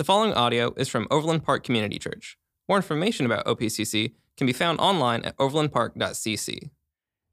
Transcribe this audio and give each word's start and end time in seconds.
The 0.00 0.04
following 0.04 0.32
audio 0.32 0.72
is 0.78 0.88
from 0.88 1.06
Overland 1.10 1.44
Park 1.44 1.62
Community 1.62 1.98
Church. 1.98 2.38
More 2.70 2.78
information 2.78 3.26
about 3.26 3.44
OPCC 3.44 4.14
can 4.38 4.46
be 4.46 4.54
found 4.54 4.80
online 4.80 5.22
at 5.26 5.36
overlandpark.cc. 5.36 6.70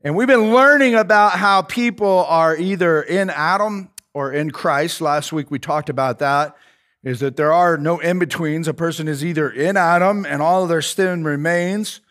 And 0.01 0.17
we've 0.17 0.27
been 0.27 0.53
learning 0.53 0.93
about 0.93 1.31
how 1.31 1.61
people 1.61 2.25
are 2.27 2.57
either 2.57 3.01
in 3.01 3.29
Adam 3.29 3.89
or 4.13 4.33
in 4.33 4.51
Christ. 4.51 4.99
Last 4.99 5.31
week 5.31 5.49
we 5.49 5.59
talked 5.59 5.87
about 5.87 6.19
that. 6.19 6.57
Is 7.05 7.21
that 7.21 7.37
there 7.37 7.53
are 7.53 7.77
no 7.77 7.99
in 7.99 8.19
betweens. 8.19 8.67
A 8.67 8.73
person 8.73 9.07
is 9.07 9.23
either 9.23 9.49
in 9.49 9.77
Adam 9.77 10.25
and 10.25 10.41
all 10.41 10.63
of 10.63 10.67
their 10.67 10.81
sin 10.81 11.23
remains, 11.23 12.01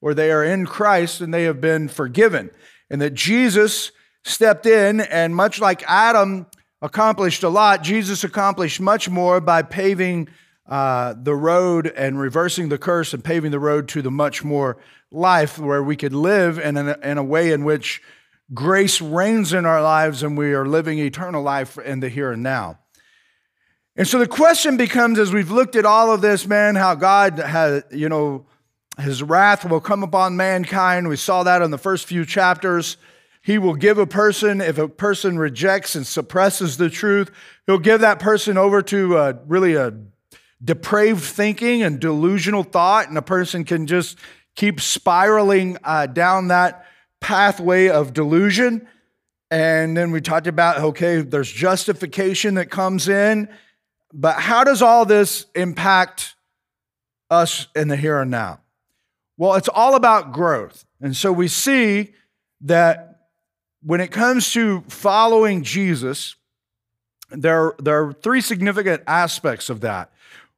or 0.00 0.14
they 0.14 0.32
are 0.32 0.42
in 0.42 0.64
Christ 0.64 1.20
and 1.20 1.34
they 1.34 1.42
have 1.42 1.60
been 1.60 1.88
forgiven. 1.88 2.50
And 2.88 3.02
that 3.02 3.12
Jesus 3.12 3.92
stepped 4.24 4.64
in, 4.64 5.02
and 5.02 5.36
much 5.36 5.60
like 5.60 5.84
Adam 5.86 6.46
accomplished 6.82 7.42
a 7.42 7.48
lot. 7.48 7.82
Jesus 7.82 8.24
accomplished 8.24 8.80
much 8.80 9.08
more 9.08 9.40
by 9.40 9.62
paving 9.62 10.28
uh, 10.68 11.14
the 11.20 11.34
road 11.34 11.86
and 11.86 12.18
reversing 12.18 12.68
the 12.68 12.78
curse 12.78 13.14
and 13.14 13.22
paving 13.22 13.50
the 13.50 13.58
road 13.58 13.88
to 13.88 14.02
the 14.02 14.10
much 14.10 14.42
more 14.44 14.78
life 15.10 15.58
where 15.58 15.82
we 15.82 15.96
could 15.96 16.12
live 16.12 16.58
in 16.58 16.76
a, 16.76 16.98
in 17.02 17.18
a 17.18 17.24
way 17.24 17.52
in 17.52 17.64
which 17.64 18.02
grace 18.52 19.00
reigns 19.00 19.52
in 19.52 19.64
our 19.64 19.82
lives 19.82 20.22
and 20.22 20.36
we 20.36 20.54
are 20.54 20.66
living 20.66 20.98
eternal 20.98 21.42
life 21.42 21.78
in 21.78 22.00
the 22.00 22.08
here 22.08 22.32
and 22.32 22.42
now. 22.42 22.78
And 23.96 24.06
so 24.06 24.18
the 24.18 24.28
question 24.28 24.76
becomes 24.76 25.18
as 25.18 25.32
we've 25.32 25.50
looked 25.50 25.74
at 25.74 25.86
all 25.86 26.12
of 26.12 26.20
this, 26.20 26.46
man, 26.46 26.74
how 26.74 26.94
God 26.94 27.38
has, 27.38 27.82
you 27.90 28.08
know, 28.08 28.46
his 28.98 29.22
wrath 29.22 29.68
will 29.68 29.80
come 29.80 30.02
upon 30.02 30.36
mankind. 30.36 31.08
We 31.08 31.16
saw 31.16 31.42
that 31.44 31.62
in 31.62 31.70
the 31.70 31.78
first 31.78 32.06
few 32.06 32.24
chapters. 32.24 32.96
He 33.46 33.58
will 33.58 33.76
give 33.76 33.96
a 33.96 34.08
person, 34.08 34.60
if 34.60 34.76
a 34.76 34.88
person 34.88 35.38
rejects 35.38 35.94
and 35.94 36.04
suppresses 36.04 36.78
the 36.78 36.90
truth, 36.90 37.30
he'll 37.64 37.78
give 37.78 38.00
that 38.00 38.18
person 38.18 38.58
over 38.58 38.82
to 38.82 39.18
a, 39.18 39.38
really 39.46 39.76
a 39.76 39.94
depraved 40.64 41.22
thinking 41.22 41.84
and 41.84 42.00
delusional 42.00 42.64
thought, 42.64 43.08
and 43.08 43.16
a 43.16 43.22
person 43.22 43.62
can 43.62 43.86
just 43.86 44.18
keep 44.56 44.80
spiraling 44.80 45.78
uh, 45.84 46.06
down 46.06 46.48
that 46.48 46.86
pathway 47.20 47.88
of 47.88 48.12
delusion. 48.12 48.88
And 49.48 49.96
then 49.96 50.10
we 50.10 50.20
talked 50.20 50.48
about 50.48 50.78
okay, 50.78 51.20
there's 51.20 51.52
justification 51.52 52.56
that 52.56 52.68
comes 52.68 53.08
in, 53.08 53.48
but 54.12 54.40
how 54.40 54.64
does 54.64 54.82
all 54.82 55.04
this 55.04 55.46
impact 55.54 56.34
us 57.30 57.68
in 57.76 57.86
the 57.86 57.96
here 57.96 58.18
and 58.18 58.30
now? 58.32 58.58
Well, 59.36 59.54
it's 59.54 59.68
all 59.68 59.94
about 59.94 60.32
growth. 60.32 60.84
And 61.00 61.14
so 61.16 61.30
we 61.30 61.46
see 61.46 62.12
that 62.62 63.12
when 63.86 64.00
it 64.00 64.10
comes 64.10 64.50
to 64.50 64.80
following 64.88 65.62
Jesus, 65.62 66.34
there, 67.30 67.72
there 67.78 68.04
are 68.04 68.12
three 68.12 68.40
significant 68.40 69.04
aspects 69.06 69.70
of 69.70 69.82
that. 69.82 70.10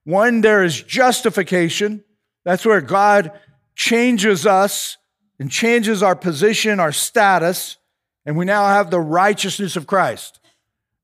One, 0.05 0.41
there 0.41 0.65
is 0.65 0.83
justification. 0.83 2.03
That's 2.45 2.65
where 2.65 2.81
God 2.81 3.33
changes 3.77 4.47
us 4.47 4.97
and 5.39 5.51
changes 5.51 6.03
our 6.03 6.17
position, 6.17 6.81
our 6.81 6.91
status, 6.91 7.77
and 8.25 8.35
we 8.35 8.47
now 8.47 8.67
have 8.67 8.91
the 8.91 8.99
righteousness 8.99 9.77
of 9.77 9.87
Christ. 9.87 10.41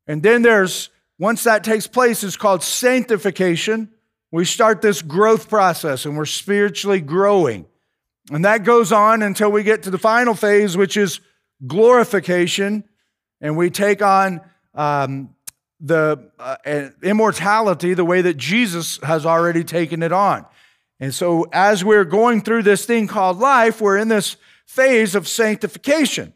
And 0.06 0.22
then 0.22 0.41
there's, 0.41 0.88
once 1.19 1.44
that 1.44 1.62
takes 1.62 1.86
place, 1.86 2.25
it's 2.25 2.38
called 2.38 2.62
sanctification. 2.62 3.91
We 4.31 4.47
start 4.47 4.81
this 4.81 5.03
growth 5.03 5.50
process 5.50 6.06
and 6.06 6.16
we're 6.16 6.25
spiritually 6.25 7.03
growing. 7.03 7.66
And 8.31 8.47
that 8.47 8.64
goes 8.64 8.92
on 8.92 9.22
until 9.22 9.53
we 9.53 9.62
get 9.62 9.83
to 9.83 9.91
the 9.91 9.98
final 9.98 10.33
phase, 10.33 10.75
which 10.75 10.97
is 10.97 11.20
glorification 11.66 12.84
and 13.41 13.56
we 13.56 13.70
take 13.70 14.02
on 14.02 14.41
um, 14.74 15.34
the 15.80 16.30
uh, 16.38 16.56
immortality 17.02 17.94
the 17.94 18.05
way 18.05 18.22
that 18.22 18.36
Jesus 18.36 18.98
has 19.02 19.27
already 19.27 19.64
taken 19.64 20.02
it 20.02 20.12
on. 20.12 20.47
And 21.00 21.14
so, 21.14 21.47
as 21.52 21.84
we're 21.84 22.05
going 22.05 22.41
through 22.41 22.62
this 22.62 22.86
thing 22.86 23.06
called 23.06 23.38
life, 23.38 23.80
we're 23.80 23.98
in 23.98 24.08
this 24.08 24.36
phase 24.66 25.14
of 25.14 25.28
sanctification. 25.28 26.32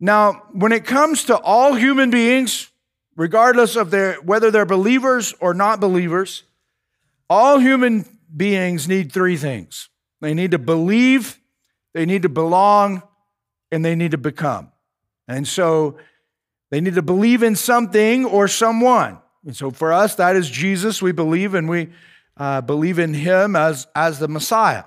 Now, 0.00 0.42
when 0.52 0.72
it 0.72 0.84
comes 0.84 1.24
to 1.24 1.38
all 1.38 1.74
human 1.74 2.10
beings, 2.10 2.70
regardless 3.16 3.76
of 3.76 3.90
their, 3.90 4.16
whether 4.16 4.50
they're 4.50 4.66
believers 4.66 5.34
or 5.40 5.54
not 5.54 5.80
believers, 5.80 6.42
all 7.30 7.58
human 7.58 8.04
beings 8.36 8.88
need 8.88 9.12
three 9.12 9.36
things 9.36 9.88
they 10.20 10.34
need 10.34 10.52
to 10.52 10.58
believe, 10.58 11.38
they 11.92 12.06
need 12.06 12.22
to 12.22 12.28
belong, 12.28 13.02
and 13.74 13.84
they 13.84 13.94
need 13.94 14.12
to 14.12 14.18
become. 14.18 14.70
And 15.28 15.46
so 15.46 15.98
they 16.70 16.80
need 16.80 16.94
to 16.94 17.02
believe 17.02 17.42
in 17.42 17.56
something 17.56 18.24
or 18.24 18.48
someone. 18.48 19.18
And 19.44 19.56
so 19.56 19.70
for 19.70 19.92
us, 19.92 20.14
that 20.14 20.36
is 20.36 20.48
Jesus. 20.48 21.02
We 21.02 21.12
believe 21.12 21.54
and 21.54 21.68
we 21.68 21.90
uh, 22.36 22.62
believe 22.62 22.98
in 22.98 23.14
him 23.14 23.56
as, 23.56 23.86
as 23.94 24.18
the 24.18 24.28
Messiah. 24.28 24.84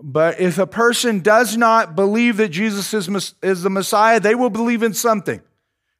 But 0.00 0.40
if 0.40 0.58
a 0.58 0.66
person 0.66 1.20
does 1.20 1.56
not 1.56 1.94
believe 1.94 2.36
that 2.38 2.48
Jesus 2.48 2.92
is, 2.94 3.34
is 3.42 3.62
the 3.62 3.70
Messiah, 3.70 4.20
they 4.20 4.34
will 4.34 4.50
believe 4.50 4.82
in 4.82 4.94
something 4.94 5.40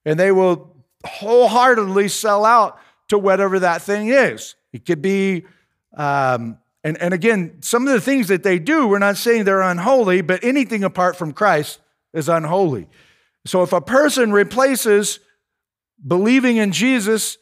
and 0.04 0.18
they 0.18 0.32
will 0.32 0.76
wholeheartedly 1.04 2.08
sell 2.08 2.44
out 2.44 2.78
to 3.08 3.18
whatever 3.18 3.58
that 3.60 3.82
thing 3.82 4.08
is. 4.08 4.54
It 4.72 4.86
could 4.86 5.02
be, 5.02 5.44
um, 5.96 6.58
and, 6.82 6.96
and 6.98 7.14
again, 7.14 7.58
some 7.60 7.86
of 7.86 7.92
the 7.92 8.00
things 8.00 8.28
that 8.28 8.42
they 8.42 8.58
do, 8.58 8.88
we're 8.88 8.98
not 8.98 9.16
saying 9.16 9.44
they're 9.44 9.60
unholy, 9.60 10.20
but 10.20 10.42
anything 10.42 10.82
apart 10.82 11.16
from 11.16 11.32
Christ 11.32 11.78
is 12.12 12.28
unholy. 12.28 12.88
So 13.46 13.62
if 13.62 13.72
a 13.72 13.80
person 13.80 14.32
replaces 14.32 15.20
believing 16.04 16.56
in 16.56 16.72
Jesus 16.72 17.38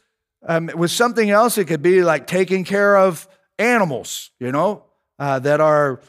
um, 0.46 0.70
with 0.74 0.90
something 0.90 1.30
else, 1.30 1.58
it 1.58 1.66
could 1.66 1.82
be 1.82 2.02
like 2.02 2.26
taking 2.26 2.64
care 2.64 2.96
of 2.96 3.28
animals, 3.58 4.30
you 4.38 4.52
know, 4.52 4.84
uh, 5.18 5.38
that 5.40 5.60
are 5.60 6.00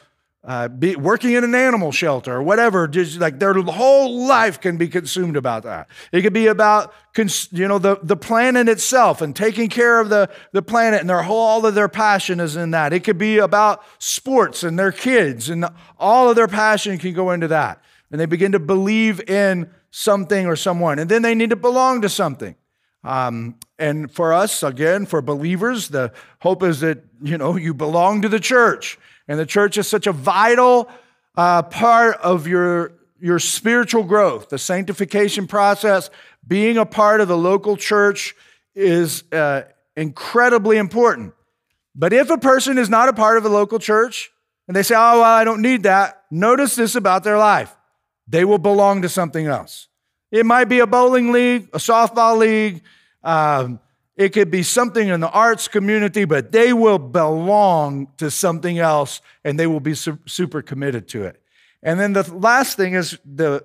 uh, 0.44 0.66
be, 0.66 0.96
working 0.96 1.32
in 1.32 1.44
an 1.44 1.54
animal 1.54 1.92
shelter 1.92 2.34
or 2.34 2.42
whatever. 2.42 2.88
Just 2.88 3.20
like 3.20 3.38
their 3.38 3.52
whole 3.52 4.26
life 4.26 4.60
can 4.60 4.76
be 4.76 4.88
consumed 4.88 5.36
about 5.36 5.62
that. 5.64 5.88
It 6.10 6.22
could 6.22 6.32
be 6.32 6.46
about 6.48 6.92
cons- 7.14 7.48
you 7.52 7.68
know 7.68 7.78
the, 7.78 7.98
the 8.02 8.16
planet 8.16 8.68
itself 8.68 9.20
and 9.20 9.36
taking 9.36 9.68
care 9.68 10.00
of 10.00 10.08
the, 10.08 10.30
the 10.52 10.62
planet 10.62 11.00
and 11.00 11.10
their 11.10 11.22
whole 11.22 11.38
all 11.38 11.66
of 11.66 11.74
their 11.74 11.88
passion 11.88 12.40
is 12.40 12.56
in 12.56 12.72
that. 12.72 12.92
It 12.92 13.04
could 13.04 13.18
be 13.18 13.38
about 13.38 13.84
sports 13.98 14.64
and 14.64 14.78
their 14.78 14.92
kids 14.92 15.50
and 15.50 15.66
all 15.98 16.30
of 16.30 16.36
their 16.36 16.48
passion 16.48 16.98
can 16.98 17.12
go 17.12 17.30
into 17.30 17.48
that 17.48 17.82
and 18.12 18.20
they 18.20 18.26
begin 18.26 18.52
to 18.52 18.58
believe 18.58 19.26
in 19.28 19.70
something 19.90 20.46
or 20.46 20.54
someone. 20.54 20.98
And 20.98 21.10
then 21.10 21.22
they 21.22 21.34
need 21.34 21.50
to 21.50 21.56
belong 21.56 22.02
to 22.02 22.10
something. 22.10 22.54
Um, 23.02 23.56
and 23.78 24.12
for 24.12 24.32
us, 24.32 24.62
again, 24.62 25.06
for 25.06 25.22
believers, 25.22 25.88
the 25.88 26.12
hope 26.40 26.62
is 26.62 26.80
that, 26.80 27.02
you 27.22 27.38
know, 27.38 27.56
you 27.56 27.74
belong 27.74 28.22
to 28.22 28.28
the 28.28 28.38
church. 28.38 28.98
And 29.26 29.40
the 29.40 29.46
church 29.46 29.78
is 29.78 29.88
such 29.88 30.06
a 30.06 30.12
vital 30.12 30.90
uh, 31.36 31.62
part 31.62 32.18
of 32.18 32.46
your, 32.46 32.92
your 33.18 33.38
spiritual 33.38 34.04
growth. 34.04 34.50
The 34.50 34.58
sanctification 34.58 35.46
process, 35.46 36.10
being 36.46 36.76
a 36.76 36.86
part 36.86 37.20
of 37.20 37.28
the 37.28 37.36
local 37.36 37.76
church 37.76 38.36
is 38.74 39.24
uh, 39.32 39.62
incredibly 39.96 40.76
important. 40.76 41.32
But 41.94 42.12
if 42.12 42.30
a 42.30 42.38
person 42.38 42.78
is 42.78 42.88
not 42.88 43.08
a 43.08 43.12
part 43.12 43.38
of 43.38 43.44
a 43.46 43.48
local 43.48 43.78
church 43.78 44.30
and 44.68 44.76
they 44.76 44.82
say, 44.82 44.94
oh, 44.94 45.20
well, 45.20 45.24
I 45.24 45.44
don't 45.44 45.62
need 45.62 45.84
that, 45.84 46.24
notice 46.30 46.76
this 46.76 46.94
about 46.94 47.24
their 47.24 47.38
life 47.38 47.74
they 48.26 48.44
will 48.44 48.58
belong 48.58 49.02
to 49.02 49.08
something 49.08 49.46
else. 49.46 49.88
It 50.30 50.46
might 50.46 50.64
be 50.64 50.78
a 50.78 50.86
bowling 50.86 51.32
league, 51.32 51.68
a 51.72 51.78
softball 51.78 52.38
league, 52.38 52.82
um, 53.22 53.80
it 54.16 54.30
could 54.30 54.50
be 54.50 54.62
something 54.62 55.08
in 55.08 55.20
the 55.20 55.30
arts 55.30 55.68
community, 55.68 56.24
but 56.24 56.52
they 56.52 56.72
will 56.72 56.98
belong 56.98 58.08
to 58.18 58.30
something 58.30 58.78
else 58.78 59.20
and 59.44 59.58
they 59.58 59.66
will 59.66 59.80
be 59.80 59.94
su- 59.94 60.18
super 60.26 60.60
committed 60.60 61.08
to 61.08 61.24
it. 61.24 61.42
And 61.82 61.98
then 61.98 62.12
the 62.12 62.22
last 62.34 62.76
thing 62.76 62.94
is 62.94 63.18
the, 63.24 63.64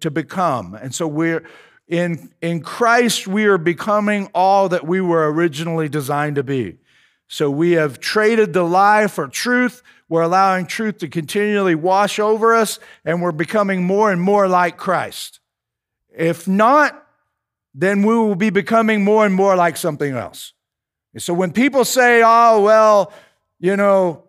to 0.00 0.10
become. 0.10 0.74
And 0.74 0.94
so 0.94 1.06
we're 1.06 1.44
in, 1.88 2.32
in 2.42 2.60
Christ, 2.60 3.26
we 3.26 3.44
are 3.44 3.58
becoming 3.58 4.28
all 4.34 4.68
that 4.70 4.86
we 4.86 5.00
were 5.00 5.32
originally 5.32 5.88
designed 5.88 6.36
to 6.36 6.42
be. 6.42 6.78
So 7.28 7.50
we 7.50 7.72
have 7.72 8.00
traded 8.00 8.52
the 8.52 8.64
lie 8.64 9.06
for 9.06 9.28
truth. 9.28 9.82
We're 10.14 10.22
allowing 10.22 10.66
truth 10.66 10.98
to 10.98 11.08
continually 11.08 11.74
wash 11.74 12.20
over 12.20 12.54
us, 12.54 12.78
and 13.04 13.20
we're 13.20 13.32
becoming 13.32 13.82
more 13.82 14.12
and 14.12 14.22
more 14.22 14.46
like 14.46 14.76
Christ. 14.76 15.40
If 16.16 16.46
not, 16.46 17.04
then 17.74 18.04
we 18.04 18.14
will 18.14 18.36
be 18.36 18.50
becoming 18.50 19.02
more 19.02 19.26
and 19.26 19.34
more 19.34 19.56
like 19.56 19.76
something 19.76 20.14
else. 20.14 20.52
so 21.18 21.34
when 21.34 21.50
people 21.50 21.84
say, 21.84 22.22
oh, 22.24 22.60
well, 22.62 23.12
you 23.58 23.76
know, 23.76 24.22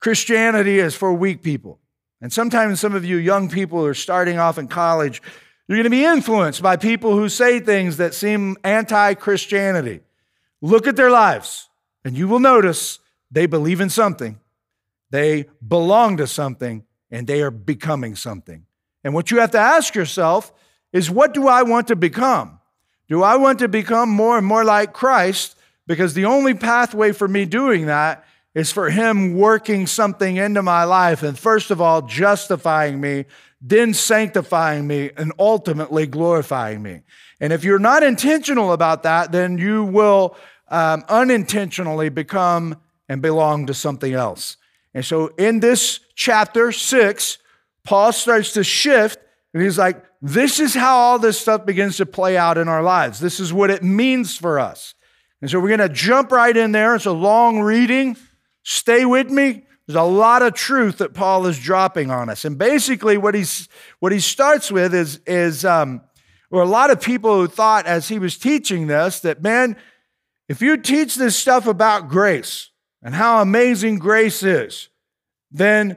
Christianity 0.00 0.78
is 0.78 0.94
for 0.94 1.12
weak 1.12 1.42
people, 1.42 1.80
and 2.22 2.32
sometimes 2.32 2.80
some 2.80 2.94
of 2.94 3.04
you 3.04 3.18
young 3.18 3.50
people 3.50 3.84
are 3.84 3.92
starting 3.92 4.38
off 4.38 4.56
in 4.56 4.68
college, 4.68 5.20
you're 5.68 5.76
going 5.76 5.84
to 5.84 5.90
be 5.90 6.06
influenced 6.06 6.62
by 6.62 6.76
people 6.78 7.14
who 7.14 7.28
say 7.28 7.60
things 7.60 7.98
that 7.98 8.14
seem 8.14 8.56
anti 8.64 9.12
Christianity. 9.12 10.00
Look 10.62 10.86
at 10.86 10.96
their 10.96 11.10
lives, 11.10 11.68
and 12.06 12.16
you 12.16 12.26
will 12.26 12.40
notice 12.40 13.00
they 13.30 13.44
believe 13.44 13.82
in 13.82 13.90
something. 13.90 14.40
They 15.10 15.46
belong 15.66 16.16
to 16.18 16.26
something 16.26 16.84
and 17.10 17.26
they 17.26 17.42
are 17.42 17.50
becoming 17.50 18.16
something. 18.16 18.66
And 19.04 19.14
what 19.14 19.30
you 19.30 19.40
have 19.40 19.52
to 19.52 19.58
ask 19.58 19.94
yourself 19.94 20.52
is 20.92 21.10
what 21.10 21.34
do 21.34 21.46
I 21.46 21.62
want 21.62 21.88
to 21.88 21.96
become? 21.96 22.58
Do 23.08 23.22
I 23.22 23.36
want 23.36 23.60
to 23.60 23.68
become 23.68 24.08
more 24.08 24.36
and 24.36 24.46
more 24.46 24.64
like 24.64 24.92
Christ 24.92 25.56
because 25.86 26.14
the 26.14 26.24
only 26.24 26.54
pathway 26.54 27.12
for 27.12 27.28
me 27.28 27.44
doing 27.44 27.86
that 27.86 28.24
is 28.54 28.72
for 28.72 28.90
Him 28.90 29.34
working 29.34 29.86
something 29.86 30.36
into 30.36 30.62
my 30.62 30.84
life 30.84 31.22
and, 31.22 31.38
first 31.38 31.70
of 31.70 31.80
all, 31.80 32.02
justifying 32.02 33.00
me, 33.00 33.26
then 33.60 33.94
sanctifying 33.94 34.86
me, 34.86 35.10
and 35.16 35.32
ultimately 35.38 36.06
glorifying 36.06 36.82
me. 36.82 37.02
And 37.40 37.52
if 37.52 37.64
you're 37.64 37.78
not 37.78 38.02
intentional 38.02 38.72
about 38.72 39.02
that, 39.02 39.30
then 39.30 39.58
you 39.58 39.84
will 39.84 40.36
um, 40.68 41.04
unintentionally 41.08 42.08
become 42.08 42.80
and 43.08 43.20
belong 43.22 43.66
to 43.66 43.74
something 43.74 44.14
else. 44.14 44.56
And 44.96 45.04
so 45.04 45.26
in 45.36 45.60
this 45.60 46.00
chapter 46.14 46.72
six, 46.72 47.36
Paul 47.84 48.12
starts 48.12 48.54
to 48.54 48.64
shift 48.64 49.18
and 49.52 49.62
he's 49.62 49.76
like, 49.76 50.02
this 50.22 50.58
is 50.58 50.72
how 50.72 50.96
all 50.96 51.18
this 51.18 51.38
stuff 51.38 51.66
begins 51.66 51.98
to 51.98 52.06
play 52.06 52.38
out 52.38 52.56
in 52.56 52.66
our 52.66 52.82
lives. 52.82 53.20
This 53.20 53.38
is 53.38 53.52
what 53.52 53.70
it 53.70 53.82
means 53.82 54.38
for 54.38 54.58
us. 54.58 54.94
And 55.42 55.50
so 55.50 55.60
we're 55.60 55.76
going 55.76 55.86
to 55.86 55.94
jump 55.94 56.32
right 56.32 56.56
in 56.56 56.72
there. 56.72 56.94
It's 56.94 57.04
a 57.04 57.12
long 57.12 57.60
reading. 57.60 58.16
Stay 58.62 59.04
with 59.04 59.28
me. 59.28 59.66
There's 59.86 59.98
a 59.98 60.02
lot 60.02 60.40
of 60.40 60.54
truth 60.54 60.96
that 60.96 61.12
Paul 61.12 61.46
is 61.46 61.58
dropping 61.58 62.10
on 62.10 62.30
us. 62.30 62.46
And 62.46 62.56
basically, 62.56 63.18
what, 63.18 63.34
he's, 63.34 63.68
what 64.00 64.12
he 64.12 64.18
starts 64.18 64.72
with 64.72 64.94
is, 64.94 65.20
is 65.26 65.66
um, 65.66 66.00
or 66.50 66.62
a 66.62 66.66
lot 66.66 66.90
of 66.90 67.02
people 67.02 67.34
who 67.34 67.48
thought 67.48 67.86
as 67.86 68.08
he 68.08 68.18
was 68.18 68.38
teaching 68.38 68.86
this 68.86 69.20
that, 69.20 69.42
man, 69.42 69.76
if 70.48 70.62
you 70.62 70.78
teach 70.78 71.16
this 71.16 71.36
stuff 71.36 71.66
about 71.66 72.08
grace 72.08 72.70
and 73.06 73.14
how 73.14 73.40
amazing 73.40 74.00
grace 74.00 74.42
is, 74.42 74.88
then 75.52 75.96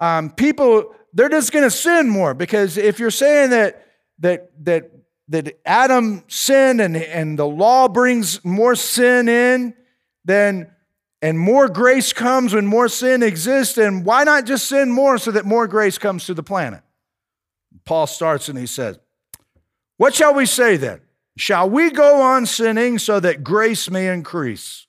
um, 0.00 0.30
people, 0.30 0.92
they're 1.12 1.28
just 1.28 1.52
going 1.52 1.62
to 1.62 1.70
sin 1.70 2.08
more. 2.08 2.34
Because 2.34 2.76
if 2.76 2.98
you're 2.98 3.12
saying 3.12 3.50
that, 3.50 3.86
that, 4.18 4.50
that, 4.64 4.90
that 5.28 5.60
Adam 5.64 6.24
sinned 6.26 6.80
and, 6.80 6.96
and 6.96 7.38
the 7.38 7.46
law 7.46 7.86
brings 7.86 8.44
more 8.44 8.74
sin 8.74 9.28
in, 9.28 9.74
then 10.24 10.68
and 11.22 11.38
more 11.38 11.68
grace 11.68 12.12
comes 12.12 12.52
when 12.52 12.66
more 12.66 12.88
sin 12.88 13.22
exists, 13.22 13.78
and 13.78 14.04
why 14.04 14.24
not 14.24 14.44
just 14.44 14.66
sin 14.66 14.90
more 14.90 15.18
so 15.18 15.30
that 15.30 15.44
more 15.44 15.68
grace 15.68 15.98
comes 15.98 16.26
to 16.26 16.34
the 16.34 16.42
planet? 16.42 16.82
Paul 17.84 18.08
starts 18.08 18.48
and 18.48 18.58
he 18.58 18.66
says, 18.66 18.98
What 19.98 20.16
shall 20.16 20.34
we 20.34 20.46
say 20.46 20.76
then? 20.76 21.00
Shall 21.36 21.70
we 21.70 21.92
go 21.92 22.20
on 22.20 22.44
sinning 22.44 22.98
so 22.98 23.20
that 23.20 23.44
grace 23.44 23.88
may 23.88 24.08
increase? 24.08 24.88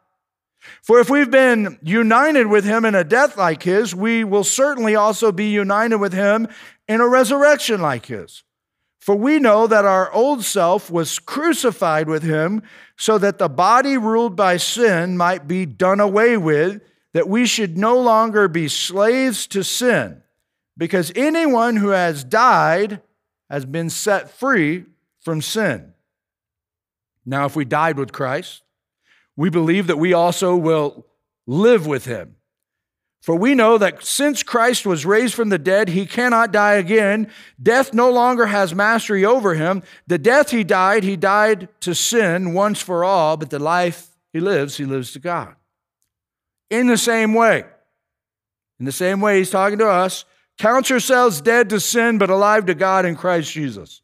For 0.83 0.99
if 0.99 1.09
we've 1.09 1.31
been 1.31 1.79
united 1.81 2.47
with 2.47 2.65
him 2.65 2.85
in 2.85 2.95
a 2.95 3.03
death 3.03 3.37
like 3.37 3.63
his, 3.63 3.95
we 3.95 4.23
will 4.23 4.43
certainly 4.43 4.95
also 4.95 5.31
be 5.31 5.49
united 5.49 5.97
with 5.97 6.13
him 6.13 6.47
in 6.87 7.01
a 7.01 7.07
resurrection 7.07 7.81
like 7.81 8.05
his. 8.05 8.43
For 8.99 9.15
we 9.15 9.39
know 9.39 9.65
that 9.65 9.85
our 9.85 10.11
old 10.11 10.45
self 10.45 10.91
was 10.91 11.17
crucified 11.17 12.07
with 12.07 12.21
him 12.21 12.61
so 12.95 13.17
that 13.17 13.39
the 13.39 13.49
body 13.49 13.97
ruled 13.97 14.35
by 14.35 14.57
sin 14.57 15.17
might 15.17 15.47
be 15.47 15.65
done 15.65 15.99
away 15.99 16.37
with, 16.37 16.81
that 17.13 17.27
we 17.27 17.47
should 17.47 17.77
no 17.77 17.99
longer 17.99 18.47
be 18.47 18.67
slaves 18.67 19.47
to 19.47 19.63
sin, 19.63 20.21
because 20.77 21.11
anyone 21.15 21.77
who 21.77 21.89
has 21.89 22.23
died 22.23 23.01
has 23.49 23.65
been 23.65 23.89
set 23.89 24.29
free 24.29 24.85
from 25.19 25.41
sin. 25.41 25.93
Now, 27.25 27.45
if 27.45 27.55
we 27.55 27.65
died 27.65 27.97
with 27.97 28.11
Christ, 28.11 28.61
we 29.41 29.49
believe 29.49 29.87
that 29.87 29.97
we 29.97 30.13
also 30.13 30.55
will 30.55 31.03
live 31.47 31.87
with 31.87 32.05
him. 32.05 32.35
For 33.23 33.35
we 33.35 33.55
know 33.55 33.79
that 33.79 34.05
since 34.05 34.43
Christ 34.43 34.85
was 34.85 35.03
raised 35.03 35.33
from 35.33 35.49
the 35.49 35.57
dead, 35.57 35.89
he 35.89 36.05
cannot 36.05 36.51
die 36.51 36.75
again. 36.75 37.27
Death 37.59 37.91
no 37.91 38.11
longer 38.11 38.45
has 38.45 38.75
mastery 38.75 39.25
over 39.25 39.55
him. 39.55 39.81
The 40.05 40.19
death 40.19 40.51
he 40.51 40.63
died, 40.63 41.03
he 41.03 41.15
died 41.15 41.69
to 41.79 41.95
sin 41.95 42.53
once 42.53 42.81
for 42.81 43.03
all, 43.03 43.35
but 43.35 43.49
the 43.49 43.57
life 43.57 44.09
he 44.31 44.39
lives, 44.39 44.77
he 44.77 44.85
lives 44.85 45.11
to 45.13 45.19
God. 45.19 45.55
In 46.69 46.85
the 46.85 46.95
same 46.95 47.33
way, 47.33 47.63
in 48.79 48.85
the 48.85 48.91
same 48.91 49.21
way 49.21 49.39
he's 49.39 49.49
talking 49.49 49.79
to 49.79 49.89
us, 49.89 50.23
count 50.59 50.91
yourselves 50.91 51.41
dead 51.41 51.67
to 51.71 51.79
sin, 51.79 52.19
but 52.19 52.29
alive 52.29 52.67
to 52.67 52.75
God 52.75 53.07
in 53.07 53.15
Christ 53.15 53.51
Jesus. 53.51 54.03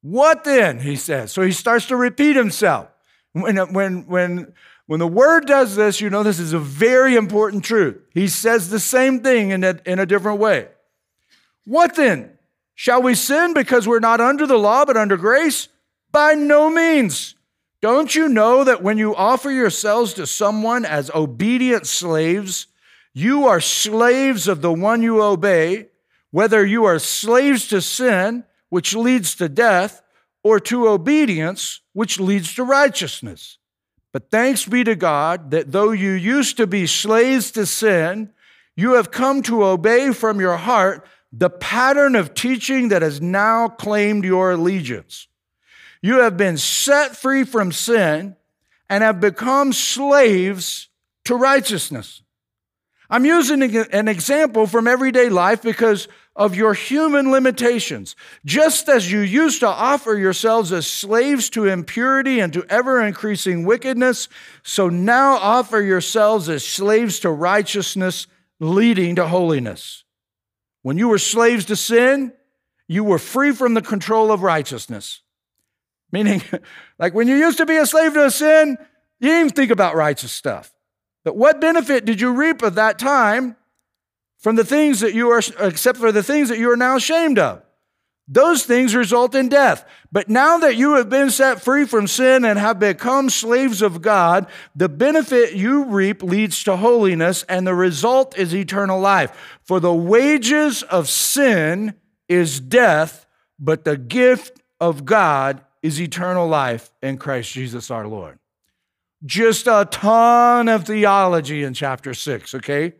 What 0.00 0.44
then? 0.44 0.80
He 0.80 0.96
says. 0.96 1.32
So 1.32 1.42
he 1.42 1.52
starts 1.52 1.86
to 1.86 1.96
repeat 1.96 2.36
himself. 2.36 2.88
When, 3.32 3.56
when, 3.72 4.06
when 4.06 4.54
when 4.88 5.00
the 5.00 5.06
word 5.06 5.46
does 5.46 5.76
this, 5.76 6.00
you 6.00 6.08
know 6.08 6.22
this 6.22 6.38
is 6.38 6.54
a 6.54 6.58
very 6.58 7.14
important 7.14 7.62
truth. 7.62 8.00
He 8.14 8.26
says 8.26 8.70
the 8.70 8.80
same 8.80 9.20
thing 9.20 9.50
in 9.50 9.62
a, 9.62 9.78
in 9.84 9.98
a 9.98 10.06
different 10.06 10.40
way. 10.40 10.68
What 11.66 11.94
then? 11.94 12.38
Shall 12.74 13.02
we 13.02 13.14
sin 13.14 13.52
because 13.52 13.86
we're 13.86 14.00
not 14.00 14.22
under 14.22 14.46
the 14.46 14.56
law 14.56 14.86
but 14.86 14.96
under 14.96 15.18
grace? 15.18 15.68
By 16.10 16.32
no 16.32 16.70
means. 16.70 17.34
Don't 17.82 18.14
you 18.14 18.30
know 18.30 18.64
that 18.64 18.82
when 18.82 18.96
you 18.96 19.14
offer 19.14 19.50
yourselves 19.50 20.14
to 20.14 20.26
someone 20.26 20.86
as 20.86 21.10
obedient 21.10 21.86
slaves, 21.86 22.66
you 23.12 23.46
are 23.46 23.60
slaves 23.60 24.48
of 24.48 24.62
the 24.62 24.72
one 24.72 25.02
you 25.02 25.22
obey, 25.22 25.88
whether 26.30 26.64
you 26.64 26.86
are 26.86 26.98
slaves 26.98 27.68
to 27.68 27.82
sin, 27.82 28.42
which 28.68 28.94
leads 28.94 29.34
to 29.36 29.48
death, 29.48 30.02
or 30.42 30.60
to 30.60 30.88
obedience, 30.88 31.80
which 31.92 32.20
leads 32.20 32.54
to 32.54 32.64
righteousness? 32.64 33.58
But 34.12 34.30
thanks 34.30 34.64
be 34.64 34.84
to 34.84 34.94
God 34.94 35.50
that 35.50 35.72
though 35.72 35.90
you 35.90 36.12
used 36.12 36.56
to 36.56 36.66
be 36.66 36.86
slaves 36.86 37.50
to 37.52 37.66
sin, 37.66 38.30
you 38.76 38.94
have 38.94 39.10
come 39.10 39.42
to 39.42 39.64
obey 39.64 40.12
from 40.12 40.40
your 40.40 40.56
heart 40.56 41.06
the 41.32 41.50
pattern 41.50 42.14
of 42.14 42.32
teaching 42.32 42.88
that 42.88 43.02
has 43.02 43.20
now 43.20 43.68
claimed 43.68 44.24
your 44.24 44.52
allegiance. 44.52 45.28
You 46.00 46.20
have 46.20 46.36
been 46.36 46.56
set 46.56 47.16
free 47.16 47.44
from 47.44 47.72
sin 47.72 48.36
and 48.88 49.02
have 49.02 49.20
become 49.20 49.72
slaves 49.72 50.88
to 51.24 51.34
righteousness. 51.34 52.22
I'm 53.10 53.24
using 53.24 53.62
an 53.62 54.08
example 54.08 54.66
from 54.66 54.86
everyday 54.86 55.28
life 55.28 55.62
because 55.62 56.08
of 56.38 56.54
your 56.54 56.72
human 56.72 57.32
limitations. 57.32 58.14
Just 58.44 58.88
as 58.88 59.10
you 59.10 59.18
used 59.18 59.58
to 59.60 59.66
offer 59.66 60.16
yourselves 60.16 60.72
as 60.72 60.86
slaves 60.86 61.50
to 61.50 61.66
impurity 61.66 62.38
and 62.38 62.52
to 62.52 62.64
ever 62.70 63.02
increasing 63.02 63.64
wickedness, 63.64 64.28
so 64.62 64.88
now 64.88 65.34
offer 65.34 65.80
yourselves 65.80 66.48
as 66.48 66.64
slaves 66.64 67.18
to 67.20 67.30
righteousness, 67.30 68.28
leading 68.60 69.16
to 69.16 69.26
holiness. 69.26 70.04
When 70.82 70.96
you 70.96 71.08
were 71.08 71.18
slaves 71.18 71.64
to 71.66 71.76
sin, 71.76 72.32
you 72.86 73.02
were 73.02 73.18
free 73.18 73.52
from 73.52 73.74
the 73.74 73.82
control 73.82 74.30
of 74.30 74.42
righteousness. 74.42 75.22
Meaning, 76.12 76.40
like 77.00 77.14
when 77.14 77.26
you 77.26 77.34
used 77.34 77.58
to 77.58 77.66
be 77.66 77.76
a 77.76 77.84
slave 77.84 78.14
to 78.14 78.30
sin, 78.30 78.78
you 79.18 79.28
didn't 79.28 79.40
even 79.40 79.52
think 79.54 79.72
about 79.72 79.96
righteous 79.96 80.30
stuff. 80.30 80.72
But 81.24 81.36
what 81.36 81.60
benefit 81.60 82.04
did 82.04 82.20
you 82.20 82.32
reap 82.32 82.62
of 82.62 82.76
that 82.76 82.96
time 83.00 83.56
from 84.38 84.56
the 84.56 84.64
things 84.64 85.00
that 85.00 85.14
you 85.14 85.30
are, 85.30 85.42
except 85.60 85.98
for 85.98 86.12
the 86.12 86.22
things 86.22 86.48
that 86.48 86.58
you 86.58 86.70
are 86.70 86.76
now 86.76 86.96
ashamed 86.96 87.38
of? 87.38 87.62
Those 88.30 88.64
things 88.66 88.94
result 88.94 89.34
in 89.34 89.48
death. 89.48 89.88
But 90.12 90.28
now 90.28 90.58
that 90.58 90.76
you 90.76 90.96
have 90.96 91.08
been 91.08 91.30
set 91.30 91.62
free 91.62 91.86
from 91.86 92.06
sin 92.06 92.44
and 92.44 92.58
have 92.58 92.78
become 92.78 93.30
slaves 93.30 93.80
of 93.80 94.02
God, 94.02 94.46
the 94.76 94.88
benefit 94.88 95.54
you 95.54 95.84
reap 95.84 96.22
leads 96.22 96.62
to 96.64 96.76
holiness, 96.76 97.42
and 97.48 97.66
the 97.66 97.74
result 97.74 98.36
is 98.36 98.54
eternal 98.54 99.00
life. 99.00 99.58
For 99.62 99.80
the 99.80 99.94
wages 99.94 100.82
of 100.82 101.08
sin 101.08 101.94
is 102.28 102.60
death, 102.60 103.26
but 103.58 103.84
the 103.84 103.96
gift 103.96 104.60
of 104.78 105.06
God 105.06 105.64
is 105.82 105.98
eternal 105.98 106.46
life 106.46 106.90
in 107.02 107.16
Christ 107.16 107.52
Jesus 107.52 107.90
our 107.90 108.06
Lord. 108.06 108.38
Just 109.24 109.66
a 109.66 109.88
ton 109.90 110.68
of 110.68 110.84
theology 110.84 111.64
in 111.64 111.72
chapter 111.72 112.12
six, 112.12 112.54
okay? 112.54 112.92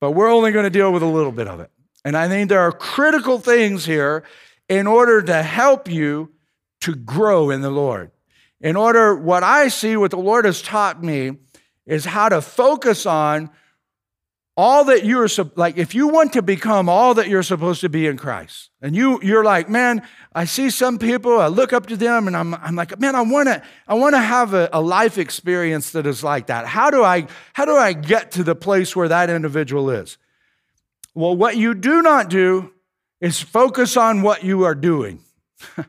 But 0.00 0.12
we're 0.12 0.30
only 0.30 0.52
going 0.52 0.64
to 0.64 0.70
deal 0.70 0.92
with 0.92 1.02
a 1.02 1.06
little 1.06 1.32
bit 1.32 1.48
of 1.48 1.60
it. 1.60 1.70
And 2.04 2.16
I 2.16 2.28
think 2.28 2.48
there 2.48 2.60
are 2.60 2.72
critical 2.72 3.38
things 3.38 3.84
here 3.84 4.24
in 4.68 4.86
order 4.86 5.22
to 5.22 5.42
help 5.42 5.88
you 5.88 6.32
to 6.80 6.94
grow 6.94 7.50
in 7.50 7.62
the 7.62 7.70
Lord. 7.70 8.10
In 8.60 8.76
order, 8.76 9.14
what 9.14 9.42
I 9.42 9.68
see, 9.68 9.96
what 9.96 10.10
the 10.10 10.16
Lord 10.18 10.44
has 10.44 10.62
taught 10.62 11.02
me 11.02 11.38
is 11.84 12.04
how 12.04 12.28
to 12.28 12.40
focus 12.40 13.06
on 13.06 13.50
all 14.56 14.84
that 14.84 15.04
you're 15.04 15.28
like 15.54 15.76
if 15.76 15.94
you 15.94 16.08
want 16.08 16.32
to 16.32 16.40
become 16.40 16.88
all 16.88 17.14
that 17.14 17.28
you're 17.28 17.42
supposed 17.42 17.82
to 17.82 17.88
be 17.90 18.06
in 18.06 18.16
Christ 18.16 18.70
and 18.80 18.96
you 18.96 19.20
you're 19.22 19.44
like 19.44 19.68
man 19.68 20.02
I 20.34 20.46
see 20.46 20.70
some 20.70 20.98
people 20.98 21.38
I 21.38 21.48
look 21.48 21.72
up 21.72 21.86
to 21.86 21.96
them 21.96 22.26
and 22.26 22.36
I'm, 22.36 22.54
I'm 22.54 22.74
like 22.74 22.98
man 22.98 23.14
I 23.14 23.20
want 23.20 23.48
to 23.48 23.62
I 23.86 23.94
want 23.94 24.14
to 24.14 24.20
have 24.20 24.54
a, 24.54 24.70
a 24.72 24.80
life 24.80 25.18
experience 25.18 25.90
that 25.90 26.06
is 26.06 26.24
like 26.24 26.46
that. 26.46 26.66
How 26.66 26.90
do 26.90 27.04
I 27.04 27.26
how 27.52 27.66
do 27.66 27.76
I 27.76 27.92
get 27.92 28.32
to 28.32 28.42
the 28.42 28.54
place 28.54 28.96
where 28.96 29.08
that 29.08 29.28
individual 29.28 29.90
is? 29.90 30.16
Well 31.14 31.36
what 31.36 31.56
you 31.56 31.74
do 31.74 32.00
not 32.00 32.30
do 32.30 32.72
is 33.20 33.40
focus 33.40 33.96
on 33.96 34.22
what 34.22 34.42
you 34.42 34.64
are 34.64 34.74
doing. 34.74 35.20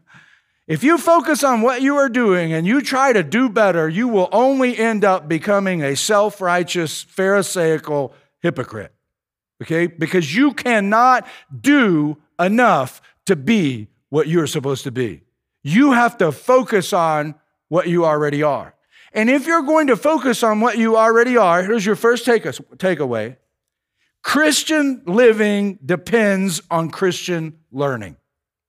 If 0.67 0.83
you 0.83 0.97
focus 0.97 1.45
on 1.45 1.61
what 1.61 1.81
you 1.81 1.95
are 1.95 2.09
doing 2.09 2.51
and 2.51 2.67
you 2.67 2.81
try 2.81 3.13
to 3.13 3.23
do 3.23 3.47
better, 3.47 3.87
you 3.87 4.09
will 4.09 4.27
only 4.33 4.77
end 4.77 5.05
up 5.05 5.25
becoming 5.29 5.81
a 5.81 5.95
self 5.95 6.41
righteous, 6.41 7.03
Pharisaical 7.03 8.13
hypocrite. 8.41 8.93
Okay? 9.61 9.87
Because 9.87 10.35
you 10.35 10.53
cannot 10.53 11.27
do 11.59 12.17
enough 12.39 13.01
to 13.25 13.35
be 13.35 13.87
what 14.09 14.27
you're 14.27 14.47
supposed 14.47 14.83
to 14.83 14.91
be. 14.91 15.23
You 15.63 15.91
have 15.91 16.17
to 16.19 16.31
focus 16.31 16.93
on 16.93 17.35
what 17.67 17.87
you 17.87 18.05
already 18.05 18.43
are. 18.43 18.75
And 19.13 19.29
if 19.29 19.47
you're 19.47 19.63
going 19.63 19.87
to 19.87 19.97
focus 19.97 20.43
on 20.43 20.59
what 20.59 20.77
you 20.77 20.95
already 20.97 21.37
are, 21.37 21.63
here's 21.63 21.85
your 21.85 21.95
first 21.95 22.25
take 22.25 22.43
takeaway 22.43 23.37
Christian 24.23 25.03
living 25.05 25.79
depends 25.85 26.61
on 26.69 26.89
Christian 26.89 27.57
learning. 27.71 28.17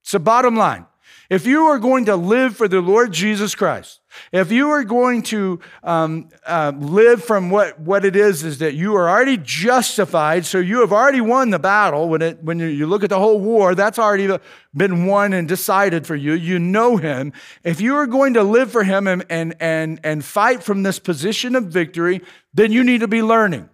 It's 0.03 0.13
the 0.13 0.21
bottom 0.21 0.57
line. 0.57 0.87
If 1.31 1.47
you 1.47 1.67
are 1.67 1.79
going 1.79 2.07
to 2.07 2.17
live 2.17 2.57
for 2.57 2.69
the 2.69 2.81
Lord 2.81 3.13
Jesus 3.13 3.55
Christ, 3.55 4.01
if 4.33 4.51
you 4.51 4.71
are 4.71 4.83
going 4.83 5.23
to 5.25 5.61
um, 5.83 6.31
uh, 6.47 6.73
live 6.75 7.23
from 7.23 7.51
what, 7.51 7.79
what 7.79 8.07
it 8.07 8.17
is, 8.17 8.45
is 8.45 8.59
that 8.59 8.75
you 8.75 8.97
are 8.97 9.11
already 9.11 9.37
justified, 9.37 10.47
so 10.47 10.59
you 10.59 10.81
have 10.81 10.91
already 10.91 11.21
won 11.21 11.51
the 11.51 11.59
battle. 11.59 12.09
When, 12.09 12.23
it, 12.23 12.43
when 12.43 12.59
you, 12.59 12.87
look 12.87 13.05
at 13.05 13.11
the 13.11 13.19
whole 13.19 13.41
war, 13.41 13.75
that's 13.75 13.99
already 13.99 14.39
been 14.75 15.05
won 15.05 15.35
and 15.35 15.47
decided 15.47 16.07
for 16.07 16.17
you. 16.17 16.33
You 16.33 16.59
know 16.59 16.97
Him. 16.97 17.35
If 17.63 17.83
you 17.83 17.97
are 17.97 18.07
going 18.07 18.33
to 18.33 18.43
live 18.43 18.73
for 18.73 18.83
Him 18.83 19.07
and, 19.07 19.27
and, 19.29 19.55
and, 19.61 20.01
and 20.03 20.25
fight 20.25 20.63
from 20.63 20.83
this 20.83 20.99
position 20.99 21.55
of 21.55 21.65
victory, 21.65 22.23
then 22.55 22.73
you 22.73 22.83
need 22.83 23.01
to 23.01 23.09
be 23.09 23.23
learning. 23.23 23.69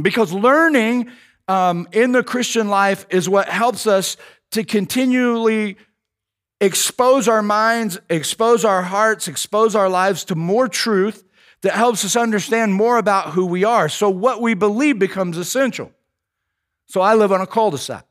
Because 0.00 0.32
learning 0.32 1.10
um, 1.48 1.88
in 1.90 2.12
the 2.12 2.22
Christian 2.22 2.68
life 2.68 3.06
is 3.10 3.28
what 3.28 3.48
helps 3.48 3.88
us 3.88 4.16
to 4.52 4.62
continually 4.62 5.76
expose 6.60 7.26
our 7.26 7.42
minds, 7.42 7.98
expose 8.08 8.64
our 8.64 8.82
hearts, 8.82 9.28
expose 9.28 9.74
our 9.74 9.88
lives 9.88 10.24
to 10.24 10.34
more 10.34 10.68
truth 10.68 11.24
that 11.62 11.72
helps 11.72 12.04
us 12.04 12.16
understand 12.16 12.74
more 12.74 12.98
about 12.98 13.30
who 13.30 13.46
we 13.46 13.64
are. 13.64 13.88
So, 13.88 14.08
what 14.10 14.40
we 14.40 14.54
believe 14.54 14.98
becomes 14.98 15.36
essential. 15.36 15.92
So, 16.86 17.00
I 17.00 17.14
live 17.14 17.32
on 17.32 17.40
a 17.40 17.46
cul 17.46 17.70
de 17.70 17.78
sac. 17.78 18.06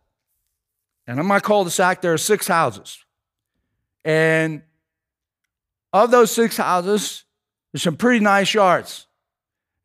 And 1.07 1.19
on 1.19 1.25
my 1.25 1.39
cul 1.39 1.63
de 1.63 1.69
sac, 1.69 2.01
there 2.01 2.13
are 2.13 2.17
six 2.17 2.47
houses. 2.47 3.03
And 4.05 4.61
of 5.91 6.11
those 6.11 6.31
six 6.31 6.57
houses, 6.57 7.25
there's 7.71 7.83
some 7.83 7.97
pretty 7.97 8.19
nice 8.19 8.53
yards. 8.53 9.07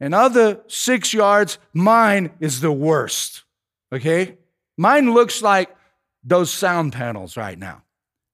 And 0.01 0.15
of 0.15 0.35
the 0.35 0.61
six 0.67 1.15
yards, 1.15 1.59
mine 1.73 2.33
is 2.41 2.61
the 2.61 2.73
worst. 2.73 3.45
Okay? 3.93 4.37
Mine 4.77 5.15
looks 5.15 5.41
like 5.41 5.75
those 6.23 6.51
sound 6.51 6.93
panels 6.93 7.37
right 7.37 7.59
now. 7.59 7.84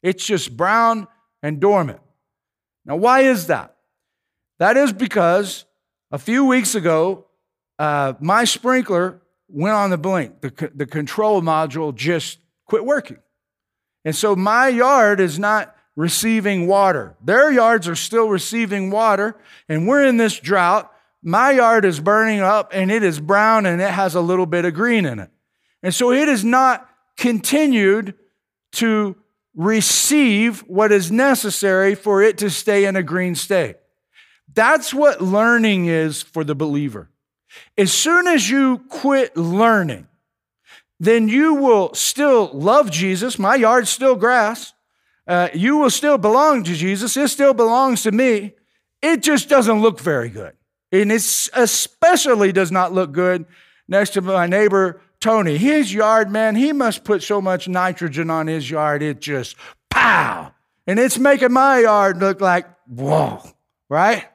It's 0.02 0.24
just 0.24 0.56
brown 0.56 1.08
and 1.42 1.60
dormant. 1.60 2.00
Now, 2.84 2.96
why 2.96 3.20
is 3.20 3.46
that? 3.48 3.76
That 4.58 4.76
is 4.76 4.92
because 4.92 5.64
a 6.10 6.18
few 6.18 6.44
weeks 6.44 6.74
ago, 6.74 7.26
uh, 7.78 8.14
my 8.20 8.44
sprinkler 8.44 9.22
went 9.48 9.74
on 9.74 9.90
the 9.90 9.98
blink. 9.98 10.40
The, 10.40 10.70
the 10.74 10.86
control 10.86 11.42
module 11.42 11.94
just 11.94 12.38
quit 12.66 12.84
working. 12.84 13.18
And 14.04 14.14
so 14.14 14.34
my 14.36 14.68
yard 14.68 15.20
is 15.20 15.38
not 15.38 15.76
receiving 15.96 16.66
water. 16.66 17.16
Their 17.22 17.50
yards 17.50 17.88
are 17.88 17.94
still 17.96 18.28
receiving 18.28 18.90
water, 18.90 19.36
and 19.68 19.86
we're 19.86 20.04
in 20.04 20.16
this 20.16 20.38
drought. 20.38 20.90
My 21.22 21.50
yard 21.52 21.84
is 21.84 22.00
burning 22.00 22.40
up, 22.40 22.70
and 22.72 22.90
it 22.90 23.02
is 23.02 23.20
brown, 23.20 23.66
and 23.66 23.82
it 23.82 23.90
has 23.90 24.14
a 24.14 24.20
little 24.20 24.46
bit 24.46 24.64
of 24.64 24.74
green 24.74 25.04
in 25.04 25.18
it. 25.18 25.30
And 25.82 25.94
so 25.94 26.12
it 26.12 26.28
is 26.28 26.44
not 26.44 26.88
continued 27.16 28.14
to 28.72 29.16
receive 29.54 30.60
what 30.60 30.92
is 30.92 31.10
necessary 31.10 31.94
for 31.94 32.22
it 32.22 32.38
to 32.38 32.50
stay 32.50 32.84
in 32.84 32.96
a 32.96 33.02
green 33.02 33.34
state. 33.34 33.76
That's 34.52 34.92
what 34.92 35.20
learning 35.20 35.86
is 35.86 36.22
for 36.22 36.44
the 36.44 36.54
believer. 36.54 37.08
As 37.76 37.92
soon 37.92 38.26
as 38.26 38.48
you 38.48 38.78
quit 38.88 39.36
learning, 39.36 40.06
then 40.98 41.28
you 41.28 41.54
will 41.54 41.94
still 41.94 42.50
love 42.52 42.90
Jesus. 42.90 43.38
My 43.38 43.54
yard's 43.54 43.90
still 43.90 44.16
grass. 44.16 44.72
Uh, 45.26 45.48
you 45.54 45.78
will 45.78 45.90
still 45.90 46.18
belong 46.18 46.64
to 46.64 46.74
Jesus. 46.74 47.16
It 47.16 47.28
still 47.28 47.54
belongs 47.54 48.02
to 48.02 48.12
me. 48.12 48.54
It 49.02 49.22
just 49.22 49.48
doesn't 49.48 49.80
look 49.80 49.98
very 50.00 50.28
good. 50.28 50.54
And 50.92 51.10
it 51.10 51.22
especially 51.54 52.52
does 52.52 52.70
not 52.70 52.92
look 52.92 53.12
good 53.12 53.46
next 53.88 54.10
to 54.10 54.20
my 54.20 54.46
neighbor 54.46 55.00
Tony, 55.20 55.58
his 55.58 55.92
yard, 55.92 56.30
man, 56.30 56.56
he 56.56 56.72
must 56.72 57.04
put 57.04 57.22
so 57.22 57.40
much 57.42 57.68
nitrogen 57.68 58.30
on 58.30 58.46
his 58.46 58.70
yard, 58.70 59.02
it 59.02 59.20
just 59.20 59.54
pow. 59.90 60.52
And 60.86 60.98
it's 60.98 61.18
making 61.18 61.52
my 61.52 61.80
yard 61.80 62.18
look 62.18 62.40
like, 62.40 62.66
whoa, 62.86 63.42
right? 63.88 64.26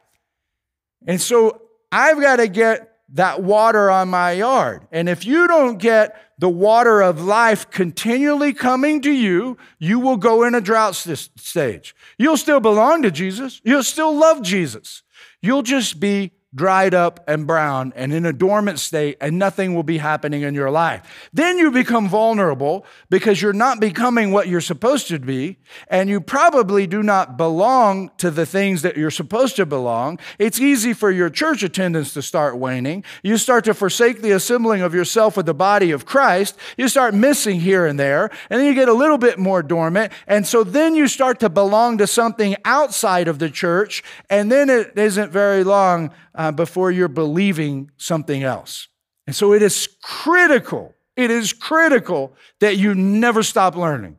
And 1.07 1.19
so 1.19 1.61
I've 1.91 2.21
got 2.21 2.37
to 2.37 2.47
get 2.47 2.91
that 3.13 3.41
water 3.41 3.89
on 3.89 4.09
my 4.09 4.33
yard. 4.33 4.87
And 4.91 5.09
if 5.09 5.25
you 5.25 5.47
don't 5.47 5.77
get 5.77 6.15
the 6.37 6.49
water 6.49 7.01
of 7.01 7.21
life 7.21 7.69
continually 7.69 8.53
coming 8.53 9.01
to 9.01 9.11
you, 9.11 9.57
you 9.79 9.99
will 9.99 10.17
go 10.17 10.43
in 10.43 10.53
a 10.53 10.61
drought 10.61 10.95
stage. 10.95 11.95
You'll 12.17 12.37
still 12.37 12.59
belong 12.59 13.03
to 13.03 13.11
Jesus. 13.11 13.61
You'll 13.63 13.83
still 13.83 14.15
love 14.15 14.41
Jesus. 14.41 15.03
You'll 15.41 15.63
just 15.63 15.99
be 15.99 16.31
dried 16.55 16.93
up 16.93 17.23
and 17.27 17.45
brown 17.45 17.91
and 17.95 18.13
in 18.13 18.25
a 18.25 18.33
dormant 18.33 18.79
state, 18.79 19.17
and 19.19 19.37
nothing 19.37 19.75
will 19.75 19.83
be 19.83 19.97
happening 19.97 20.41
in 20.41 20.55
your 20.55 20.71
life. 20.71 21.29
Then 21.33 21.57
you 21.57 21.69
become 21.69 22.07
vulnerable 22.07 22.85
because 23.09 23.41
you're 23.41 23.53
not 23.53 23.79
becoming 23.79 24.31
what 24.31 24.47
you're 24.47 24.61
supposed 24.61 25.07
to 25.09 25.19
be, 25.19 25.57
and 25.89 26.09
you 26.09 26.21
probably 26.21 26.87
do 26.87 27.03
not 27.03 27.37
belong 27.37 28.09
to 28.17 28.31
the 28.31 28.45
things 28.45 28.81
that 28.83 28.95
you're 28.95 29.11
supposed 29.11 29.57
to 29.57 29.65
belong. 29.65 30.17
It's 30.39 30.59
easy 30.59 30.93
for 30.93 31.11
your 31.11 31.29
church 31.29 31.61
attendance 31.61 32.13
to 32.13 32.21
start 32.21 32.57
waning. 32.57 33.03
You 33.21 33.37
start 33.37 33.65
to 33.65 33.73
forsake 33.73 34.21
the 34.21 34.31
assembling 34.31 34.81
of 34.81 34.93
yourself 34.93 35.35
with 35.35 35.45
the 35.45 35.53
body 35.53 35.91
of 35.91 36.05
Christ. 36.05 36.57
You 36.77 36.87
start 36.87 37.13
missing 37.13 37.59
here 37.59 37.85
and 37.85 37.99
there, 37.99 38.29
and 38.49 38.59
then 38.59 38.67
you 38.67 38.73
get 38.73 38.87
a 38.87 38.93
little 38.93 39.17
bit 39.17 39.37
more 39.37 39.61
dormant. 39.61 40.13
And 40.25 40.47
so 40.47 40.63
then 40.63 40.95
you 40.95 41.07
start 41.07 41.39
to 41.41 41.49
belong 41.49 41.97
to 41.97 42.07
something 42.07 42.55
outside 42.63 43.27
of 43.27 43.39
the 43.39 43.49
church, 43.49 44.03
and 44.29 44.51
then 44.51 44.69
it 44.69 44.97
isn't 44.97 45.31
very 45.31 45.63
long 45.63 46.11
uh, 46.35 46.51
before 46.51 46.91
you're 46.91 47.07
believing 47.07 47.91
something 47.97 48.43
else. 48.43 48.87
And 49.27 49.35
so 49.35 49.53
it 49.53 49.61
is 49.61 49.87
critical, 50.03 50.93
it 51.15 51.31
is 51.31 51.53
critical 51.53 52.33
that 52.59 52.77
you 52.77 52.93
never 52.93 53.41
stop 53.43 53.75
learning. 53.75 54.17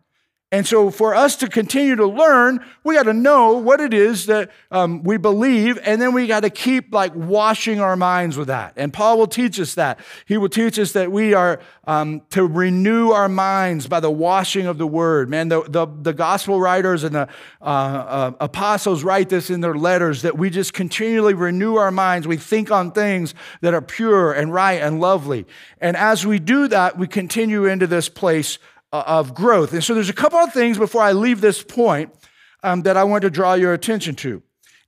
And 0.57 0.67
so, 0.67 0.91
for 0.91 1.15
us 1.15 1.37
to 1.37 1.49
continue 1.49 1.97
to 1.97 2.07
learn, 2.07 2.65
we 2.83 2.95
got 2.95 3.03
to 3.03 3.13
know 3.13 3.59
what 3.59 3.79
it 3.79 3.93
is 3.93 4.25
that 4.25 4.51
um, 4.71 5.03
we 5.03 5.19
believe, 5.19 5.79
and 5.83 6.01
then 6.01 6.15
we 6.15 6.27
got 6.27 6.45
to 6.45 6.49
keep 6.49 6.95
like 6.95 7.15
washing 7.15 7.79
our 7.79 7.95
minds 7.95 8.39
with 8.39 8.49
that. 8.49 8.73
And 8.77 8.91
Paul 8.91 9.19
will 9.19 9.27
teach 9.27 9.61
us 9.61 9.75
that. 9.75 10.01
He 10.25 10.39
will 10.39 10.49
teach 10.49 10.79
us 10.79 10.93
that 10.93 11.13
we 11.13 11.35
are 11.35 11.61
um, 11.87 12.23
to 12.31 12.47
renew 12.47 13.11
our 13.11 13.29
minds 13.29 13.87
by 13.87 14.01
the 14.01 14.11
washing 14.11 14.67
of 14.67 14.79
the 14.79 14.87
word. 14.87 15.29
Man, 15.29 15.49
the, 15.49 15.63
the, 15.69 15.87
the 16.01 16.15
gospel 16.15 16.59
writers 16.59 17.05
and 17.05 17.15
the 17.15 17.29
uh, 17.61 17.65
uh, 17.65 18.33
apostles 18.41 19.05
write 19.05 19.29
this 19.29 19.51
in 19.51 19.61
their 19.61 19.75
letters 19.75 20.23
that 20.23 20.39
we 20.39 20.49
just 20.49 20.73
continually 20.73 21.35
renew 21.35 21.77
our 21.77 21.91
minds. 21.91 22.27
We 22.27 22.39
think 22.39 22.71
on 22.71 22.93
things 22.93 23.35
that 23.61 23.75
are 23.75 23.83
pure 23.83 24.33
and 24.33 24.55
right 24.55 24.81
and 24.81 25.03
lovely. 25.03 25.45
And 25.83 25.99
as 25.99 26.25
we 26.25 26.39
do 26.39 26.67
that, 26.69 26.97
we 26.97 27.07
continue 27.07 27.67
into 27.67 27.87
this 27.87 28.09
place 28.09 28.59
of 28.93 29.35
growth. 29.35 29.73
And 29.73 29.83
so 29.83 29.95
there's 29.95 30.09
a 30.09 30.15
couple 30.15 30.39
of 30.39 30.53
things 30.53 30.79
before 30.79 31.03
I 31.03 31.13
leave 31.13 31.41
this 31.41 31.63
point 31.63 32.15
um, 32.63 32.83
that 32.83 32.97
I 32.97 33.05
want 33.05 33.23
to 33.23 33.31
draw 33.31 33.55
your 33.55 33.73
attention 33.73 34.15
to. 34.17 34.43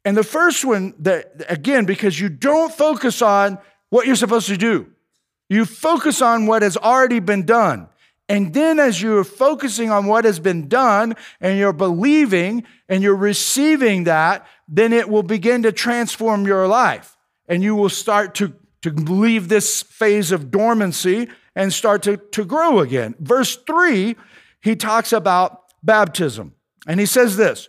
And 0.05 0.17
the 0.17 0.25
first 0.25 0.65
one 0.65 0.95
that, 1.01 1.45
again, 1.49 1.85
because 1.85 2.19
you 2.19 2.29
don't 2.29 2.73
focus 2.73 3.21
on 3.21 3.59
what 3.91 4.07
you're 4.07 4.17
supposed 4.17 4.49
to 4.49 4.57
do, 4.57 4.91
you 5.49 5.65
focus 5.65 6.23
on 6.23 6.47
what 6.47 6.63
has 6.63 6.77
already 6.77 7.21
been 7.21 7.45
done. 7.45 7.89
And 8.31 8.53
then, 8.53 8.79
as 8.79 9.01
you're 9.01 9.25
focusing 9.25 9.91
on 9.91 10.05
what 10.05 10.27
has 10.27 10.39
been 10.39 10.69
done 10.69 11.15
and 11.41 11.59
you're 11.59 11.73
believing 11.73 12.65
and 12.87 13.03
you're 13.03 13.17
receiving 13.17 14.05
that, 14.05 14.47
then 14.69 14.93
it 14.93 15.09
will 15.09 15.23
begin 15.23 15.63
to 15.63 15.73
transform 15.73 16.47
your 16.47 16.69
life. 16.69 17.17
And 17.49 17.63
you 17.63 17.75
will 17.75 17.89
start 17.89 18.35
to 18.37 18.53
to 18.83 18.91
leave 18.91 19.49
this 19.49 19.83
phase 19.83 20.33
of 20.33 20.51
dormancy 20.51 21.29
and 21.59 21.73
start 21.73 22.05
to, 22.05 22.17
to 22.17 22.45
grow 22.45 22.79
again. 22.79 23.17
Verse 23.19 23.57
3, 23.67 24.15
he 24.63 24.77
talks 24.77 25.13
about 25.13 25.65
baptism. 25.83 26.55
And 26.87 27.01
he 27.01 27.05
says 27.05 27.37
this 27.37 27.69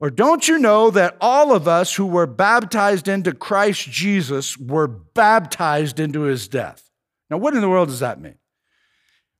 Or 0.00 0.10
don't 0.10 0.48
you 0.48 0.58
know 0.58 0.90
that 0.90 1.16
all 1.20 1.54
of 1.54 1.68
us 1.68 1.94
who 1.94 2.06
were 2.06 2.26
baptized 2.26 3.06
into 3.06 3.32
Christ 3.32 3.88
Jesus 3.88 4.58
were 4.58 4.88
baptized 4.88 6.00
into 6.00 6.22
his 6.22 6.48
death? 6.48 6.90
Now, 7.30 7.38
what 7.38 7.54
in 7.54 7.60
the 7.60 7.68
world 7.68 7.88
does 7.88 8.00
that 8.00 8.20
mean? 8.20 8.34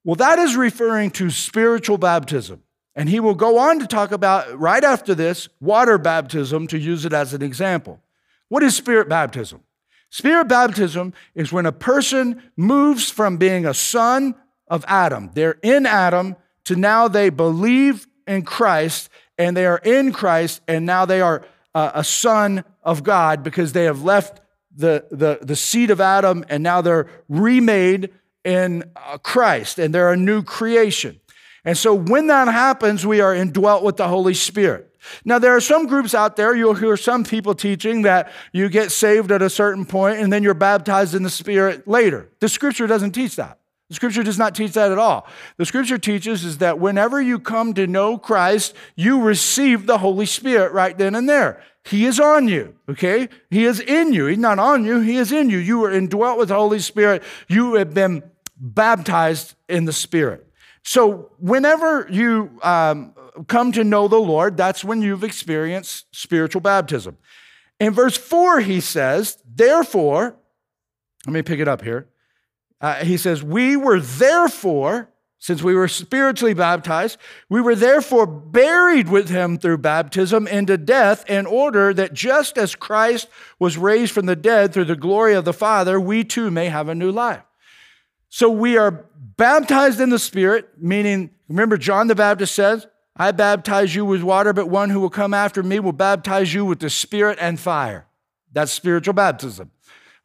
Well, 0.04 0.16
that 0.16 0.38
is 0.38 0.54
referring 0.54 1.11
to 1.12 1.31
spiritual 1.31 1.99
baptism. 1.99 2.62
And 2.95 3.09
he 3.09 3.19
will 3.19 3.35
go 3.35 3.59
on 3.59 3.81
to 3.81 3.88
talk 3.88 4.12
about, 4.12 4.57
right 4.57 4.85
after 4.85 5.16
this, 5.16 5.49
water 5.61 5.99
baptism 5.99 6.69
to 6.69 6.78
use 6.78 7.04
it 7.04 7.12
as 7.12 7.35
an 7.35 7.43
example. 7.43 8.00
What 8.49 8.62
is 8.62 8.76
spirit 8.76 9.09
baptism? 9.09 9.62
Spirit 10.14 10.44
baptism 10.44 11.12
is 11.35 11.52
when 11.52 11.66
a 11.66 11.73
person 11.73 12.40
moves 12.56 13.11
from 13.11 13.37
being 13.37 13.66
a 13.66 13.75
son 13.75 14.37
of 14.68 14.85
Adam, 14.87 15.28
they're 15.35 15.59
in 15.61 15.87
Adam, 15.87 16.37
to 16.66 16.76
now 16.76 17.09
they 17.09 17.30
believe 17.30 18.06
in 18.25 18.44
Christ 18.44 19.09
and 19.38 19.56
they 19.56 19.66
are 19.66 19.78
in 19.78 20.12
Christ 20.12 20.61
and 20.68 20.87
now 20.87 21.04
they 21.04 21.21
are 21.21 21.44
uh, 21.75 21.90
a 21.94 22.04
son 22.04 22.62
of 22.85 23.02
God 23.02 23.42
because 23.42 23.73
they 23.73 23.87
have 23.87 24.04
left 24.04 24.40
the, 24.76 25.04
the, 25.11 25.40
the 25.42 25.56
seed 25.56 25.90
of 25.90 26.00
Adam 26.00 26.44
and 26.49 26.62
now 26.62 26.80
they're 26.80 27.09
remade 27.28 28.11
in 28.44 28.85
uh, 28.94 29.18
Christ 29.18 29.80
and 29.80 29.92
they're 29.92 30.12
a 30.12 30.16
new 30.16 30.44
creation. 30.44 31.18
And 31.64 31.76
so 31.76 31.92
when 31.92 32.28
that 32.28 32.47
happens, 32.47 33.04
we 33.04 33.21
are 33.21 33.35
indwelt 33.35 33.83
with 33.83 33.97
the 33.97 34.06
Holy 34.06 34.35
Spirit. 34.35 34.94
Now, 35.25 35.38
there 35.38 35.54
are 35.54 35.61
some 35.61 35.87
groups 35.87 36.14
out 36.14 36.37
there, 36.37 36.54
you'll 36.54 36.75
hear 36.75 36.96
some 36.96 37.25
people 37.25 37.54
teaching 37.54 38.02
that 38.02 38.32
you 38.52 38.68
get 38.68 38.90
saved 38.90 39.30
at 39.32 39.42
a 39.42 39.50
certain 39.50 39.84
point 39.84 40.18
and 40.18 40.32
then 40.32 40.42
you're 40.42 40.54
baptized 40.54 41.14
in 41.14 41.23
the 41.23 41.30
Spirit 41.30 41.87
later. 41.87 42.30
The 42.40 42.49
scripture 42.49 42.87
doesn't 42.87 43.12
teach 43.12 43.37
that. 43.37 43.58
The 43.88 43.94
scripture 43.94 44.23
does 44.23 44.38
not 44.38 44.54
teach 44.54 44.73
that 44.73 44.90
at 44.90 44.99
all. 44.99 45.26
The 45.58 45.66
scripture 45.66 45.99
teaches 45.99 46.44
is 46.44 46.58
that 46.58 46.78
whenever 46.78 47.20
you 47.20 47.38
come 47.38 47.75
to 47.75 47.87
know 47.87 48.16
Christ, 48.16 48.75
you 48.96 49.20
receive 49.20 49.87
the 49.87 49.99
Holy 49.99 50.26
Spirit 50.26 50.73
right 50.73 50.96
then 50.96 51.14
and 51.14 51.28
there. 51.28 51.62
He 51.84 52.06
is 52.06 52.18
on 52.18 52.49
you, 52.49 52.75
okay? 52.88 53.28
He 53.50 53.66
is 53.66 53.80
in 53.80 54.14
you. 54.14 54.26
He's 54.26 54.38
not 54.38 54.58
on 54.58 54.84
you, 54.84 55.00
He 55.00 55.16
is 55.16 55.32
in 55.32 55.50
you. 55.50 55.58
You 55.58 55.84
are 55.84 55.92
indwelt 55.92 56.38
with 56.38 56.49
the 56.49 56.54
Holy 56.54 56.78
Spirit. 56.78 57.23
You 57.46 57.75
have 57.75 57.92
been 57.92 58.23
baptized 58.58 59.54
in 59.68 59.84
the 59.84 59.92
Spirit. 59.92 60.46
So, 60.82 61.30
whenever 61.38 62.06
you 62.11 62.58
um, 62.62 63.13
come 63.49 63.73
to 63.73 63.85
know 63.85 64.09
the 64.09 64.19
Lord, 64.19 64.57
that's 64.57 64.85
when 64.85 65.03
you've 65.03 65.25
experienced 65.25 66.07
spiritual 66.12 66.61
baptism. 66.61 67.19
In 67.81 67.93
verse 67.93 68.17
4, 68.17 68.61
he 68.61 68.81
says, 68.81 69.38
Therefore, 69.45 70.37
let 71.26 71.33
me 71.33 71.43
pick 71.43 71.61
it 71.61 71.69
up 71.69 71.83
here. 71.83 72.09
Uh, 72.81 72.97
he 72.97 73.17
says, 73.17 73.43
We 73.43 73.76
were 73.76 74.00
therefore, 74.00 75.11
since 75.38 75.62
we 75.62 75.75
were 75.75 75.88
spiritually 75.88 76.55
baptized, 76.55 77.19
we 77.49 77.61
were 77.61 77.75
therefore 77.75 78.26
buried 78.26 79.09
with 79.09 79.29
him 79.29 79.59
through 79.59 79.79
baptism 79.79 80.47
into 80.47 80.79
death, 80.79 81.29
in 81.29 81.47
order 81.47 81.93
that 81.95 82.14
just 82.14 82.57
as 82.57 82.75
Christ 82.75 83.29
was 83.59 83.76
raised 83.76 84.12
from 84.12 84.26
the 84.26 84.37
dead 84.37 84.73
through 84.73 84.87
the 84.87 84.97
glory 84.97 85.35
of 85.35 85.45
the 85.45 85.53
Father, 85.53 85.99
we 85.99 86.25
too 86.25 86.50
may 86.50 86.69
have 86.69 86.88
a 86.88 86.95
new 86.95 87.11
life. 87.11 87.43
So 88.29 88.50
we 88.50 88.76
are 88.76 89.07
baptized 89.37 90.00
in 90.00 90.11
the 90.11 90.19
Spirit, 90.19 90.69
meaning, 90.79 91.31
remember, 91.49 91.76
John 91.76 92.07
the 92.07 92.14
Baptist 92.14 92.55
says, 92.55 92.87
I 93.16 93.30
baptize 93.30 93.94
you 93.94 94.04
with 94.04 94.23
water, 94.23 94.52
but 94.52 94.68
one 94.68 94.90
who 94.90 95.00
will 95.00 95.11
come 95.11 95.35
after 95.35 95.62
me 95.62 95.78
will 95.78 95.92
baptize 95.92 96.52
you 96.52 96.64
with 96.64 96.80
the 96.80 96.90
Spirit 96.90 97.38
and 97.40 97.59
fire. 97.61 98.06
That's 98.52 98.73
spiritual 98.73 99.14
baptism. 99.14 99.71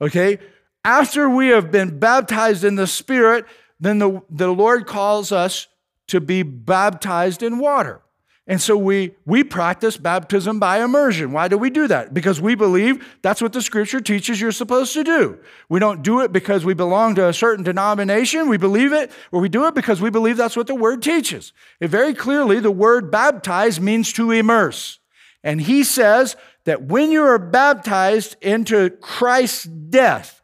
Okay? 0.01 0.39
After 0.83 1.29
we 1.29 1.49
have 1.49 1.71
been 1.71 1.99
baptized 1.99 2.63
in 2.63 2.75
the 2.75 2.87
Spirit, 2.87 3.45
then 3.79 3.99
the, 3.99 4.21
the 4.29 4.47
Lord 4.47 4.87
calls 4.87 5.31
us 5.31 5.67
to 6.07 6.19
be 6.19 6.41
baptized 6.41 7.43
in 7.43 7.59
water. 7.59 8.01
And 8.49 8.59
so 8.59 8.75
we, 8.75 9.11
we 9.27 9.43
practice 9.43 9.95
baptism 9.95 10.59
by 10.59 10.83
immersion. 10.83 11.31
Why 11.31 11.47
do 11.47 11.55
we 11.55 11.69
do 11.69 11.87
that? 11.87 12.15
Because 12.15 12.41
we 12.41 12.55
believe 12.55 13.05
that's 13.21 13.43
what 13.43 13.53
the 13.53 13.61
scripture 13.61 14.01
teaches 14.01 14.41
you're 14.41 14.51
supposed 14.51 14.93
to 14.93 15.03
do. 15.03 15.37
We 15.69 15.79
don't 15.79 16.01
do 16.01 16.21
it 16.21 16.31
because 16.31 16.65
we 16.65 16.73
belong 16.73 17.13
to 17.15 17.27
a 17.27 17.33
certain 17.33 17.63
denomination. 17.63 18.49
We 18.49 18.57
believe 18.57 18.91
it, 18.91 19.11
or 19.31 19.39
we 19.39 19.49
do 19.49 19.67
it 19.67 19.75
because 19.75 20.01
we 20.01 20.09
believe 20.09 20.35
that's 20.35 20.57
what 20.57 20.65
the 20.65 20.73
word 20.73 21.03
teaches. 21.03 21.53
It 21.79 21.89
very 21.89 22.15
clearly, 22.15 22.59
the 22.59 22.71
word 22.71 23.11
baptize 23.11 23.79
means 23.79 24.11
to 24.13 24.31
immerse. 24.31 24.97
And 25.43 25.61
he 25.61 25.83
says 25.83 26.35
that 26.63 26.81
when 26.81 27.11
you 27.11 27.21
are 27.21 27.37
baptized 27.37 28.35
into 28.41 28.89
Christ's 28.89 29.65
death, 29.65 30.41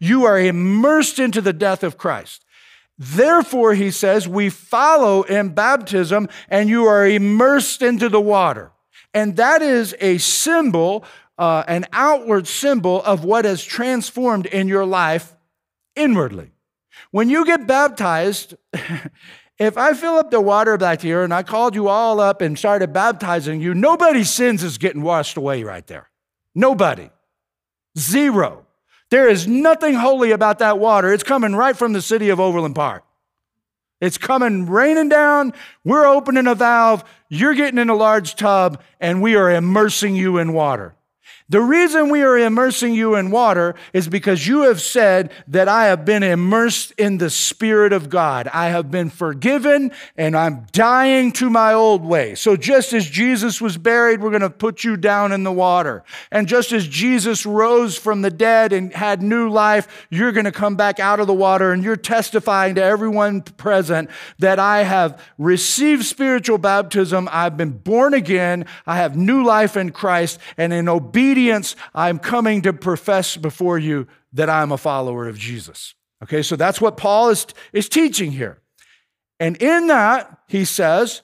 you 0.00 0.24
are 0.24 0.40
immersed 0.40 1.18
into 1.18 1.42
the 1.42 1.52
death 1.52 1.84
of 1.84 1.98
Christ. 1.98 2.43
Therefore, 2.96 3.74
he 3.74 3.90
says, 3.90 4.28
we 4.28 4.50
follow 4.50 5.22
in 5.22 5.50
baptism 5.50 6.28
and 6.48 6.68
you 6.68 6.84
are 6.84 7.06
immersed 7.06 7.82
into 7.82 8.08
the 8.08 8.20
water. 8.20 8.70
And 9.12 9.36
that 9.36 9.62
is 9.62 9.94
a 10.00 10.18
symbol, 10.18 11.04
uh, 11.38 11.64
an 11.66 11.86
outward 11.92 12.46
symbol 12.46 13.02
of 13.02 13.24
what 13.24 13.44
has 13.44 13.64
transformed 13.64 14.46
in 14.46 14.68
your 14.68 14.84
life 14.84 15.34
inwardly. 15.96 16.52
When 17.10 17.28
you 17.28 17.44
get 17.44 17.66
baptized, 17.66 18.54
if 19.58 19.76
I 19.76 19.94
fill 19.94 20.14
up 20.14 20.30
the 20.30 20.40
water 20.40 20.76
back 20.76 21.00
here 21.00 21.22
and 21.22 21.34
I 21.34 21.42
called 21.42 21.74
you 21.74 21.88
all 21.88 22.20
up 22.20 22.40
and 22.40 22.58
started 22.58 22.92
baptizing 22.92 23.60
you, 23.60 23.74
nobody's 23.74 24.30
sins 24.30 24.62
is 24.62 24.78
getting 24.78 25.02
washed 25.02 25.36
away 25.36 25.62
right 25.64 25.86
there. 25.86 26.10
Nobody. 26.54 27.10
Zero. 27.98 28.63
There 29.14 29.28
is 29.28 29.46
nothing 29.46 29.94
holy 29.94 30.32
about 30.32 30.58
that 30.58 30.80
water. 30.80 31.12
It's 31.12 31.22
coming 31.22 31.54
right 31.54 31.76
from 31.76 31.92
the 31.92 32.02
city 32.02 32.30
of 32.30 32.40
Overland 32.40 32.74
Park. 32.74 33.04
It's 34.00 34.18
coming 34.18 34.66
raining 34.66 35.08
down. 35.08 35.52
We're 35.84 36.04
opening 36.04 36.48
a 36.48 36.56
valve. 36.56 37.04
You're 37.28 37.54
getting 37.54 37.78
in 37.78 37.90
a 37.90 37.94
large 37.94 38.34
tub, 38.34 38.82
and 38.98 39.22
we 39.22 39.36
are 39.36 39.52
immersing 39.52 40.16
you 40.16 40.38
in 40.38 40.52
water. 40.52 40.96
The 41.50 41.60
reason 41.60 42.08
we 42.08 42.22
are 42.22 42.38
immersing 42.38 42.94
you 42.94 43.16
in 43.16 43.30
water 43.30 43.74
is 43.92 44.08
because 44.08 44.48
you 44.48 44.62
have 44.62 44.80
said 44.80 45.30
that 45.48 45.68
I 45.68 45.86
have 45.86 46.06
been 46.06 46.22
immersed 46.22 46.92
in 46.92 47.18
the 47.18 47.28
Spirit 47.28 47.92
of 47.92 48.08
God. 48.08 48.48
I 48.48 48.68
have 48.68 48.90
been 48.90 49.10
forgiven 49.10 49.92
and 50.16 50.34
I'm 50.34 50.66
dying 50.72 51.32
to 51.32 51.50
my 51.50 51.74
old 51.74 52.02
way. 52.02 52.34
So 52.34 52.56
just 52.56 52.94
as 52.94 53.10
Jesus 53.10 53.60
was 53.60 53.76
buried, 53.76 54.22
we're 54.22 54.30
going 54.30 54.40
to 54.40 54.48
put 54.48 54.84
you 54.84 54.96
down 54.96 55.32
in 55.32 55.42
the 55.42 55.52
water. 55.52 56.02
And 56.30 56.48
just 56.48 56.72
as 56.72 56.88
Jesus 56.88 57.44
rose 57.44 57.98
from 57.98 58.22
the 58.22 58.30
dead 58.30 58.72
and 58.72 58.90
had 58.94 59.22
new 59.22 59.50
life, 59.50 60.06
you're 60.08 60.32
going 60.32 60.46
to 60.46 60.52
come 60.52 60.76
back 60.76 60.98
out 60.98 61.20
of 61.20 61.26
the 61.26 61.34
water 61.34 61.72
and 61.72 61.84
you're 61.84 61.94
testifying 61.96 62.76
to 62.76 62.82
everyone 62.82 63.42
present 63.42 64.08
that 64.38 64.58
I 64.58 64.84
have 64.84 65.22
received 65.36 66.06
spiritual 66.06 66.56
baptism. 66.56 67.28
I've 67.30 67.58
been 67.58 67.72
born 67.72 68.14
again. 68.14 68.64
I 68.86 68.96
have 68.96 69.14
new 69.14 69.44
life 69.44 69.76
in 69.76 69.90
Christ 69.90 70.40
and 70.56 70.72
in 70.72 70.88
obedience 70.88 71.33
obedience, 71.34 71.74
I'm 71.94 72.20
coming 72.20 72.62
to 72.62 72.72
profess 72.72 73.36
before 73.36 73.76
you 73.76 74.06
that 74.32 74.48
I'm 74.48 74.70
a 74.70 74.78
follower 74.78 75.26
of 75.26 75.36
Jesus. 75.36 75.94
Okay, 76.22 76.42
so 76.42 76.54
that's 76.54 76.80
what 76.80 76.96
Paul 76.96 77.30
is, 77.30 77.46
is 77.72 77.88
teaching 77.88 78.30
here. 78.30 78.62
And 79.40 79.60
in 79.60 79.88
that, 79.88 80.38
he 80.46 80.64
says 80.64 81.22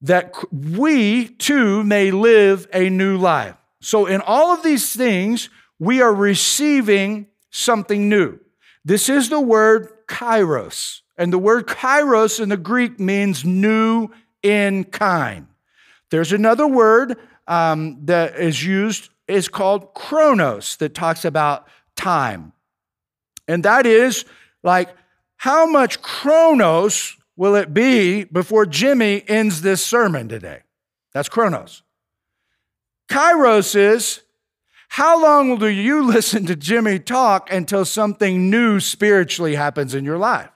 that 0.00 0.34
we 0.50 1.28
too 1.28 1.84
may 1.84 2.10
live 2.10 2.66
a 2.72 2.88
new 2.88 3.18
life. 3.18 3.54
So, 3.82 4.06
in 4.06 4.22
all 4.22 4.54
of 4.54 4.62
these 4.62 4.96
things, 4.96 5.50
we 5.78 6.00
are 6.00 6.14
receiving 6.14 7.26
something 7.50 8.08
new. 8.08 8.38
This 8.82 9.10
is 9.10 9.28
the 9.28 9.40
word 9.40 9.88
kairos. 10.08 11.02
And 11.18 11.32
the 11.32 11.38
word 11.38 11.66
kairos 11.66 12.40
in 12.40 12.48
the 12.48 12.56
Greek 12.56 12.98
means 12.98 13.44
new 13.44 14.08
in 14.42 14.84
kind. 14.84 15.48
There's 16.10 16.32
another 16.32 16.66
word 16.66 17.16
um, 17.46 18.04
that 18.06 18.36
is 18.36 18.64
used 18.64 19.10
is 19.28 19.48
called 19.48 19.94
chronos, 19.94 20.76
that 20.76 20.94
talks 20.94 21.24
about 21.24 21.66
time. 21.96 22.52
And 23.48 23.64
that 23.64 23.86
is 23.86 24.24
like, 24.62 24.88
how 25.36 25.66
much 25.66 26.02
chronos 26.02 27.16
will 27.36 27.54
it 27.54 27.74
be 27.74 28.24
before 28.24 28.66
Jimmy 28.66 29.22
ends 29.28 29.62
this 29.62 29.84
sermon 29.84 30.28
today? 30.28 30.60
That's 31.12 31.28
chronos. 31.28 31.82
Kairos 33.08 33.74
is, 33.74 34.22
how 34.88 35.20
long 35.20 35.58
will 35.58 35.70
you 35.70 36.02
listen 36.06 36.46
to 36.46 36.56
Jimmy 36.56 36.98
talk 36.98 37.52
until 37.52 37.84
something 37.84 38.50
new 38.50 38.80
spiritually 38.80 39.54
happens 39.54 39.94
in 39.94 40.04
your 40.04 40.18
life? 40.18 40.50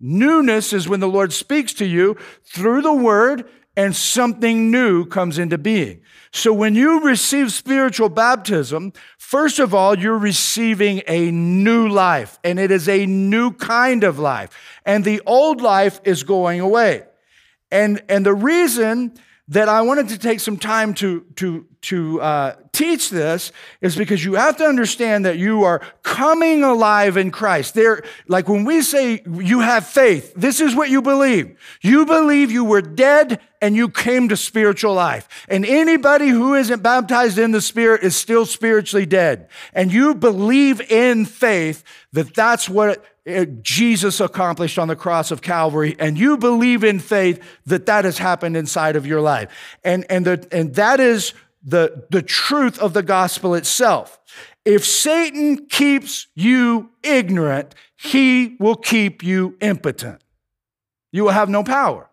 Newness 0.00 0.72
is 0.72 0.88
when 0.88 1.00
the 1.00 1.08
Lord 1.08 1.32
speaks 1.32 1.72
to 1.74 1.86
you 1.86 2.16
through 2.44 2.82
the 2.82 2.92
word 2.92 3.48
and 3.76 3.96
something 3.96 4.70
new 4.70 5.06
comes 5.06 5.38
into 5.38 5.58
being. 5.58 6.02
So 6.32 6.52
when 6.52 6.74
you 6.74 7.00
receive 7.00 7.52
spiritual 7.52 8.08
baptism, 8.08 8.92
first 9.18 9.58
of 9.58 9.74
all, 9.74 9.98
you're 9.98 10.18
receiving 10.18 11.02
a 11.06 11.30
new 11.30 11.88
life, 11.88 12.38
and 12.44 12.58
it 12.58 12.70
is 12.70 12.88
a 12.88 13.06
new 13.06 13.52
kind 13.52 14.04
of 14.04 14.18
life. 14.18 14.50
And 14.84 15.04
the 15.04 15.20
old 15.26 15.60
life 15.60 16.00
is 16.04 16.22
going 16.22 16.60
away. 16.60 17.04
And, 17.70 18.02
and 18.08 18.26
the 18.26 18.34
reason 18.34 19.14
that 19.48 19.68
I 19.68 19.82
wanted 19.82 20.08
to 20.08 20.18
take 20.18 20.40
some 20.40 20.58
time 20.58 20.94
to, 20.94 21.24
to 21.36 21.66
to 21.82 22.20
uh, 22.20 22.56
teach 22.72 23.10
this 23.10 23.52
is 23.80 23.96
because 23.96 24.24
you 24.24 24.34
have 24.34 24.56
to 24.56 24.64
understand 24.64 25.24
that 25.24 25.38
you 25.38 25.64
are 25.64 25.80
coming 26.02 26.62
alive 26.62 27.16
in 27.16 27.30
Christ. 27.30 27.74
There, 27.74 28.02
like 28.28 28.48
when 28.48 28.64
we 28.64 28.82
say 28.82 29.22
you 29.26 29.60
have 29.60 29.86
faith, 29.86 30.32
this 30.34 30.60
is 30.60 30.74
what 30.74 30.90
you 30.90 31.02
believe. 31.02 31.58
You 31.82 32.06
believe 32.06 32.50
you 32.50 32.64
were 32.64 32.82
dead 32.82 33.40
and 33.60 33.76
you 33.76 33.88
came 33.88 34.28
to 34.28 34.36
spiritual 34.36 34.94
life. 34.94 35.28
And 35.48 35.66
anybody 35.66 36.28
who 36.28 36.54
isn't 36.54 36.82
baptized 36.82 37.38
in 37.38 37.50
the 37.50 37.60
Spirit 37.60 38.02
is 38.02 38.16
still 38.16 38.46
spiritually 38.46 39.06
dead. 39.06 39.48
And 39.72 39.92
you 39.92 40.14
believe 40.14 40.80
in 40.90 41.26
faith 41.26 41.84
that 42.12 42.34
that's 42.34 42.68
what 42.68 43.04
Jesus 43.62 44.18
accomplished 44.18 44.78
on 44.78 44.88
the 44.88 44.96
cross 44.96 45.30
of 45.30 45.42
Calvary, 45.42 45.94
and 46.00 46.18
you 46.18 46.36
believe 46.36 46.82
in 46.82 46.98
faith 46.98 47.40
that 47.66 47.86
that 47.86 48.04
has 48.04 48.18
happened 48.18 48.56
inside 48.56 48.96
of 48.96 49.06
your 49.06 49.20
life. 49.20 49.48
And, 49.84 50.04
and, 50.10 50.26
the, 50.26 50.48
and 50.50 50.74
that 50.74 50.98
is 50.98 51.32
the, 51.64 52.06
the 52.10 52.22
truth 52.22 52.78
of 52.78 52.92
the 52.92 53.02
gospel 53.02 53.54
itself. 53.54 54.18
If 54.64 54.84
Satan 54.84 55.66
keeps 55.66 56.28
you 56.34 56.90
ignorant, 57.02 57.74
he 57.96 58.56
will 58.58 58.76
keep 58.76 59.22
you 59.22 59.56
impotent. 59.60 60.22
You 61.10 61.24
will 61.24 61.30
have 61.30 61.48
no 61.48 61.62
power. 61.62 62.08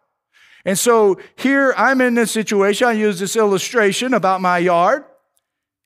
And 0.66 0.78
so 0.78 1.20
here 1.36 1.74
I'm 1.78 2.02
in 2.02 2.16
this 2.16 2.32
situation. 2.32 2.88
I 2.88 2.92
use 2.94 3.20
this 3.20 3.36
illustration 3.36 4.14
about 4.14 4.42
my 4.42 4.58
yard, 4.58 5.06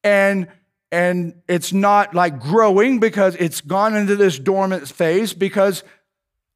and 0.04 0.48
and 0.92 1.42
it's 1.48 1.74
not 1.74 2.14
like 2.14 2.40
growing 2.40 3.00
because 3.00 3.36
it's 3.38 3.62
gone 3.62 3.96
into 3.96 4.16
this 4.16 4.38
dormant 4.38 4.88
phase 4.88 5.34
because 5.34 5.84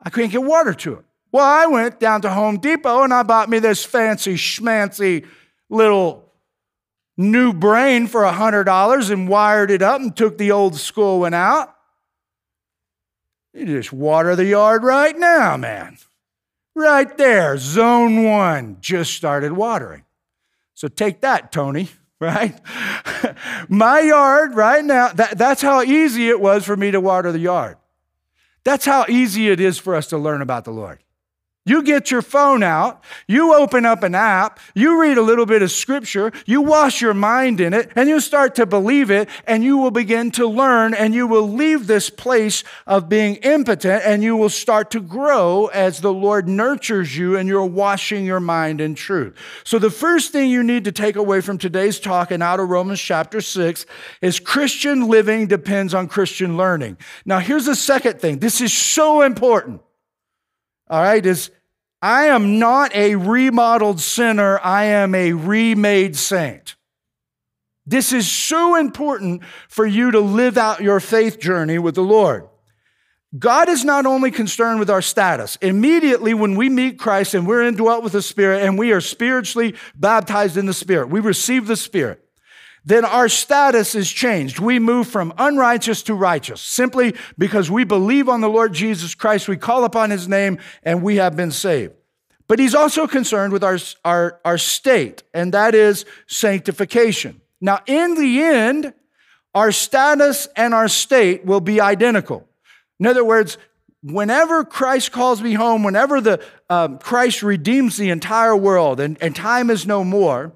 I 0.02 0.10
couldn't 0.10 0.30
get 0.30 0.43
water 0.43 0.74
to 0.76 0.93
it. 0.93 1.06
Well, 1.32 1.43
I 1.43 1.65
went 1.65 2.00
down 2.00 2.22
to 2.22 2.30
Home 2.30 2.60
Depot 2.60 3.02
and 3.04 3.13
I 3.13 3.24
bought 3.24 3.50
me 3.50 3.60
this 3.60 3.84
fancy 3.84 4.36
schmancy 4.36 5.26
little 5.70 6.27
new 7.17 7.51
brain 7.51 8.08
for 8.08 8.21
$100 8.21 9.12
and 9.12 9.27
wired 9.27 9.71
it 9.71 9.82
up 9.82 9.99
and 9.99 10.15
took 10.15 10.38
the 10.38 10.51
old 10.51 10.75
school 10.75 11.21
one 11.21 11.34
out. 11.34 11.73
You 13.53 13.65
just 13.65 13.91
water 13.91 14.36
the 14.36 14.45
yard 14.45 14.84
right 14.84 15.17
now, 15.17 15.58
man. 15.58 15.97
Right 16.75 17.17
there, 17.17 17.58
zone 17.58 18.23
one 18.23 18.77
just 18.80 19.13
started 19.13 19.53
watering. 19.53 20.03
So 20.75 20.88
take 20.88 21.21
that, 21.21 21.51
Tony 21.51 21.89
right? 22.19 22.60
My 23.69 23.99
yard 23.99 24.56
right 24.56 24.84
now, 24.84 25.10
that, 25.10 25.38
that's 25.38 25.62
how 25.62 25.82
easy 25.82 26.30
it 26.30 26.39
was 26.39 26.65
for 26.65 26.75
me 26.75 26.91
to 26.91 26.99
water 26.99 27.32
the 27.32 27.39
yard. 27.39 27.77
That's 28.63 28.86
how 28.86 29.06
easy 29.08 29.49
it 29.49 29.60
is 29.60 29.77
for 29.77 29.95
us 29.95 30.08
to 30.08 30.17
learn 30.17 30.41
about 30.41 30.65
the 30.65 30.71
Lord. 30.71 30.99
You 31.67 31.84
get 31.84 32.10
your 32.10 32.21
phone 32.21 32.63
out, 32.63 33.03
you 33.27 33.53
open 33.53 33.86
up 33.86 34.03
an 34.03 34.15
app, 34.15 34.60
you 34.73 35.01
read 35.01 35.17
a 35.17 35.21
little 35.21 35.45
bit 35.45 35.62
of 35.62 35.71
scripture, 35.71 36.32
you 36.45 36.62
wash 36.62 37.01
your 37.01 37.13
mind 37.13 37.60
in 37.60 37.73
it, 37.73 37.91
and 37.95 38.08
you 38.08 38.19
start 38.19 38.56
to 38.56 38.65
believe 38.65 39.12
it, 39.12 39.27
and 39.45 39.63
you 39.63 39.77
will 39.77 39.91
begin 39.91 40.32
to 40.32 40.47
learn, 40.47 40.93
and 40.93 41.13
you 41.13 41.27
will 41.27 41.49
leave 41.49 41.88
this 41.88 42.10
place 42.10 42.63
of 42.86 43.10
being 43.10 43.36
impotent, 43.38 44.01
and 44.06 44.23
you 44.23 44.38
will 44.38 44.49
start 44.49 44.91
to 44.91 45.01
grow 45.01 45.67
as 45.67 45.99
the 45.99 46.13
Lord 46.13 46.47
nurtures 46.47 47.17
you 47.17 47.38
and 47.38 47.47
you're 47.49 47.65
washing 47.65 48.25
your 48.25 48.39
mind 48.39 48.80
in 48.80 48.95
truth. 48.95 49.36
So, 49.63 49.80
the 49.80 49.89
first 49.89 50.32
thing 50.32 50.49
you 50.49 50.63
need 50.63 50.86
to 50.86 50.91
take 50.91 51.15
away 51.15 51.41
from 51.41 51.58
today's 51.58 51.99
talk 51.99 52.32
and 52.32 52.41
out 52.41 52.60
of 52.60 52.69
Romans 52.69 53.01
chapter 53.01 53.41
6 53.41 53.86
is 54.21 54.39
Christian 54.39 55.08
living 55.08 55.47
depends 55.47 55.93
on 55.93 56.08
Christian 56.08 56.58
learning. 56.58 56.97
Now, 57.25 57.39
here's 57.39 57.65
the 57.65 57.75
second 57.75 58.21
thing 58.21 58.39
this 58.39 58.62
is 58.62 58.73
so 58.73 59.21
important. 59.21 59.82
All 60.89 61.01
right, 61.01 61.25
is 61.25 61.51
I 62.02 62.26
am 62.26 62.60
not 62.60 62.94
a 62.96 63.16
remodeled 63.16 64.00
sinner, 64.00 64.60
I 64.64 64.86
am 64.86 65.16
a 65.16 65.34
remade 65.34 66.16
saint. 66.16 66.76
This 67.86 68.12
is 68.12 68.30
so 68.30 68.76
important 68.76 69.44
for 69.70 69.86
you 69.86 70.12
to 70.12 70.20
live 70.20 70.58
out 70.58 70.82
your 70.82 71.00
faith 71.00 71.40
journey 71.40 71.80
with 71.80 71.96
the 71.96 72.04
Lord. 72.04 72.48
God 73.38 73.70
is 73.70 73.84
not 73.84 74.06
only 74.06 74.32
concerned 74.32 74.80
with 74.80 74.90
our 74.90 75.02
status. 75.02 75.58
Immediately 75.62 76.34
when 76.34 76.56
we 76.56 76.70
meet 76.70 77.00
Christ 77.00 77.34
and 77.34 77.48
we're 77.48 77.64
indwelt 77.64 78.04
with 78.04 78.14
the 78.14 78.22
Spirit 78.22 78.64
and 78.64 78.78
we 78.78 78.92
are 78.92 79.02
spiritually 79.02 79.76
baptized 79.96 80.58
in 80.58 80.66
the 80.66 80.74
Spirit, 80.74 81.10
we 81.10 81.20
receive 81.20 81.68
the 81.68 81.76
Spirit 81.76 82.27
then 82.88 83.04
our 83.04 83.28
status 83.28 83.95
is 83.95 84.10
changed. 84.10 84.60
We 84.60 84.80
move 84.80 85.08
from 85.10 85.34
unrighteous 85.38 86.04
to 86.04 86.13
righteous 86.13 86.62
simply 86.62 87.15
because 87.38 87.69
we 87.69 87.84
believe 87.84 88.30
on 88.30 88.39
the 88.39 88.47
Lord 88.47 88.71
Jesus 88.71 89.13
Christ, 89.13 89.50
we 89.50 89.58
call 89.58 89.84
upon 89.84 90.10
his 90.10 90.30
name, 90.30 90.58
and 90.84 91.04
we 91.04 91.17
have 91.17 91.36
been 91.36 91.52
saved. 91.52 91.93
But 92.47 92.60
he's 92.60 92.73
also 92.73 93.06
concerned 93.06 93.52
with 93.52 93.62
our, 93.62 93.78
our, 94.06 94.39
our 94.45 94.58
state, 94.58 95.23
and 95.34 95.54
that 95.54 95.76
is 95.76 96.06
sanctification. 96.28 97.41
Now, 97.60 97.82
in 97.88 98.15
the 98.15 98.41
end, 98.41 98.93
our 99.54 99.73
status 99.73 100.47
and 100.56 100.73
our 100.73 100.88
state 100.88 101.43
will 101.43 101.60
be 101.60 101.82
identical. 101.82 102.47
In 103.02 103.06
other 103.06 103.26
words, 103.26 103.58
whenever 104.02 104.63
Christ 104.63 105.12
calls 105.12 105.41
me 105.41 105.56
home, 105.56 105.84
whenever 105.84 106.21
the 106.21 106.41
um, 106.69 107.00
Christ 107.00 107.43
redeems 107.43 107.97
the 107.97 108.12
entire 108.12 108.56
world 108.56 109.02
and, 109.02 109.17
and 109.19 109.36
time 109.36 109.69
is 109.69 109.86
no 109.86 110.06
more, 110.06 110.54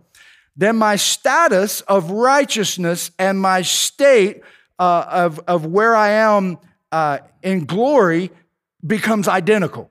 then 0.55 0.75
my 0.75 0.95
status 0.95 1.81
of 1.81 2.11
righteousness 2.11 3.11
and 3.17 3.39
my 3.39 3.61
state 3.61 4.41
uh, 4.79 5.05
of, 5.09 5.39
of 5.47 5.65
where 5.65 5.95
I 5.95 6.09
am 6.09 6.57
uh, 6.91 7.19
in 7.41 7.65
glory 7.65 8.31
becomes 8.85 9.27
identical. 9.27 9.89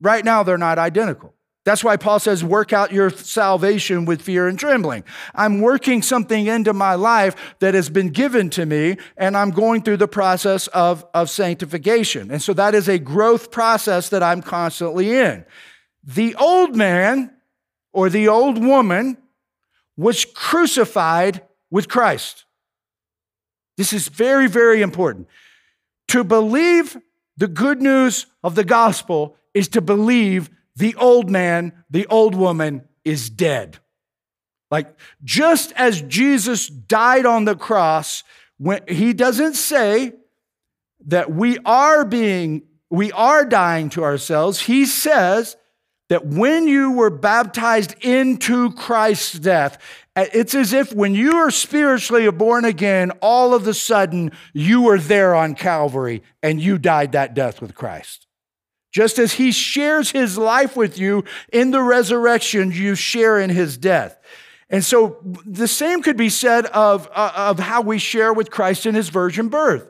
Right 0.00 0.24
now, 0.24 0.42
they're 0.42 0.58
not 0.58 0.78
identical. 0.78 1.32
That's 1.64 1.84
why 1.84 1.96
Paul 1.96 2.18
says, 2.18 2.42
work 2.42 2.72
out 2.72 2.92
your 2.92 3.08
salvation 3.08 4.04
with 4.04 4.20
fear 4.20 4.48
and 4.48 4.58
trembling. 4.58 5.04
I'm 5.32 5.60
working 5.60 6.02
something 6.02 6.48
into 6.48 6.72
my 6.72 6.96
life 6.96 7.36
that 7.60 7.74
has 7.74 7.88
been 7.88 8.08
given 8.08 8.50
to 8.50 8.66
me, 8.66 8.96
and 9.16 9.36
I'm 9.36 9.50
going 9.50 9.82
through 9.82 9.98
the 9.98 10.08
process 10.08 10.66
of, 10.68 11.06
of 11.14 11.30
sanctification. 11.30 12.32
And 12.32 12.42
so 12.42 12.52
that 12.54 12.74
is 12.74 12.88
a 12.88 12.98
growth 12.98 13.52
process 13.52 14.08
that 14.08 14.24
I'm 14.24 14.42
constantly 14.42 15.16
in. 15.16 15.44
The 16.02 16.34
old 16.34 16.74
man 16.74 17.30
or 17.92 18.10
the 18.10 18.26
old 18.26 18.58
woman 18.58 19.18
was 19.96 20.24
crucified 20.24 21.42
with 21.70 21.88
Christ. 21.88 22.44
This 23.76 23.92
is 23.92 24.08
very, 24.08 24.48
very 24.48 24.82
important. 24.82 25.28
To 26.08 26.24
believe 26.24 26.96
the 27.36 27.48
good 27.48 27.80
news 27.80 28.26
of 28.44 28.54
the 28.54 28.64
gospel 28.64 29.36
is 29.54 29.68
to 29.68 29.80
believe 29.80 30.50
the 30.76 30.94
old 30.96 31.30
man, 31.30 31.72
the 31.90 32.06
old 32.06 32.34
woman 32.34 32.88
is 33.04 33.30
dead. 33.30 33.78
Like, 34.70 34.96
just 35.22 35.72
as 35.72 36.00
Jesus 36.02 36.66
died 36.68 37.26
on 37.26 37.44
the 37.44 37.56
cross, 37.56 38.24
when 38.58 38.80
he 38.88 39.12
doesn't 39.12 39.54
say 39.54 40.12
that 41.06 41.30
we 41.30 41.58
are 41.64 42.04
being, 42.04 42.62
we 42.88 43.12
are 43.12 43.44
dying 43.44 43.90
to 43.90 44.04
ourselves. 44.04 44.60
He 44.60 44.86
says 44.86 45.56
that 46.12 46.26
when 46.26 46.68
you 46.68 46.90
were 46.90 47.08
baptized 47.08 47.94
into 48.02 48.70
Christ's 48.72 49.38
death, 49.38 49.78
it's 50.14 50.54
as 50.54 50.74
if 50.74 50.92
when 50.92 51.14
you 51.14 51.36
are 51.36 51.50
spiritually 51.50 52.30
born 52.30 52.66
again, 52.66 53.12
all 53.22 53.54
of 53.54 53.66
a 53.66 53.72
sudden 53.72 54.30
you 54.52 54.82
were 54.82 54.98
there 54.98 55.34
on 55.34 55.54
Calvary 55.54 56.22
and 56.42 56.60
you 56.60 56.76
died 56.76 57.12
that 57.12 57.32
death 57.32 57.62
with 57.62 57.74
Christ. 57.74 58.26
Just 58.92 59.18
as 59.18 59.32
he 59.32 59.52
shares 59.52 60.10
his 60.10 60.36
life 60.36 60.76
with 60.76 60.98
you 60.98 61.24
in 61.50 61.70
the 61.70 61.80
resurrection, 61.80 62.72
you 62.72 62.94
share 62.94 63.40
in 63.40 63.48
his 63.48 63.78
death. 63.78 64.18
And 64.68 64.84
so 64.84 65.16
the 65.46 65.66
same 65.66 66.02
could 66.02 66.18
be 66.18 66.28
said 66.28 66.66
of, 66.66 67.08
uh, 67.14 67.32
of 67.34 67.58
how 67.58 67.80
we 67.80 67.96
share 67.96 68.34
with 68.34 68.50
Christ 68.50 68.84
in 68.84 68.94
his 68.94 69.08
virgin 69.08 69.48
birth. 69.48 69.88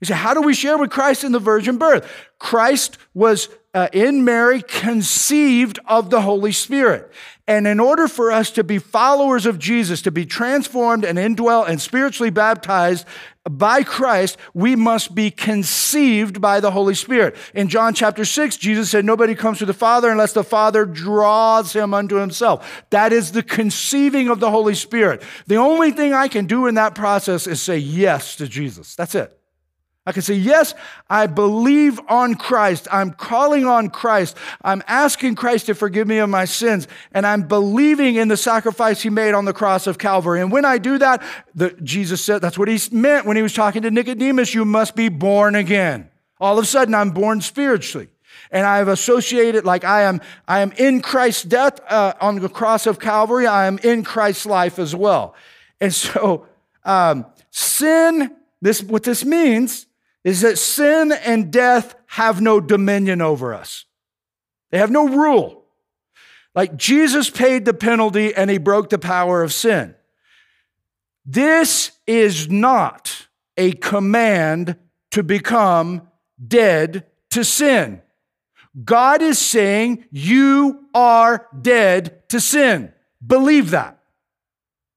You 0.00 0.04
say, 0.04 0.14
how 0.14 0.32
do 0.32 0.42
we 0.42 0.54
share 0.54 0.78
with 0.78 0.90
Christ 0.90 1.24
in 1.24 1.32
the 1.32 1.40
virgin 1.40 1.76
birth? 1.76 2.08
Christ 2.38 2.98
was 3.14 3.48
uh, 3.76 3.88
in 3.92 4.24
Mary 4.24 4.62
conceived 4.62 5.78
of 5.86 6.08
the 6.08 6.22
Holy 6.22 6.50
Spirit. 6.50 7.12
And 7.46 7.66
in 7.66 7.78
order 7.78 8.08
for 8.08 8.32
us 8.32 8.50
to 8.52 8.64
be 8.64 8.78
followers 8.78 9.44
of 9.44 9.58
Jesus, 9.58 10.00
to 10.02 10.10
be 10.10 10.24
transformed 10.24 11.04
and 11.04 11.18
indwelt 11.18 11.68
and 11.68 11.78
spiritually 11.78 12.30
baptized 12.30 13.06
by 13.48 13.82
Christ, 13.82 14.38
we 14.54 14.76
must 14.76 15.14
be 15.14 15.30
conceived 15.30 16.40
by 16.40 16.58
the 16.58 16.70
Holy 16.70 16.94
Spirit. 16.94 17.36
In 17.54 17.68
John 17.68 17.92
chapter 17.92 18.24
6, 18.24 18.56
Jesus 18.56 18.90
said, 18.90 19.04
Nobody 19.04 19.34
comes 19.34 19.58
to 19.58 19.66
the 19.66 19.74
Father 19.74 20.10
unless 20.10 20.32
the 20.32 20.42
Father 20.42 20.86
draws 20.86 21.74
him 21.74 21.92
unto 21.92 22.16
himself. 22.16 22.84
That 22.88 23.12
is 23.12 23.32
the 23.32 23.42
conceiving 23.42 24.30
of 24.30 24.40
the 24.40 24.50
Holy 24.50 24.74
Spirit. 24.74 25.22
The 25.46 25.56
only 25.56 25.90
thing 25.90 26.14
I 26.14 26.28
can 26.28 26.46
do 26.46 26.66
in 26.66 26.76
that 26.76 26.94
process 26.94 27.46
is 27.46 27.60
say 27.60 27.76
yes 27.76 28.36
to 28.36 28.48
Jesus. 28.48 28.96
That's 28.96 29.14
it. 29.14 29.35
I 30.06 30.12
can 30.12 30.22
say, 30.22 30.34
Yes, 30.34 30.72
I 31.10 31.26
believe 31.26 32.00
on 32.08 32.36
Christ. 32.36 32.86
I'm 32.92 33.10
calling 33.10 33.66
on 33.66 33.90
Christ. 33.90 34.36
I'm 34.62 34.82
asking 34.86 35.34
Christ 35.34 35.66
to 35.66 35.74
forgive 35.74 36.06
me 36.06 36.18
of 36.18 36.30
my 36.30 36.44
sins. 36.44 36.86
And 37.12 37.26
I'm 37.26 37.42
believing 37.42 38.14
in 38.14 38.28
the 38.28 38.36
sacrifice 38.36 39.02
he 39.02 39.10
made 39.10 39.34
on 39.34 39.44
the 39.44 39.52
cross 39.52 39.88
of 39.88 39.98
Calvary. 39.98 40.40
And 40.40 40.52
when 40.52 40.64
I 40.64 40.78
do 40.78 40.96
that, 40.98 41.22
the, 41.54 41.70
Jesus 41.82 42.24
said 42.24 42.40
that's 42.40 42.56
what 42.56 42.68
he 42.68 42.78
meant 42.92 43.26
when 43.26 43.36
he 43.36 43.42
was 43.42 43.52
talking 43.52 43.82
to 43.82 43.90
Nicodemus 43.90 44.54
you 44.54 44.64
must 44.64 44.94
be 44.94 45.08
born 45.08 45.56
again. 45.56 46.08
All 46.40 46.58
of 46.58 46.64
a 46.64 46.66
sudden, 46.66 46.94
I'm 46.94 47.10
born 47.10 47.40
spiritually. 47.40 48.08
And 48.50 48.64
I 48.64 48.78
have 48.78 48.88
associated 48.88 49.64
like 49.64 49.82
I 49.82 50.02
am, 50.02 50.20
I 50.46 50.60
am 50.60 50.70
in 50.72 51.02
Christ's 51.02 51.42
death 51.42 51.80
uh, 51.90 52.12
on 52.20 52.38
the 52.38 52.48
cross 52.48 52.86
of 52.86 53.00
Calvary. 53.00 53.46
I 53.46 53.66
am 53.66 53.78
in 53.78 54.04
Christ's 54.04 54.46
life 54.46 54.78
as 54.78 54.94
well. 54.94 55.34
And 55.80 55.92
so, 55.92 56.46
um, 56.84 57.26
sin, 57.50 58.36
this, 58.62 58.82
what 58.82 59.02
this 59.02 59.24
means 59.24 59.85
is 60.26 60.40
that 60.40 60.58
sin 60.58 61.12
and 61.12 61.52
death 61.52 61.94
have 62.06 62.40
no 62.40 62.58
dominion 62.60 63.22
over 63.22 63.54
us, 63.54 63.84
they 64.70 64.78
have 64.78 64.90
no 64.90 65.08
rule. 65.08 65.62
Like 66.52 66.76
Jesus 66.76 67.30
paid 67.30 67.64
the 67.64 67.74
penalty 67.74 68.34
and 68.34 68.50
he 68.50 68.58
broke 68.58 68.90
the 68.90 68.98
power 68.98 69.42
of 69.42 69.52
sin. 69.52 69.94
This 71.24 71.92
is 72.06 72.50
not 72.50 73.28
a 73.56 73.72
command 73.72 74.76
to 75.12 75.22
become 75.22 76.08
dead 76.44 77.06
to 77.30 77.44
sin. 77.44 78.00
God 78.84 79.22
is 79.22 79.38
saying 79.38 80.06
you 80.10 80.86
are 80.94 81.46
dead 81.60 82.28
to 82.30 82.40
sin. 82.40 82.92
Believe 83.24 83.70
that. 83.70 84.00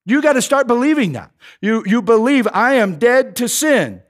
You 0.05 0.23
got 0.23 0.33
to 0.33 0.41
start 0.41 0.65
believing 0.65 1.11
that. 1.11 1.31
You, 1.61 1.83
you 1.85 2.01
believe 2.01 2.47
I 2.51 2.75
am 2.75 2.97
dead 2.97 3.35
to 3.35 3.47
sin. 3.47 4.01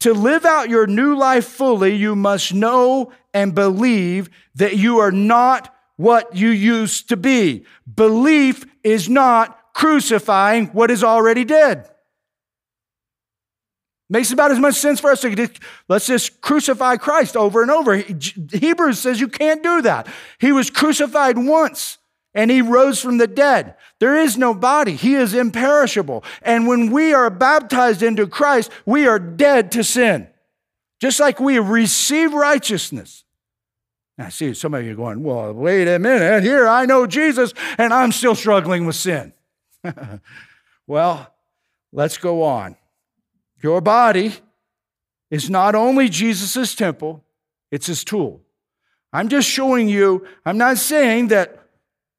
To 0.00 0.12
live 0.12 0.44
out 0.44 0.68
your 0.68 0.86
new 0.86 1.16
life 1.16 1.46
fully, 1.46 1.94
you 1.94 2.14
must 2.14 2.52
know 2.52 3.12
and 3.32 3.54
believe 3.54 4.30
that 4.54 4.76
you 4.76 4.98
are 4.98 5.12
not 5.12 5.74
what 5.96 6.36
you 6.36 6.48
used 6.50 7.08
to 7.08 7.16
be. 7.16 7.64
Belief 7.92 8.64
is 8.84 9.08
not 9.08 9.72
crucifying 9.74 10.66
what 10.68 10.90
is 10.90 11.02
already 11.02 11.44
dead. 11.44 11.90
Makes 14.08 14.30
about 14.30 14.52
as 14.52 14.58
much 14.58 14.76
sense 14.76 15.00
for 15.00 15.10
us 15.10 15.22
to 15.22 15.34
just, 15.34 15.58
let's 15.88 16.06
just 16.06 16.40
crucify 16.40 16.96
Christ 16.96 17.36
over 17.36 17.62
and 17.62 17.70
over. 17.70 17.96
Hebrews 17.96 19.00
says 19.00 19.20
you 19.20 19.28
can't 19.28 19.62
do 19.62 19.82
that. 19.82 20.06
He 20.38 20.52
was 20.52 20.70
crucified 20.70 21.36
once 21.36 21.98
and 22.36 22.50
he 22.50 22.60
rose 22.60 23.00
from 23.00 23.16
the 23.16 23.26
dead. 23.26 23.74
There 23.98 24.14
is 24.14 24.36
no 24.36 24.54
body. 24.54 24.94
He 24.94 25.14
is 25.14 25.32
imperishable. 25.32 26.22
And 26.42 26.68
when 26.68 26.90
we 26.90 27.14
are 27.14 27.30
baptized 27.30 28.02
into 28.02 28.26
Christ, 28.26 28.70
we 28.84 29.08
are 29.08 29.18
dead 29.18 29.72
to 29.72 29.82
sin. 29.82 30.28
Just 31.00 31.18
like 31.18 31.40
we 31.40 31.58
receive 31.58 32.34
righteousness. 32.34 33.24
Now, 34.18 34.28
see 34.28 34.52
some 34.52 34.74
of 34.74 34.84
you 34.84 34.94
going, 34.94 35.22
well, 35.22 35.52
wait 35.54 35.88
a 35.88 35.98
minute. 35.98 36.42
Here 36.42 36.68
I 36.68 36.84
know 36.84 37.06
Jesus 37.06 37.54
and 37.78 37.92
I'm 37.92 38.12
still 38.12 38.34
struggling 38.34 38.84
with 38.84 38.96
sin. 38.96 39.32
well, 40.86 41.34
let's 41.90 42.18
go 42.18 42.42
on. 42.42 42.76
Your 43.62 43.80
body 43.80 44.34
is 45.30 45.48
not 45.48 45.74
only 45.74 46.10
Jesus' 46.10 46.74
temple, 46.74 47.24
it's 47.70 47.86
his 47.86 48.04
tool. 48.04 48.42
I'm 49.10 49.28
just 49.28 49.48
showing 49.48 49.88
you, 49.88 50.26
I'm 50.44 50.58
not 50.58 50.76
saying 50.76 51.28
that, 51.28 51.55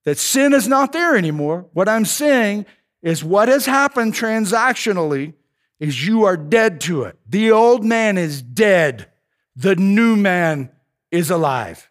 that 0.07 0.17
sin 0.17 0.53
is 0.53 0.69
not 0.69 0.93
there 0.93 1.17
anymore. 1.17 1.65
What 1.73 1.89
I'm 1.89 2.05
saying 2.05 2.65
is 3.01 3.25
what 3.25 3.49
has 3.49 3.65
happened 3.65 4.13
transactionally 4.13 5.33
is 5.81 6.07
you 6.07 6.23
are 6.23 6.37
dead 6.37 6.79
to 6.81 7.03
it. 7.03 7.19
The 7.27 7.51
old 7.51 7.83
man 7.83 8.17
is 8.17 8.41
dead, 8.41 9.09
the 9.57 9.75
new 9.75 10.15
man 10.15 10.71
is 11.11 11.29
alive. 11.29 11.89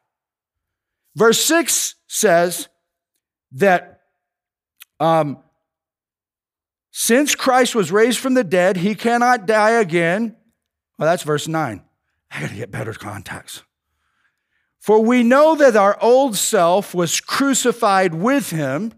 Verse 1.14 1.38
6 1.44 1.96
says 2.06 2.68
that 3.52 4.00
um, 4.98 5.36
since 6.92 7.34
Christ 7.34 7.74
was 7.74 7.92
raised 7.92 8.18
from 8.18 8.32
the 8.32 8.44
dead, 8.44 8.78
he 8.78 8.94
cannot 8.94 9.44
die 9.44 9.72
again. 9.72 10.36
Well, 10.98 11.06
that's 11.06 11.22
verse 11.22 11.46
9. 11.46 11.84
I 12.30 12.40
got 12.40 12.48
to 12.48 12.56
get 12.56 12.70
better 12.70 12.94
context. 12.94 13.62
For 14.86 15.02
we 15.02 15.24
know 15.24 15.56
that 15.56 15.74
our 15.74 15.98
old 16.00 16.36
self 16.36 16.94
was 16.94 17.20
crucified 17.20 18.14
with 18.14 18.50
him 18.50 18.92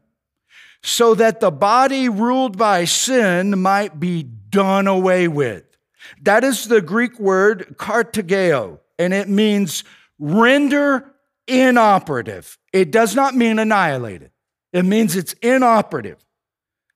so 0.82 1.14
that 1.14 1.40
the 1.40 1.50
body 1.50 2.10
ruled 2.10 2.58
by 2.58 2.84
sin 2.84 3.58
might 3.58 3.98
be 3.98 4.22
done 4.22 4.86
away 4.86 5.28
with. 5.28 5.64
That 6.20 6.44
is 6.44 6.68
the 6.68 6.82
Greek 6.82 7.18
word 7.18 7.76
katargeo, 7.78 8.80
and 8.98 9.14
it 9.14 9.30
means 9.30 9.82
render 10.18 11.14
inoperative. 11.46 12.58
It 12.70 12.90
does 12.90 13.14
not 13.14 13.34
mean 13.34 13.58
annihilated, 13.58 14.30
it 14.74 14.84
means 14.84 15.16
it's 15.16 15.32
inoperative. 15.40 16.22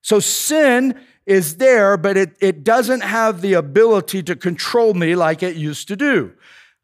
So 0.03 0.19
sin 0.19 0.99
is 1.25 1.57
there, 1.57 1.97
but 1.97 2.15
it, 2.15 2.37
it 2.39 2.63
doesn't 2.63 3.01
have 3.01 3.41
the 3.41 3.53
ability 3.53 4.21
to 4.21 4.35
control 4.35 4.93
me 4.93 5.15
like 5.15 5.41
it 5.41 5.55
used 5.55 5.87
to 5.87 5.95
do. 5.95 6.33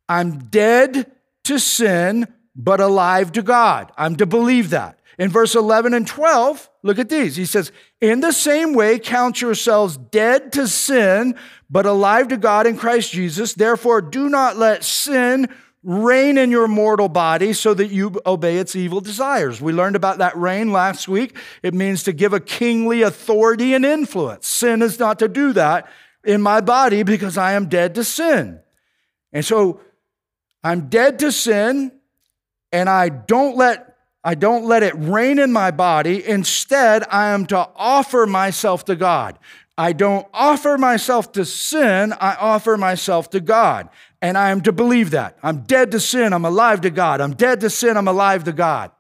I'm 0.08 0.40
dead 0.46 1.12
to 1.50 1.60
sin, 1.60 2.28
but 2.56 2.80
alive 2.80 3.32
to 3.34 3.42
God. 3.42 3.92
I'm 3.98 4.16
to 4.16 4.26
believe 4.26 4.70
that. 4.70 5.00
In 5.18 5.30
verse 5.30 5.54
11 5.54 5.94
and 5.94 6.08
12, 6.08 6.70
look 6.82 6.98
at 6.98 7.10
these. 7.10 7.36
He 7.36 7.46
says, 7.46 7.74
In 8.00 8.22
the 8.22 8.32
same 8.32 8.74
way, 8.74 9.00
count 9.00 9.42
yourselves 9.42 9.98
dead 9.98 10.54
to 10.54 10.68
sin, 10.68 11.36
but 11.70 11.86
alive 11.86 12.30
to 12.30 12.38
God 12.38 12.66
in 12.66 12.78
Christ 12.78 13.12
Jesus. 13.12 13.54
Therefore, 13.54 14.02
do 14.02 14.30
not 14.30 14.56
let 14.56 14.86
sin 14.86 15.50
reign 15.84 16.38
in 16.38 16.52
your 16.52 16.68
mortal 16.68 17.10
body 17.10 17.54
so 17.54 17.74
that 17.74 17.88
you 17.88 18.20
obey 18.26 18.58
its 18.58 18.76
evil 18.76 19.02
desires. 19.02 19.62
We 19.62 19.74
learned 19.74 19.96
about 19.96 20.20
that 20.20 20.38
reign 20.38 20.72
last 20.72 21.08
week. 21.08 21.38
It 21.64 21.74
means 21.74 22.04
to 22.04 22.14
give 22.14 22.34
a 22.34 22.40
kingly 22.40 23.02
authority 23.02 23.74
and 23.74 23.86
influence. 23.86 24.48
Sin 24.48 24.82
is 24.82 25.00
not 25.00 25.20
to 25.20 25.28
do 25.28 25.54
that 25.54 25.90
in 26.24 26.42
my 26.42 26.62
body 26.62 27.04
because 27.04 27.38
I 27.38 27.54
am 27.54 27.70
dead 27.70 27.96
to 27.96 28.04
sin. 28.04 28.60
And 29.32 29.46
so 29.46 29.82
I'm 30.64 30.90
dead 30.90 31.20
to 31.20 31.32
sin 31.32 31.92
and 32.72 32.90
I 32.90 33.10
don't 33.10 33.56
let 33.58 33.86
I 34.22 34.36
don't 34.36 34.66
let 34.66 34.84
it 34.84 34.94
reign 34.98 35.40
in 35.40 35.54
my 35.54 35.72
body. 35.72 36.28
Instead, 36.28 37.06
I 37.10 37.30
am 37.30 37.46
to 37.48 37.70
offer 37.76 38.26
myself 38.26 38.84
to 38.86 38.96
God. 38.98 39.40
I 39.78 39.94
don't 39.94 40.28
offer 40.34 40.78
myself 40.78 41.32
to 41.34 41.46
sin, 41.46 42.14
I 42.20 42.36
offer 42.36 42.76
myself 42.76 43.30
to 43.30 43.40
God. 43.40 43.88
And 44.22 44.38
I 44.38 44.50
am 44.50 44.60
to 44.64 44.74
believe 44.74 45.12
that. 45.12 45.38
I'm 45.42 45.62
dead 45.62 45.92
to 45.92 46.02
sin, 46.02 46.34
I'm 46.34 46.44
alive 46.44 46.82
to 46.82 46.90
God. 46.90 47.22
I'm 47.22 47.34
dead 47.34 47.62
to 47.62 47.70
sin, 47.70 47.96
I'm 47.96 48.10
alive 48.10 48.44
to 48.44 48.52
God. 48.52 48.92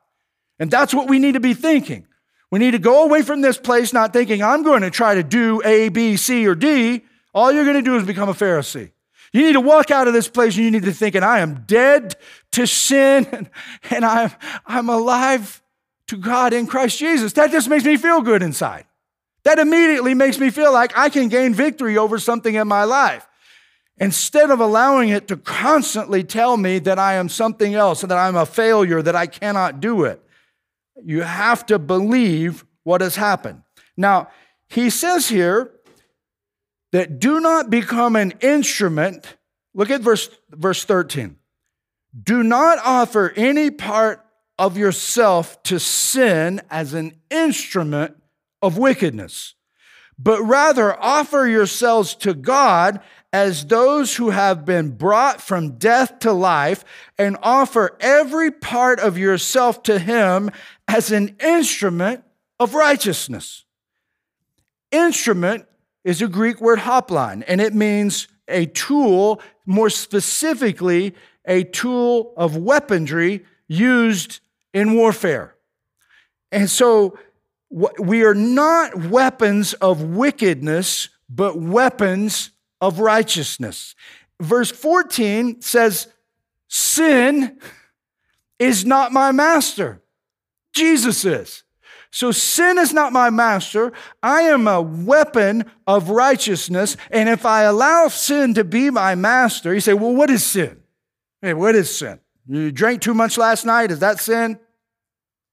And 0.57 0.71
that's 0.71 0.93
what 0.93 1.09
we 1.09 1.19
need 1.19 1.33
to 1.33 1.41
be 1.41 1.53
thinking. 1.53 2.07
We 2.49 2.59
need 2.59 2.71
to 2.71 2.79
go 2.79 3.03
away 3.03 3.21
from 3.21 3.41
this 3.41 3.57
place 3.57 3.91
not 3.91 4.13
thinking, 4.13 4.41
I'm 4.41 4.63
going 4.63 4.81
to 4.81 4.89
try 4.89 5.15
to 5.15 5.23
do 5.23 5.61
A, 5.65 5.89
B, 5.89 6.15
C, 6.15 6.47
or 6.47 6.55
D. 6.55 7.03
All 7.33 7.51
you're 7.51 7.65
going 7.65 7.75
to 7.75 7.81
do 7.81 7.97
is 7.97 8.05
become 8.05 8.29
a 8.29 8.33
Pharisee. 8.33 8.91
You 9.31 9.43
need 9.43 9.53
to 9.53 9.61
walk 9.61 9.91
out 9.91 10.07
of 10.07 10.13
this 10.13 10.27
place 10.27 10.55
and 10.55 10.65
you 10.65 10.71
need 10.71 10.83
to 10.83 10.93
think, 10.93 11.15
and 11.15 11.23
I 11.23 11.39
am 11.39 11.63
dead 11.67 12.15
to 12.53 12.65
sin 12.65 13.49
and 13.89 14.05
I'm, 14.05 14.31
I'm 14.65 14.89
alive 14.89 15.61
to 16.07 16.17
God 16.17 16.53
in 16.53 16.67
Christ 16.67 16.97
Jesus. 16.97 17.33
That 17.33 17.51
just 17.51 17.69
makes 17.69 17.85
me 17.85 17.97
feel 17.97 18.21
good 18.21 18.41
inside. 18.41 18.85
That 19.43 19.59
immediately 19.59 20.13
makes 20.13 20.39
me 20.39 20.49
feel 20.49 20.73
like 20.73 20.97
I 20.97 21.09
can 21.09 21.29
gain 21.29 21.53
victory 21.53 21.97
over 21.97 22.19
something 22.19 22.55
in 22.55 22.67
my 22.67 22.83
life 22.83 23.27
instead 23.99 24.49
of 24.49 24.59
allowing 24.59 25.09
it 25.09 25.27
to 25.27 25.37
constantly 25.37 26.23
tell 26.23 26.57
me 26.57 26.79
that 26.79 26.97
I 26.97 27.15
am 27.15 27.29
something 27.29 27.75
else 27.75 28.01
and 28.01 28.09
that 28.11 28.17
I'm 28.17 28.35
a 28.35 28.45
failure, 28.45 29.01
that 29.01 29.15
I 29.15 29.27
cannot 29.27 29.79
do 29.79 30.05
it. 30.05 30.21
You 31.03 31.21
have 31.21 31.65
to 31.67 31.79
believe 31.79 32.65
what 32.83 33.01
has 33.01 33.15
happened. 33.15 33.63
Now, 33.97 34.29
he 34.67 34.89
says 34.89 35.27
here 35.27 35.71
that 36.91 37.19
do 37.19 37.39
not 37.39 37.69
become 37.69 38.15
an 38.15 38.33
instrument. 38.41 39.37
Look 39.73 39.89
at 39.89 40.01
verse, 40.01 40.29
verse 40.49 40.83
13. 40.83 41.37
Do 42.23 42.43
not 42.43 42.79
offer 42.83 43.31
any 43.35 43.69
part 43.69 44.25
of 44.57 44.77
yourself 44.77 45.61
to 45.63 45.79
sin 45.79 46.61
as 46.69 46.93
an 46.93 47.13
instrument 47.29 48.15
of 48.61 48.77
wickedness, 48.77 49.55
but 50.17 50.41
rather 50.41 50.99
offer 51.01 51.47
yourselves 51.47 52.15
to 52.15 52.33
God 52.33 52.99
as 53.31 53.65
those 53.67 54.15
who 54.15 54.31
have 54.31 54.65
been 54.65 54.89
brought 54.89 55.39
from 55.39 55.77
death 55.77 56.19
to 56.19 56.33
life 56.33 56.83
and 57.17 57.37
offer 57.43 57.95
every 57.99 58.51
part 58.51 58.99
of 58.99 59.17
yourself 59.17 59.83
to 59.83 59.99
Him 59.99 60.49
as 60.87 61.11
an 61.11 61.35
instrument 61.39 62.23
of 62.59 62.73
righteousness. 62.73 63.65
Instrument 64.91 65.67
is 66.09 66.23
a 66.23 66.27
Greek 66.27 66.59
word 66.59 66.79
hoplon, 66.79 67.43
and 67.47 67.61
it 67.61 67.75
means 67.75 68.27
a 68.47 68.65
tool, 68.65 69.39
more 69.67 69.91
specifically, 69.91 71.13
a 71.45 71.63
tool 71.63 72.33
of 72.35 72.57
weaponry 72.57 73.45
used 73.67 74.39
in 74.73 74.95
warfare. 74.95 75.53
And 76.51 76.67
so 76.67 77.15
we 77.69 78.23
are 78.23 78.33
not 78.33 79.05
weapons 79.05 79.75
of 79.75 80.01
wickedness, 80.01 81.09
but 81.29 81.59
weapons 81.59 82.49
of 82.81 82.99
righteousness. 82.99 83.93
Verse 84.41 84.71
14 84.71 85.61
says, 85.61 86.07
Sin 86.67 87.59
is 88.57 88.83
not 88.83 89.11
my 89.11 89.31
master. 89.31 90.01
Jesus 90.73 91.23
is. 91.23 91.63
So 92.11 92.31
sin 92.31 92.77
is 92.79 92.91
not 92.91 93.13
my 93.13 93.29
master. 93.29 93.93
I 94.23 94.41
am 94.41 94.67
a 94.67 94.81
weapon 94.81 95.65
of 95.85 96.09
righteousness. 96.09 96.97
And 97.11 97.29
if 97.29 97.45
I 97.45 97.63
allow 97.63 98.07
sin 98.07 98.53
to 98.55 98.63
be 98.63 98.89
my 98.89 99.13
master, 99.15 99.73
you 99.73 99.79
say, 99.79 99.93
well, 99.93 100.15
what 100.15 100.29
is 100.29 100.43
sin? 100.43 100.81
Hey, 101.41 101.53
what 101.53 101.75
is 101.75 101.95
sin? 101.95 102.19
You 102.47 102.71
drank 102.71 103.01
too 103.01 103.13
much 103.13 103.37
last 103.37 103.63
night. 103.63 103.91
Is 103.91 103.99
that 103.99 104.19
sin? 104.19 104.59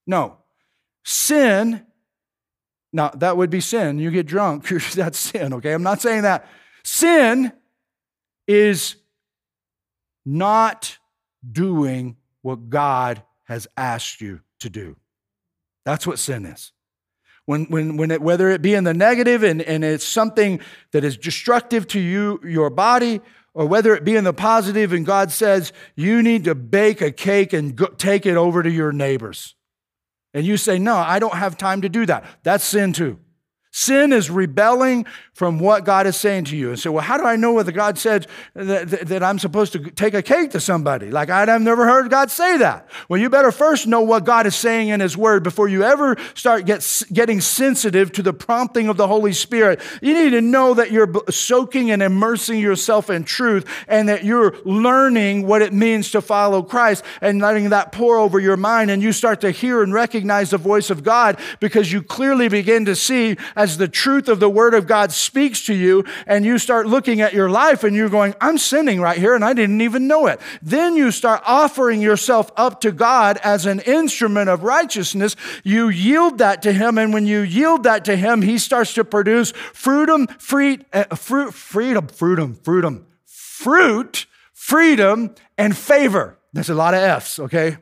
No. 0.07 0.37
Sin 1.03 1.85
Now, 2.91 3.09
that 3.09 3.37
would 3.37 3.49
be 3.49 3.61
sin. 3.61 3.99
You 3.99 4.09
get 4.09 4.25
drunk, 4.25 4.67
that's 4.95 5.19
sin, 5.19 5.53
okay? 5.53 5.73
I'm 5.73 5.83
not 5.83 6.01
saying 6.01 6.23
that. 6.23 6.47
Sin 6.83 7.51
is 8.47 8.95
not 10.25 10.97
doing 11.49 12.17
what 12.41 12.69
God 12.69 13.21
has 13.43 13.67
asked 13.77 14.21
you 14.21 14.41
to 14.61 14.69
do. 14.69 14.95
That's 15.87 16.05
what 16.05 16.19
sin 16.19 16.45
is. 16.45 16.73
When, 17.45 17.63
when, 17.67 17.95
when 17.95 18.11
it, 18.11 18.21
whether 18.21 18.49
it 18.49 18.61
be 18.61 18.73
in 18.73 18.83
the 18.83 18.93
negative 18.93 19.41
and, 19.41 19.61
and 19.61 19.85
it's 19.85 20.03
something 20.03 20.59
that 20.91 21.05
is 21.05 21.15
destructive 21.15 21.87
to 21.87 21.99
you, 22.01 22.41
your 22.43 22.69
body, 22.69 23.21
or 23.53 23.65
whether 23.67 23.95
it 23.95 24.03
be 24.03 24.17
in 24.17 24.25
the 24.25 24.33
positive 24.33 24.91
and 24.91 25.05
God 25.05 25.31
says, 25.31 25.71
you 25.95 26.21
need 26.21 26.43
to 26.43 26.55
bake 26.55 26.99
a 26.99 27.09
cake 27.09 27.53
and 27.53 27.73
go, 27.73 27.85
take 27.85 28.25
it 28.25 28.35
over 28.35 28.61
to 28.61 28.69
your 28.69 28.91
neighbors. 28.91 29.55
And 30.33 30.45
you 30.45 30.57
say, 30.57 30.77
no, 30.77 30.97
I 30.97 31.19
don't 31.19 31.35
have 31.35 31.57
time 31.57 31.83
to 31.83 31.87
do 31.87 32.05
that. 32.05 32.25
That's 32.43 32.65
sin 32.65 32.91
too. 32.91 33.19
Sin 33.77 34.11
is 34.11 34.31
rebelling 34.31 35.05
from 35.33 35.59
what 35.59 35.85
God 35.85 36.07
is 36.07 36.17
saying 36.17 36.45
to 36.45 36.57
you. 36.57 36.69
And 36.69 36.79
so, 36.79 36.91
well, 36.91 37.03
how 37.03 37.15
do 37.15 37.23
I 37.23 37.35
know 37.35 37.53
whether 37.53 37.71
God 37.71 37.99
said 37.99 38.25
that, 38.55 38.89
that, 38.89 39.07
that, 39.09 39.21
I'm 39.21 39.37
supposed 39.37 39.71
to 39.73 39.91
take 39.91 40.15
a 40.15 40.23
cake 40.23 40.49
to 40.53 40.59
somebody? 40.59 41.11
Like, 41.11 41.29
I've 41.29 41.61
never 41.61 41.85
heard 41.85 42.09
God 42.09 42.31
say 42.31 42.57
that. 42.57 42.89
Well, 43.07 43.21
you 43.21 43.29
better 43.29 43.51
first 43.51 43.85
know 43.85 44.01
what 44.01 44.25
God 44.25 44.47
is 44.47 44.55
saying 44.55 44.87
in 44.87 44.99
His 44.99 45.15
Word 45.15 45.43
before 45.43 45.67
you 45.67 45.83
ever 45.83 46.17
start 46.33 46.65
get, 46.65 47.03
getting 47.13 47.39
sensitive 47.39 48.11
to 48.13 48.23
the 48.23 48.33
prompting 48.33 48.89
of 48.89 48.97
the 48.97 49.05
Holy 49.05 49.31
Spirit. 49.31 49.79
You 50.01 50.15
need 50.15 50.31
to 50.31 50.41
know 50.41 50.73
that 50.73 50.91
you're 50.91 51.13
soaking 51.29 51.91
and 51.91 52.01
immersing 52.01 52.59
yourself 52.59 53.11
in 53.11 53.25
truth 53.25 53.67
and 53.87 54.09
that 54.09 54.23
you're 54.23 54.55
learning 54.65 55.45
what 55.45 55.61
it 55.61 55.71
means 55.71 56.09
to 56.13 56.21
follow 56.21 56.63
Christ 56.63 57.05
and 57.21 57.39
letting 57.39 57.69
that 57.69 57.91
pour 57.91 58.17
over 58.17 58.39
your 58.39 58.57
mind. 58.57 58.89
And 58.89 59.03
you 59.03 59.11
start 59.11 59.41
to 59.41 59.51
hear 59.51 59.83
and 59.83 59.93
recognize 59.93 60.49
the 60.49 60.57
voice 60.57 60.89
of 60.89 61.03
God 61.03 61.39
because 61.59 61.91
you 61.91 62.01
clearly 62.01 62.49
begin 62.49 62.85
to 62.85 62.95
see 62.95 63.37
as 63.55 63.66
the 63.75 63.89
truth 63.89 64.29
of 64.29 64.39
the 64.39 64.49
Word 64.49 64.73
of 64.73 64.87
God 64.87 65.11
speaks 65.11 65.65
to 65.65 65.73
you 65.73 66.05
and 66.25 66.45
you 66.45 66.57
start 66.57 66.87
looking 66.87 67.19
at 67.19 67.33
your 67.33 67.49
life 67.49 67.83
and 67.83 67.93
you're 67.93 68.07
going, 68.07 68.33
I'm 68.39 68.57
sinning 68.57 69.01
right 69.01 69.17
here 69.17 69.35
and 69.35 69.43
I 69.43 69.51
didn't 69.51 69.81
even 69.81 70.07
know 70.07 70.27
it. 70.27 70.39
Then 70.61 70.95
you 70.95 71.11
start 71.11 71.41
offering 71.45 71.99
yourself 72.01 72.49
up 72.55 72.79
to 72.81 72.93
God 72.93 73.37
as 73.43 73.65
an 73.65 73.81
instrument 73.81 74.49
of 74.49 74.63
righteousness. 74.63 75.35
You 75.65 75.89
yield 75.89 76.37
that 76.37 76.61
to 76.61 76.71
Him. 76.71 76.97
And 76.97 77.11
when 77.11 77.27
you 77.27 77.41
yield 77.41 77.83
that 77.83 78.05
to 78.05 78.15
Him, 78.15 78.41
He 78.41 78.57
starts 78.57 78.93
to 78.93 79.03
produce 79.03 79.51
freedom, 79.73 80.27
fruit, 80.39 80.85
uh, 80.93 81.15
fruit, 81.15 81.53
freedom, 81.53 82.07
freedom, 82.07 82.55
freedom, 82.55 83.07
fruit, 83.25 84.27
freedom, 84.53 85.33
and 85.57 85.75
favor. 85.75 86.37
There's 86.53 86.69
a 86.69 86.75
lot 86.75 86.93
of 86.93 87.01
F's, 87.01 87.39
okay? 87.39 87.77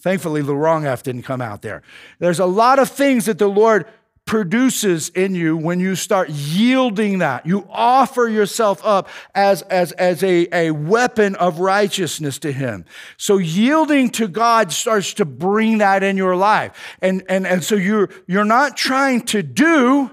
Thankfully, 0.00 0.42
the 0.42 0.54
wrong 0.54 0.86
F 0.86 1.02
didn't 1.02 1.22
come 1.22 1.40
out 1.40 1.62
there. 1.62 1.82
There's 2.20 2.38
a 2.38 2.46
lot 2.46 2.78
of 2.78 2.88
things 2.88 3.26
that 3.26 3.38
the 3.38 3.48
Lord 3.48 3.86
produces 4.26 5.08
in 5.10 5.36
you 5.36 5.56
when 5.56 5.78
you 5.78 5.94
start 5.94 6.28
yielding 6.28 7.20
that. 7.20 7.46
You 7.46 7.66
offer 7.70 8.28
yourself 8.28 8.84
up 8.84 9.08
as, 9.34 9.62
as, 9.62 9.92
as 9.92 10.22
a, 10.24 10.48
a 10.52 10.72
weapon 10.72 11.36
of 11.36 11.60
righteousness 11.60 12.38
to 12.40 12.52
Him. 12.52 12.84
So 13.16 13.38
yielding 13.38 14.10
to 14.10 14.26
God 14.26 14.72
starts 14.72 15.14
to 15.14 15.24
bring 15.24 15.78
that 15.78 16.02
in 16.02 16.16
your 16.16 16.34
life. 16.34 16.96
And, 17.00 17.22
and, 17.28 17.46
and 17.46 17.62
so 17.62 17.76
you're, 17.76 18.10
you're 18.26 18.44
not 18.44 18.76
trying 18.76 19.22
to 19.26 19.44
do, 19.44 20.10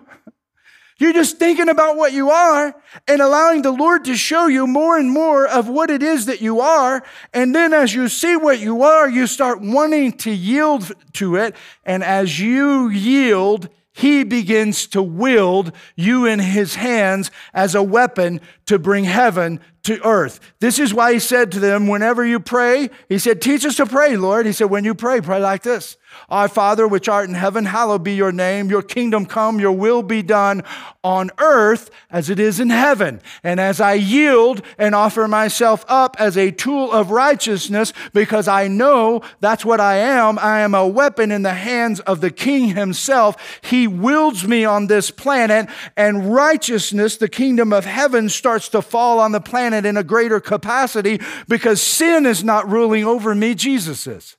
you're 1.00 1.14
just 1.14 1.40
thinking 1.40 1.68
about 1.68 1.98
what 1.98 2.14
you 2.14 2.30
are 2.30 2.76
and 3.08 3.20
allowing 3.20 3.64
the 3.64 3.72
Lord 3.72 4.06
to 4.06 4.16
show 4.16 4.46
you 4.46 4.68
more 4.68 4.98
and 4.98 5.10
more 5.10 5.48
of 5.48 5.68
what 5.68 5.90
it 5.90 6.04
is 6.04 6.28
that 6.28 6.40
you 6.40 6.62
are. 6.62 7.04
And 7.34 7.56
then 7.56 7.74
as 7.74 7.96
you 7.96 8.08
see 8.08 8.38
what 8.38 8.60
you 8.60 8.84
are, 8.84 9.10
you 9.10 9.26
start 9.26 9.60
wanting 9.60 10.14
to 10.20 10.32
yield 10.32 10.92
to 11.14 11.36
it. 11.36 11.56
And 11.84 12.04
as 12.04 12.40
you 12.40 12.90
yield, 12.90 13.70
he 13.94 14.24
begins 14.24 14.88
to 14.88 15.02
wield 15.02 15.72
you 15.96 16.26
in 16.26 16.40
his 16.40 16.76
hands 16.76 17.32
as 17.54 17.76
a 17.76 17.84
weapon 17.84 18.42
to 18.66 18.80
bring 18.80 19.06
heaven 19.06 19.60
to 19.84 20.04
earth. 20.06 20.40
This 20.60 20.80
is 20.80 20.94
why 20.94 21.14
he 21.14 21.20
said 21.20 21.52
to 21.52 21.60
them, 21.60 21.88
whenever 21.88 22.26
you 22.26 22.40
pray, 22.40 22.90
he 23.08 23.20
said, 23.20 23.42
teach 23.42 23.66
us 23.66 23.76
to 23.78 23.86
pray, 23.86 24.18
Lord. 24.18 24.46
He 24.46 24.52
said, 24.52 24.70
when 24.70 24.84
you 24.84 24.96
pray, 24.96 25.22
pray 25.22 25.40
like 25.40 25.62
this. 25.62 25.96
Our 26.30 26.48
Father, 26.48 26.88
which 26.88 27.10
art 27.10 27.30
in 27.30 27.36
heaven, 27.36 27.66
hallowed 27.66 28.04
be 28.04 28.16
your 28.16 28.32
name. 28.32 28.70
Your 28.70 28.82
kingdom 28.82 29.26
come, 29.26 29.60
your 29.60 29.72
will 29.72 30.04
be 30.04 30.22
done 30.22 30.64
on 31.04 31.32
earth 31.38 31.90
as 32.10 32.30
it 32.30 32.40
is 32.40 32.60
in 32.60 32.70
heaven. 32.70 33.22
And 33.44 33.60
as 33.60 33.82
I 33.82 33.94
yield 33.94 34.62
and 34.78 34.96
offer 34.96 35.28
myself 35.28 35.84
up 35.88 36.16
as 36.20 36.38
a 36.38 36.52
tool 36.52 36.92
of 36.92 37.12
righteousness, 37.12 37.94
because 38.14 38.48
I 38.48 38.68
know 38.68 39.22
that's 39.40 39.66
what 39.66 39.80
I 39.80 39.96
am, 39.96 40.40
I 40.40 40.60
am 40.62 40.74
a 40.74 40.88
weapon 40.88 41.32
in 41.32 41.42
the 41.42 41.54
hands 41.54 42.00
of 42.02 42.22
the 42.22 42.32
King 42.32 42.76
himself. 42.76 43.60
He 43.62 43.88
wields 43.88 44.48
me 44.48 44.66
on 44.66 44.88
this 44.88 45.12
planet, 45.12 45.70
and 45.98 46.34
righteousness, 46.34 47.18
the 47.18 47.30
kingdom 47.30 47.74
of 47.74 47.86
heaven, 47.86 48.30
starts 48.30 48.70
to 48.70 48.82
fall 48.82 49.20
on 49.20 49.32
the 49.32 49.42
planet 49.42 49.86
in 49.86 49.98
a 49.98 50.04
greater 50.04 50.40
capacity 50.40 51.20
because 51.48 51.82
sin 51.82 52.26
is 52.26 52.44
not 52.44 52.70
ruling 52.70 53.06
over 53.06 53.36
me, 53.36 53.56
Jesus 53.56 54.08
is. 54.08 54.38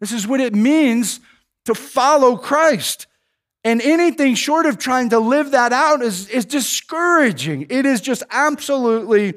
This 0.00 0.12
is 0.12 0.26
what 0.26 0.40
it 0.40 0.54
means 0.54 1.20
to 1.66 1.74
follow 1.74 2.36
Christ. 2.36 3.06
And 3.62 3.82
anything 3.82 4.34
short 4.34 4.66
of 4.66 4.78
trying 4.78 5.10
to 5.10 5.18
live 5.18 5.50
that 5.50 5.72
out 5.72 6.02
is, 6.02 6.28
is 6.28 6.46
discouraging. 6.46 7.66
It 7.68 7.84
is 7.84 8.00
just 8.00 8.22
absolutely 8.30 9.34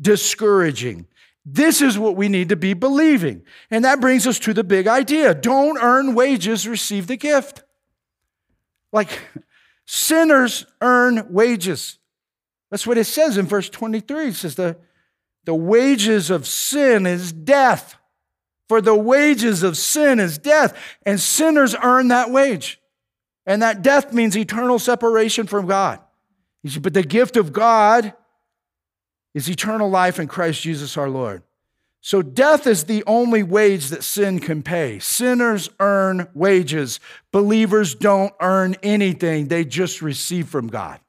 discouraging. 0.00 1.06
This 1.44 1.82
is 1.82 1.98
what 1.98 2.16
we 2.16 2.28
need 2.28 2.48
to 2.48 2.56
be 2.56 2.74
believing. 2.74 3.42
And 3.70 3.84
that 3.84 4.00
brings 4.00 4.26
us 4.26 4.38
to 4.40 4.54
the 4.54 4.64
big 4.64 4.86
idea 4.86 5.34
don't 5.34 5.78
earn 5.78 6.14
wages, 6.14 6.66
receive 6.66 7.06
the 7.06 7.16
gift. 7.16 7.62
Like 8.92 9.20
sinners 9.86 10.66
earn 10.80 11.32
wages. 11.32 11.98
That's 12.70 12.86
what 12.86 12.98
it 12.98 13.04
says 13.04 13.36
in 13.36 13.46
verse 13.46 13.68
23. 13.68 14.28
It 14.28 14.34
says, 14.34 14.54
the, 14.54 14.76
the 15.44 15.54
wages 15.54 16.30
of 16.30 16.46
sin 16.46 17.06
is 17.06 17.32
death. 17.32 17.96
For 18.70 18.80
the 18.80 18.94
wages 18.94 19.64
of 19.64 19.76
sin 19.76 20.20
is 20.20 20.38
death, 20.38 20.80
and 21.04 21.18
sinners 21.18 21.74
earn 21.82 22.06
that 22.06 22.30
wage. 22.30 22.80
And 23.44 23.62
that 23.62 23.82
death 23.82 24.12
means 24.12 24.38
eternal 24.38 24.78
separation 24.78 25.48
from 25.48 25.66
God. 25.66 25.98
But 26.80 26.94
the 26.94 27.02
gift 27.02 27.36
of 27.36 27.52
God 27.52 28.14
is 29.34 29.50
eternal 29.50 29.90
life 29.90 30.20
in 30.20 30.28
Christ 30.28 30.62
Jesus 30.62 30.96
our 30.96 31.08
Lord. 31.08 31.42
So 32.00 32.22
death 32.22 32.68
is 32.68 32.84
the 32.84 33.02
only 33.08 33.42
wage 33.42 33.88
that 33.88 34.04
sin 34.04 34.38
can 34.38 34.62
pay. 34.62 35.00
Sinners 35.00 35.68
earn 35.80 36.28
wages. 36.32 37.00
Believers 37.32 37.96
don't 37.96 38.34
earn 38.40 38.76
anything, 38.84 39.48
they 39.48 39.64
just 39.64 40.00
receive 40.00 40.48
from 40.48 40.68
God. 40.68 41.00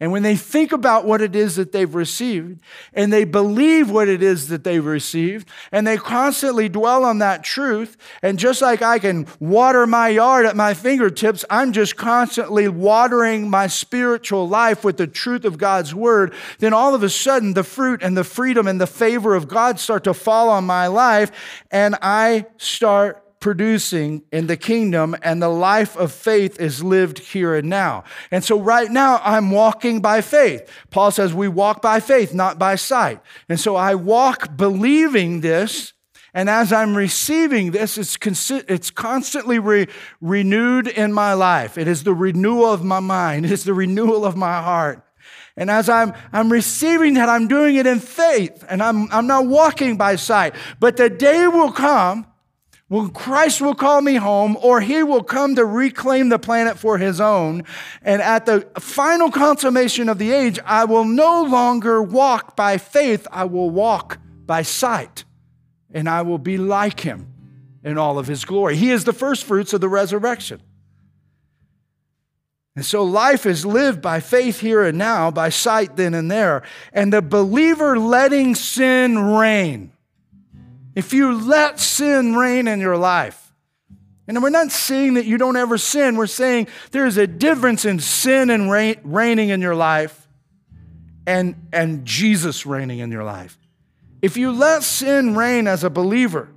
And 0.00 0.12
when 0.12 0.22
they 0.22 0.36
think 0.36 0.70
about 0.70 1.06
what 1.06 1.20
it 1.20 1.34
is 1.34 1.56
that 1.56 1.72
they've 1.72 1.92
received, 1.92 2.60
and 2.94 3.12
they 3.12 3.24
believe 3.24 3.90
what 3.90 4.08
it 4.08 4.22
is 4.22 4.46
that 4.48 4.62
they've 4.62 4.84
received, 4.84 5.48
and 5.72 5.84
they 5.84 5.96
constantly 5.96 6.68
dwell 6.68 7.04
on 7.04 7.18
that 7.18 7.42
truth, 7.42 7.96
and 8.22 8.38
just 8.38 8.62
like 8.62 8.80
I 8.80 9.00
can 9.00 9.26
water 9.40 9.88
my 9.88 10.08
yard 10.08 10.46
at 10.46 10.54
my 10.54 10.72
fingertips, 10.72 11.44
I'm 11.50 11.72
just 11.72 11.96
constantly 11.96 12.68
watering 12.68 13.50
my 13.50 13.66
spiritual 13.66 14.48
life 14.48 14.84
with 14.84 14.98
the 14.98 15.08
truth 15.08 15.44
of 15.44 15.58
God's 15.58 15.92
word, 15.92 16.32
then 16.60 16.72
all 16.72 16.94
of 16.94 17.02
a 17.02 17.10
sudden 17.10 17.54
the 17.54 17.64
fruit 17.64 18.00
and 18.00 18.16
the 18.16 18.24
freedom 18.24 18.68
and 18.68 18.80
the 18.80 18.86
favor 18.86 19.34
of 19.34 19.48
God 19.48 19.80
start 19.80 20.04
to 20.04 20.14
fall 20.14 20.48
on 20.48 20.64
my 20.64 20.86
life, 20.86 21.32
and 21.72 21.96
I 22.00 22.46
start 22.56 23.27
producing 23.40 24.22
in 24.32 24.46
the 24.46 24.56
kingdom, 24.56 25.16
and 25.22 25.40
the 25.40 25.48
life 25.48 25.96
of 25.96 26.12
faith 26.12 26.60
is 26.60 26.82
lived 26.82 27.18
here 27.18 27.54
and 27.54 27.68
now. 27.68 28.04
And 28.30 28.42
so, 28.42 28.58
right 28.60 28.90
now, 28.90 29.20
I'm 29.22 29.50
walking 29.50 30.00
by 30.00 30.20
faith. 30.20 30.68
Paul 30.90 31.10
says, 31.10 31.32
We 31.32 31.48
walk 31.48 31.82
by 31.82 32.00
faith, 32.00 32.34
not 32.34 32.58
by 32.58 32.74
sight. 32.74 33.20
And 33.48 33.60
so, 33.60 33.76
I 33.76 33.94
walk 33.94 34.56
believing 34.56 35.40
this. 35.40 35.92
And 36.34 36.50
as 36.50 36.72
I'm 36.72 36.96
receiving 36.96 37.70
this, 37.70 37.96
it's, 37.96 38.16
consi- 38.16 38.64
it's 38.68 38.90
constantly 38.90 39.58
re- 39.58 39.88
renewed 40.20 40.86
in 40.86 41.12
my 41.12 41.32
life. 41.32 41.78
It 41.78 41.88
is 41.88 42.04
the 42.04 42.14
renewal 42.14 42.66
of 42.66 42.84
my 42.84 43.00
mind, 43.00 43.46
it 43.46 43.52
is 43.52 43.64
the 43.64 43.74
renewal 43.74 44.24
of 44.24 44.36
my 44.36 44.60
heart. 44.62 45.04
And 45.56 45.70
as 45.70 45.88
I'm, 45.88 46.14
I'm 46.32 46.52
receiving 46.52 47.14
that, 47.14 47.28
I'm 47.28 47.48
doing 47.48 47.74
it 47.74 47.86
in 47.86 47.98
faith, 47.98 48.64
and 48.68 48.80
I'm, 48.80 49.10
I'm 49.10 49.26
not 49.26 49.46
walking 49.46 49.96
by 49.96 50.14
sight. 50.14 50.54
But 50.78 50.96
the 50.96 51.10
day 51.10 51.48
will 51.48 51.72
come 51.72 52.26
well, 52.90 53.08
Christ 53.10 53.60
will 53.60 53.74
call 53.74 54.00
me 54.00 54.14
home, 54.14 54.56
or 54.62 54.80
he 54.80 55.02
will 55.02 55.22
come 55.22 55.54
to 55.56 55.64
reclaim 55.64 56.30
the 56.30 56.38
planet 56.38 56.78
for 56.78 56.96
his 56.96 57.20
own. 57.20 57.64
And 58.00 58.22
at 58.22 58.46
the 58.46 58.66
final 58.78 59.30
consummation 59.30 60.08
of 60.08 60.16
the 60.16 60.32
age, 60.32 60.58
I 60.64 60.84
will 60.84 61.04
no 61.04 61.42
longer 61.42 62.02
walk 62.02 62.56
by 62.56 62.78
faith, 62.78 63.26
I 63.30 63.44
will 63.44 63.68
walk 63.68 64.18
by 64.46 64.62
sight. 64.62 65.24
And 65.92 66.08
I 66.08 66.22
will 66.22 66.38
be 66.38 66.56
like 66.56 67.00
him 67.00 67.32
in 67.84 67.98
all 67.98 68.18
of 68.18 68.26
his 68.26 68.46
glory. 68.46 68.76
He 68.76 68.90
is 68.90 69.04
the 69.04 69.12
first 69.12 69.44
fruits 69.44 69.74
of 69.74 69.82
the 69.82 69.88
resurrection. 69.88 70.62
And 72.74 72.86
so 72.86 73.02
life 73.02 73.44
is 73.44 73.66
lived 73.66 74.00
by 74.00 74.20
faith 74.20 74.60
here 74.60 74.82
and 74.82 74.96
now, 74.96 75.30
by 75.30 75.50
sight 75.50 75.96
then 75.96 76.14
and 76.14 76.30
there. 76.30 76.62
And 76.92 77.12
the 77.12 77.20
believer 77.20 77.98
letting 77.98 78.54
sin 78.54 79.18
reign 79.18 79.92
if 80.98 81.12
you 81.12 81.32
let 81.32 81.78
sin 81.78 82.34
reign 82.34 82.66
in 82.66 82.80
your 82.80 82.96
life 82.96 83.52
And 84.26 84.42
we're 84.42 84.50
not 84.50 84.72
saying 84.72 85.14
that 85.14 85.26
you 85.26 85.38
don't 85.38 85.56
ever 85.56 85.78
sin. 85.78 86.16
We're 86.16 86.26
saying 86.26 86.66
there's 86.90 87.16
a 87.16 87.26
difference 87.26 87.84
in 87.84 88.00
sin 88.00 88.50
and 88.50 88.68
reigning 88.68 89.48
in 89.50 89.62
your 89.62 89.76
life 89.76 90.26
and, 91.24 91.54
and 91.72 92.04
Jesus 92.04 92.66
reigning 92.66 92.98
in 92.98 93.12
your 93.12 93.22
life. 93.22 93.56
If 94.22 94.36
you 94.36 94.50
let 94.50 94.82
sin 94.82 95.36
reign 95.36 95.68
as 95.68 95.84
a 95.84 95.88
believer, 95.88 96.48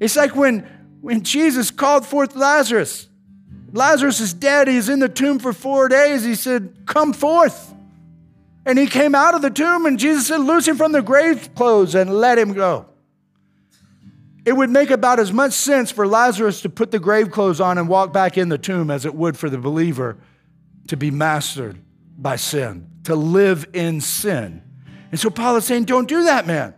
it's 0.00 0.16
like 0.16 0.34
when, 0.34 0.68
when 1.00 1.22
Jesus 1.22 1.70
called 1.70 2.04
forth 2.04 2.34
Lazarus. 2.34 3.08
Lazarus 3.72 4.18
is 4.18 4.34
dead. 4.34 4.66
He's 4.66 4.88
in 4.88 4.98
the 4.98 5.08
tomb 5.08 5.38
for 5.38 5.52
four 5.52 5.88
days. 5.88 6.24
He 6.24 6.34
said, 6.34 6.84
Come 6.84 7.12
forth. 7.12 7.72
And 8.66 8.76
he 8.76 8.88
came 8.88 9.14
out 9.14 9.34
of 9.34 9.40
the 9.40 9.50
tomb, 9.50 9.86
and 9.86 10.00
Jesus 10.00 10.26
said, 10.26 10.40
Loose 10.40 10.66
him 10.66 10.76
from 10.76 10.90
the 10.90 11.00
grave 11.00 11.54
clothes 11.54 11.94
and 11.94 12.12
let 12.12 12.38
him 12.38 12.52
go. 12.54 12.86
It 14.44 14.54
would 14.54 14.70
make 14.70 14.90
about 14.90 15.20
as 15.20 15.32
much 15.32 15.52
sense 15.52 15.90
for 15.90 16.06
Lazarus 16.06 16.62
to 16.62 16.68
put 16.68 16.90
the 16.90 16.98
grave 16.98 17.30
clothes 17.30 17.60
on 17.60 17.78
and 17.78 17.88
walk 17.88 18.12
back 18.12 18.36
in 18.36 18.48
the 18.48 18.58
tomb 18.58 18.90
as 18.90 19.06
it 19.06 19.14
would 19.14 19.36
for 19.36 19.48
the 19.48 19.58
believer 19.58 20.18
to 20.88 20.96
be 20.96 21.10
mastered 21.10 21.78
by 22.18 22.36
sin, 22.36 22.88
to 23.04 23.14
live 23.14 23.66
in 23.72 24.00
sin. 24.00 24.62
And 25.12 25.20
so 25.20 25.30
Paul 25.30 25.56
is 25.56 25.64
saying, 25.64 25.84
Don't 25.84 26.08
do 26.08 26.24
that, 26.24 26.46
man. 26.46 26.74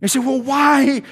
He 0.00 0.08
said, 0.08 0.24
Well, 0.24 0.40
why? 0.40 1.02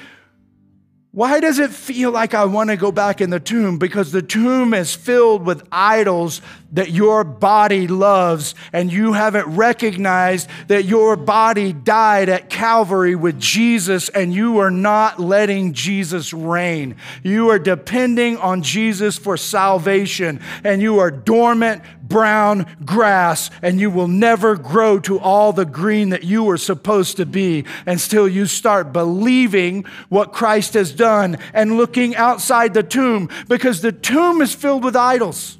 Why 1.14 1.38
does 1.38 1.60
it 1.60 1.70
feel 1.70 2.10
like 2.10 2.34
I 2.34 2.44
want 2.44 2.70
to 2.70 2.76
go 2.76 2.90
back 2.90 3.20
in 3.20 3.30
the 3.30 3.38
tomb? 3.38 3.78
Because 3.78 4.10
the 4.10 4.20
tomb 4.20 4.74
is 4.74 4.96
filled 4.96 5.46
with 5.46 5.62
idols 5.70 6.42
that 6.72 6.90
your 6.90 7.22
body 7.22 7.86
loves, 7.86 8.56
and 8.72 8.92
you 8.92 9.12
haven't 9.12 9.46
recognized 9.46 10.48
that 10.66 10.86
your 10.86 11.14
body 11.14 11.72
died 11.72 12.28
at 12.28 12.50
Calvary 12.50 13.14
with 13.14 13.38
Jesus, 13.38 14.08
and 14.08 14.34
you 14.34 14.58
are 14.58 14.72
not 14.72 15.20
letting 15.20 15.72
Jesus 15.72 16.32
reign. 16.32 16.96
You 17.22 17.50
are 17.50 17.60
depending 17.60 18.36
on 18.38 18.62
Jesus 18.62 19.16
for 19.16 19.36
salvation, 19.36 20.40
and 20.64 20.82
you 20.82 20.98
are 20.98 21.12
dormant, 21.12 21.82
brown 22.14 22.64
grass, 22.84 23.50
and 23.60 23.80
you 23.80 23.90
will 23.90 24.06
never 24.06 24.54
grow 24.54 25.00
to 25.00 25.18
all 25.18 25.52
the 25.52 25.64
green 25.64 26.10
that 26.10 26.22
you 26.22 26.44
were 26.44 26.56
supposed 26.56 27.16
to 27.16 27.26
be 27.26 27.64
until 27.86 28.28
you 28.28 28.46
start 28.46 28.92
believing 28.92 29.82
what 30.10 30.32
Christ 30.32 30.74
has 30.74 30.92
done 30.92 31.38
and 31.52 31.76
looking 31.76 32.14
outside 32.14 32.72
the 32.72 32.84
tomb, 32.84 33.28
because 33.48 33.82
the 33.82 33.90
tomb 33.90 34.40
is 34.42 34.54
filled 34.54 34.84
with 34.84 34.94
idols. 34.94 35.58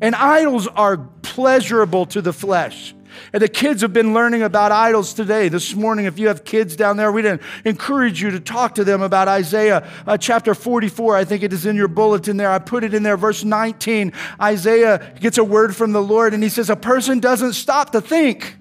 And 0.00 0.14
idols 0.14 0.66
are 0.68 0.96
pleasurable 1.20 2.06
to 2.06 2.22
the 2.22 2.32
flesh. 2.32 2.94
And 3.32 3.42
the 3.42 3.48
kids 3.48 3.82
have 3.82 3.92
been 3.92 4.14
learning 4.14 4.42
about 4.42 4.72
idols 4.72 5.14
today. 5.14 5.48
This 5.48 5.74
morning, 5.74 6.06
if 6.06 6.18
you 6.18 6.28
have 6.28 6.44
kids 6.44 6.76
down 6.76 6.96
there, 6.96 7.12
we 7.12 7.22
didn't 7.22 7.42
encourage 7.64 8.22
you 8.22 8.30
to 8.30 8.40
talk 8.40 8.74
to 8.76 8.84
them 8.84 9.02
about 9.02 9.28
Isaiah 9.28 9.88
uh, 10.06 10.16
chapter 10.16 10.54
44. 10.54 11.16
I 11.16 11.24
think 11.24 11.42
it 11.42 11.52
is 11.52 11.66
in 11.66 11.76
your 11.76 11.88
bulletin 11.88 12.36
there. 12.36 12.50
I 12.50 12.58
put 12.58 12.84
it 12.84 12.94
in 12.94 13.02
there, 13.02 13.16
verse 13.16 13.44
19. 13.44 14.12
Isaiah 14.40 15.14
gets 15.20 15.38
a 15.38 15.44
word 15.44 15.76
from 15.76 15.92
the 15.92 16.02
Lord, 16.02 16.34
and 16.34 16.42
he 16.42 16.48
says, 16.48 16.70
A 16.70 16.76
person 16.76 17.20
doesn't 17.20 17.54
stop 17.54 17.90
to 17.92 18.00
think. 18.00 18.56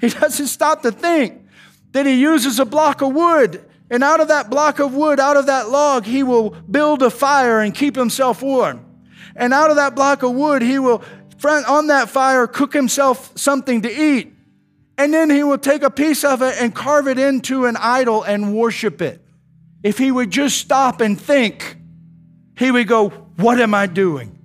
He 0.00 0.08
doesn't 0.20 0.46
stop 0.46 0.82
to 0.82 0.92
think. 0.92 1.42
Then 1.92 2.06
he 2.06 2.14
uses 2.14 2.58
a 2.58 2.64
block 2.64 3.02
of 3.02 3.12
wood. 3.12 3.64
And 3.90 4.02
out 4.02 4.20
of 4.20 4.28
that 4.28 4.50
block 4.50 4.78
of 4.78 4.94
wood, 4.94 5.20
out 5.20 5.36
of 5.36 5.46
that 5.46 5.68
log, 5.68 6.04
he 6.04 6.22
will 6.22 6.50
build 6.50 7.02
a 7.02 7.10
fire 7.10 7.60
and 7.60 7.74
keep 7.74 7.94
himself 7.94 8.42
warm. 8.42 8.84
And 9.36 9.52
out 9.52 9.70
of 9.70 9.76
that 9.76 9.94
block 9.94 10.22
of 10.22 10.32
wood, 10.32 10.62
he 10.62 10.78
will, 10.78 11.02
on 11.50 11.88
that 11.88 12.08
fire, 12.08 12.46
cook 12.46 12.72
himself 12.72 13.32
something 13.36 13.82
to 13.82 13.90
eat. 13.90 14.34
And 14.96 15.12
then 15.12 15.30
he 15.30 15.42
will 15.42 15.58
take 15.58 15.82
a 15.82 15.90
piece 15.90 16.24
of 16.24 16.42
it 16.42 16.54
and 16.60 16.74
carve 16.74 17.08
it 17.08 17.18
into 17.18 17.66
an 17.66 17.76
idol 17.76 18.22
and 18.22 18.54
worship 18.54 19.02
it. 19.02 19.20
If 19.82 19.98
he 19.98 20.10
would 20.10 20.30
just 20.30 20.58
stop 20.58 21.00
and 21.00 21.20
think, 21.20 21.76
he 22.56 22.70
would 22.70 22.86
go, 22.86 23.10
What 23.36 23.60
am 23.60 23.74
I 23.74 23.86
doing? 23.86 24.38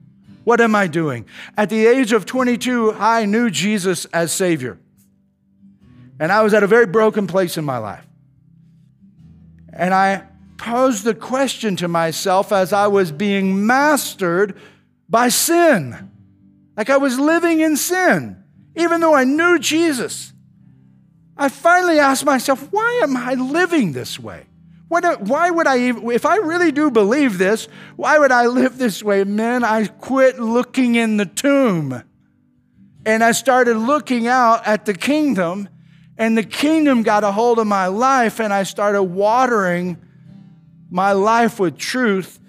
What 0.43 0.61
am 0.61 0.73
I 0.73 0.87
doing? 0.87 1.25
At 1.55 1.69
the 1.69 1.85
age 1.85 2.11
of 2.11 2.25
22, 2.25 2.93
I 2.93 3.25
knew 3.25 3.51
Jesus 3.51 4.05
as 4.05 4.31
Savior. 4.31 4.79
And 6.19 6.31
I 6.31 6.41
was 6.41 6.53
at 6.53 6.63
a 6.63 6.67
very 6.67 6.87
broken 6.87 7.27
place 7.27 7.57
in 7.57 7.63
my 7.63 7.77
life. 7.77 8.05
And 9.71 9.93
I 9.93 10.23
posed 10.57 11.03
the 11.03 11.13
question 11.13 11.75
to 11.77 11.87
myself 11.87 12.51
as 12.51 12.73
I 12.73 12.87
was 12.87 13.11
being 13.11 13.65
mastered 13.65 14.57
by 15.07 15.29
sin. 15.29 16.11
Like 16.79 16.89
I 16.89 16.95
was 16.95 17.19
living 17.19 17.59
in 17.59 17.75
sin, 17.75 18.41
even 18.73 19.01
though 19.01 19.13
I 19.13 19.25
knew 19.25 19.59
Jesus. 19.59 20.31
I 21.35 21.49
finally 21.49 21.99
asked 21.99 22.23
myself, 22.23 22.71
why 22.71 23.01
am 23.03 23.17
I 23.17 23.33
living 23.33 23.91
this 23.91 24.17
way? 24.17 24.45
why 24.87 25.51
would 25.51 25.67
I 25.67 25.77
even, 25.89 26.09
if 26.09 26.25
I 26.25 26.37
really 26.37 26.71
do 26.71 26.89
believe 26.89 27.37
this, 27.37 27.67
why 27.95 28.17
would 28.17 28.31
I 28.31 28.47
live 28.47 28.77
this 28.77 29.03
way? 29.03 29.23
Man, 29.25 29.63
I 29.63 29.85
quit 29.87 30.39
looking 30.39 30.95
in 30.95 31.17
the 31.17 31.27
tomb 31.27 32.01
and 33.05 33.23
I 33.23 33.33
started 33.33 33.75
looking 33.75 34.27
out 34.27 34.65
at 34.65 34.85
the 34.85 34.93
kingdom, 34.93 35.67
and 36.17 36.37
the 36.37 36.43
kingdom 36.43 37.03
got 37.03 37.23
a 37.23 37.31
hold 37.31 37.59
of 37.59 37.67
my 37.67 37.87
life, 37.87 38.39
and 38.39 38.53
I 38.53 38.63
started 38.63 39.03
watering 39.03 39.97
my 40.89 41.11
life 41.11 41.59
with 41.59 41.77
truth, 41.77 42.39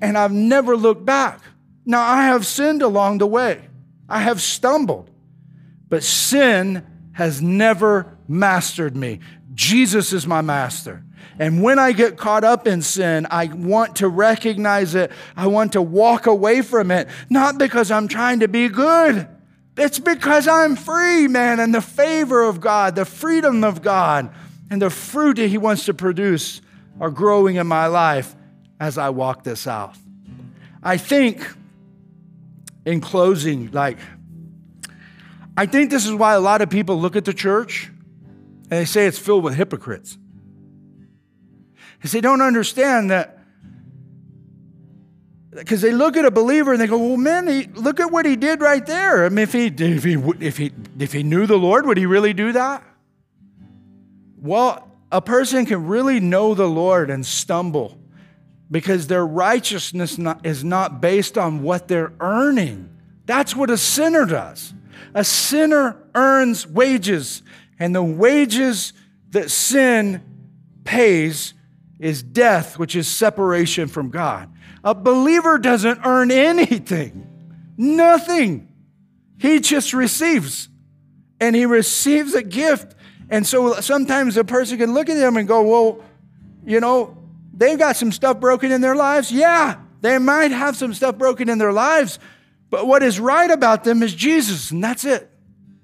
and 0.00 0.16
I've 0.16 0.32
never 0.32 0.76
looked 0.76 1.04
back. 1.04 1.40
Now, 1.84 2.02
I 2.02 2.24
have 2.24 2.46
sinned 2.46 2.82
along 2.82 3.18
the 3.18 3.26
way, 3.26 3.68
I 4.08 4.20
have 4.20 4.40
stumbled, 4.40 5.10
but 5.88 6.02
sin 6.02 6.86
has 7.12 7.42
never 7.42 8.16
mastered 8.28 8.96
me. 8.96 9.20
Jesus 9.54 10.12
is 10.12 10.26
my 10.26 10.40
master. 10.40 11.04
And 11.38 11.62
when 11.62 11.78
I 11.78 11.92
get 11.92 12.16
caught 12.16 12.44
up 12.44 12.66
in 12.66 12.82
sin, 12.82 13.26
I 13.30 13.46
want 13.46 13.96
to 13.96 14.08
recognize 14.08 14.94
it. 14.94 15.10
I 15.36 15.46
want 15.46 15.72
to 15.72 15.82
walk 15.82 16.26
away 16.26 16.62
from 16.62 16.90
it, 16.90 17.08
not 17.30 17.58
because 17.58 17.90
I'm 17.90 18.08
trying 18.08 18.40
to 18.40 18.48
be 18.48 18.68
good. 18.68 19.28
It's 19.76 19.98
because 19.98 20.46
I'm 20.46 20.76
free, 20.76 21.28
man, 21.28 21.58
and 21.58 21.74
the 21.74 21.80
favor 21.80 22.42
of 22.42 22.60
God, 22.60 22.94
the 22.94 23.06
freedom 23.06 23.64
of 23.64 23.82
God, 23.82 24.32
and 24.70 24.80
the 24.80 24.90
fruit 24.90 25.36
that 25.36 25.48
He 25.48 25.58
wants 25.58 25.86
to 25.86 25.94
produce 25.94 26.60
are 27.00 27.10
growing 27.10 27.56
in 27.56 27.66
my 27.66 27.86
life 27.86 28.34
as 28.78 28.98
I 28.98 29.10
walk 29.10 29.44
this 29.44 29.66
out. 29.66 29.96
I 30.82 30.96
think 30.98 31.46
in 32.84 33.00
closing, 33.00 33.70
like, 33.70 33.98
I 35.56 35.66
think 35.66 35.90
this 35.90 36.06
is 36.06 36.14
why 36.14 36.34
a 36.34 36.40
lot 36.40 36.62
of 36.62 36.70
people 36.70 37.00
look 37.00 37.16
at 37.16 37.24
the 37.24 37.34
church 37.34 37.90
and 38.72 38.80
they 38.80 38.84
say 38.84 39.06
it's 39.06 39.18
filled 39.18 39.44
with 39.44 39.54
hypocrites. 39.54 40.16
Because 41.96 42.12
they 42.12 42.20
don't 42.20 42.40
understand 42.40 43.10
that. 43.10 43.38
Because 45.50 45.82
they 45.82 45.92
look 45.92 46.16
at 46.16 46.24
a 46.24 46.30
believer 46.30 46.72
and 46.72 46.80
they 46.80 46.86
go, 46.86 46.96
"Well, 46.96 47.18
man, 47.18 47.46
he, 47.46 47.66
look 47.74 48.00
at 48.00 48.10
what 48.10 48.24
he 48.24 48.36
did 48.36 48.62
right 48.62 48.84
there. 48.86 49.26
I 49.26 49.28
mean, 49.28 49.40
if 49.40 49.52
he 49.52 49.66
if 49.66 50.02
he 50.02 50.14
if 50.40 50.56
he 50.56 50.72
if 50.98 51.12
he 51.12 51.22
knew 51.22 51.46
the 51.46 51.58
Lord, 51.58 51.84
would 51.86 51.98
he 51.98 52.06
really 52.06 52.32
do 52.32 52.52
that?" 52.52 52.82
Well, 54.38 54.90
a 55.12 55.20
person 55.20 55.66
can 55.66 55.86
really 55.86 56.18
know 56.18 56.54
the 56.54 56.66
Lord 56.66 57.10
and 57.10 57.24
stumble 57.24 57.98
because 58.72 59.06
their 59.06 59.24
righteousness 59.24 60.16
not, 60.16 60.44
is 60.44 60.64
not 60.64 61.00
based 61.00 61.36
on 61.36 61.62
what 61.62 61.88
they're 61.88 62.14
earning. 62.20 62.88
That's 63.26 63.54
what 63.54 63.70
a 63.70 63.76
sinner 63.76 64.24
does. 64.24 64.72
A 65.14 65.22
sinner 65.22 66.02
earns 66.14 66.66
wages, 66.66 67.42
and 67.78 67.94
the 67.94 68.02
wages 68.02 68.94
that 69.30 69.50
sin 69.50 70.22
pays 70.84 71.52
is 72.00 72.22
death, 72.22 72.78
which 72.78 72.96
is 72.96 73.06
separation 73.06 73.88
from 73.88 74.08
God. 74.08 74.50
A 74.82 74.94
believer 74.94 75.58
doesn't 75.58 76.00
earn 76.04 76.30
anything, 76.30 77.28
nothing. 77.76 78.72
He 79.38 79.60
just 79.60 79.92
receives, 79.92 80.68
and 81.38 81.54
he 81.54 81.66
receives 81.66 82.34
a 82.34 82.42
gift. 82.42 82.94
And 83.28 83.46
so 83.46 83.74
sometimes 83.80 84.38
a 84.38 84.44
person 84.44 84.78
can 84.78 84.94
look 84.94 85.10
at 85.10 85.16
them 85.16 85.36
and 85.36 85.46
go, 85.46 85.62
Well, 85.62 86.04
you 86.64 86.80
know, 86.80 87.21
They've 87.62 87.78
got 87.78 87.94
some 87.94 88.10
stuff 88.10 88.40
broken 88.40 88.72
in 88.72 88.80
their 88.80 88.96
lives. 88.96 89.30
Yeah, 89.30 89.76
they 90.00 90.18
might 90.18 90.50
have 90.50 90.76
some 90.76 90.92
stuff 90.92 91.16
broken 91.16 91.48
in 91.48 91.58
their 91.58 91.72
lives, 91.72 92.18
but 92.70 92.88
what 92.88 93.04
is 93.04 93.20
right 93.20 93.48
about 93.48 93.84
them 93.84 94.02
is 94.02 94.12
Jesus, 94.12 94.72
and 94.72 94.82
that's 94.82 95.04
it. 95.04 95.30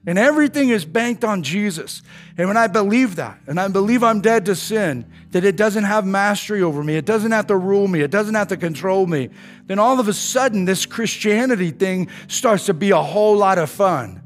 And 0.04 0.18
everything 0.18 0.70
is 0.70 0.84
banked 0.84 1.22
on 1.22 1.44
Jesus. 1.44 2.02
And 2.36 2.48
when 2.48 2.56
I 2.56 2.66
believe 2.66 3.14
that, 3.14 3.38
and 3.46 3.60
I 3.60 3.68
believe 3.68 4.02
I'm 4.02 4.20
dead 4.20 4.46
to 4.46 4.56
sin, 4.56 5.08
that 5.30 5.44
it 5.44 5.54
doesn't 5.54 5.84
have 5.84 6.04
mastery 6.04 6.62
over 6.62 6.82
me, 6.82 6.96
it 6.96 7.04
doesn't 7.04 7.30
have 7.30 7.46
to 7.46 7.56
rule 7.56 7.86
me, 7.86 8.00
it 8.00 8.10
doesn't 8.10 8.34
have 8.34 8.48
to 8.48 8.56
control 8.56 9.06
me, 9.06 9.30
then 9.66 9.78
all 9.78 10.00
of 10.00 10.08
a 10.08 10.12
sudden 10.12 10.64
this 10.64 10.84
Christianity 10.84 11.70
thing 11.70 12.08
starts 12.26 12.66
to 12.66 12.74
be 12.74 12.90
a 12.90 13.00
whole 13.00 13.36
lot 13.36 13.56
of 13.56 13.70
fun. 13.70 14.20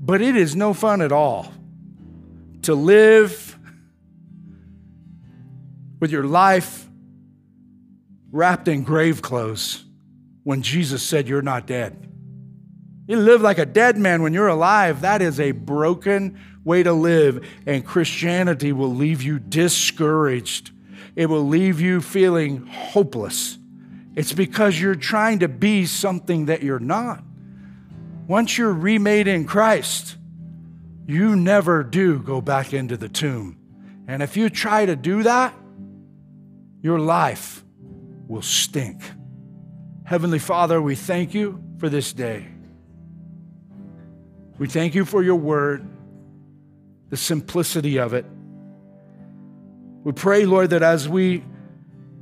But 0.00 0.20
it 0.20 0.34
is 0.34 0.56
no 0.56 0.74
fun 0.74 1.02
at 1.02 1.12
all 1.12 1.52
to 2.62 2.74
live 2.74 3.53
with 6.04 6.12
your 6.12 6.24
life 6.24 6.86
wrapped 8.30 8.68
in 8.68 8.82
grave 8.82 9.22
clothes 9.22 9.86
when 10.42 10.60
Jesus 10.60 11.02
said 11.02 11.26
you're 11.26 11.40
not 11.40 11.66
dead. 11.66 12.12
You 13.06 13.16
live 13.16 13.40
like 13.40 13.56
a 13.56 13.64
dead 13.64 13.96
man 13.96 14.20
when 14.20 14.34
you're 14.34 14.48
alive. 14.48 15.00
That 15.00 15.22
is 15.22 15.40
a 15.40 15.52
broken 15.52 16.38
way 16.62 16.82
to 16.82 16.92
live, 16.92 17.48
and 17.64 17.86
Christianity 17.86 18.70
will 18.70 18.94
leave 18.94 19.22
you 19.22 19.38
discouraged. 19.38 20.72
It 21.16 21.30
will 21.30 21.48
leave 21.48 21.80
you 21.80 22.02
feeling 22.02 22.66
hopeless. 22.66 23.56
It's 24.14 24.34
because 24.34 24.78
you're 24.78 24.96
trying 24.96 25.38
to 25.38 25.48
be 25.48 25.86
something 25.86 26.44
that 26.46 26.62
you're 26.62 26.78
not. 26.78 27.24
Once 28.28 28.58
you're 28.58 28.74
remade 28.74 29.26
in 29.26 29.46
Christ, 29.46 30.18
you 31.06 31.34
never 31.34 31.82
do 31.82 32.18
go 32.18 32.42
back 32.42 32.74
into 32.74 32.98
the 32.98 33.08
tomb. 33.08 33.56
And 34.06 34.22
if 34.22 34.36
you 34.36 34.50
try 34.50 34.84
to 34.84 34.96
do 34.96 35.22
that, 35.22 35.54
your 36.84 36.98
life 36.98 37.64
will 38.28 38.42
stink. 38.42 39.00
Heavenly 40.04 40.38
Father, 40.38 40.82
we 40.82 40.94
thank 40.94 41.32
you 41.32 41.64
for 41.78 41.88
this 41.88 42.12
day. 42.12 42.46
We 44.58 44.68
thank 44.68 44.94
you 44.94 45.06
for 45.06 45.22
your 45.22 45.36
word, 45.36 45.82
the 47.08 47.16
simplicity 47.16 47.98
of 47.98 48.12
it. 48.12 48.26
We 50.04 50.12
pray, 50.12 50.44
Lord, 50.44 50.70
that 50.70 50.82
as 50.82 51.08
we 51.08 51.42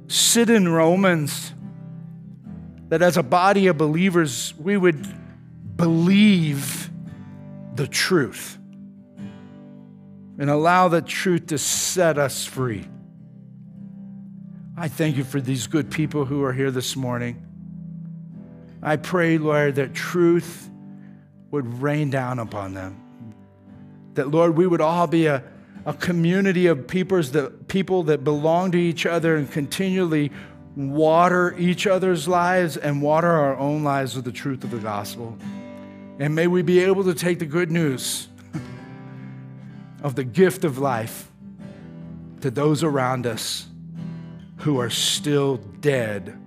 sit 0.07 0.49
in 0.49 0.69
Romans, 0.69 1.53
that 2.89 3.03
as 3.03 3.17
a 3.17 3.25
body 3.25 3.67
of 3.67 3.77
believers, 3.77 4.55
we 4.61 4.77
would 4.77 5.05
believe 5.77 6.89
the 7.75 7.89
truth 7.89 8.59
and 10.39 10.49
allow 10.49 10.87
the 10.87 11.03
truth 11.03 11.49
to 11.49 11.59
set 11.59 12.17
us 12.17 12.45
free. 12.45 12.87
I 14.77 14.89
thank 14.89 15.19
you 15.19 15.25
for 15.25 15.39
these 15.39 15.67
good 15.67 15.91
people 15.91 16.25
who 16.25 16.43
are 16.45 16.53
here 16.53 16.71
this 16.71 16.97
morning. 16.97 17.47
I 18.83 18.97
pray, 18.97 19.37
Lord, 19.37 19.75
that 19.75 19.93
truth 19.93 20.71
would 21.51 21.83
rain 21.83 22.09
down 22.09 22.39
upon 22.39 22.73
them. 22.73 22.99
That, 24.15 24.31
Lord, 24.31 24.57
we 24.57 24.67
would 24.67 24.81
all 24.81 25.07
be 25.07 25.27
a, 25.27 25.45
a 25.85 25.93
community 25.93 26.69
of 26.69 26.89
peoples 26.89 27.33
that, 27.33 27.69
people 27.69 28.05
that 28.05 28.25
belong 28.25 28.73
to 28.73 28.79
each 28.79 29.05
other 29.05 29.37
and 29.37 29.51
continually 29.51 30.33
water 30.75 31.55
each 31.59 31.87
other's 31.87 32.27
lives 32.27 32.79
and 32.79 33.03
water 33.03 33.29
our 33.29 33.59
own 33.59 33.85
lives 33.85 34.17
with 34.17 34.25
the 34.25 34.33
truth 34.33 34.65
of 34.65 34.71
the 34.71 34.79
gospel. 34.79 35.37
And 36.19 36.35
may 36.35 36.47
we 36.47 36.63
be 36.63 36.81
able 36.81 37.05
to 37.05 37.15
take 37.15 37.41
the 37.41 37.47
good 37.47 37.71
news 37.71 38.29
of 40.03 40.15
the 40.15 40.25
gift 40.25 40.65
of 40.65 40.79
life 40.79 41.31
to 42.41 42.51
those 42.51 42.83
around 42.83 43.27
us 43.27 43.69
who 44.63 44.79
are 44.79 44.91
still 44.91 45.57
dead 45.57 46.39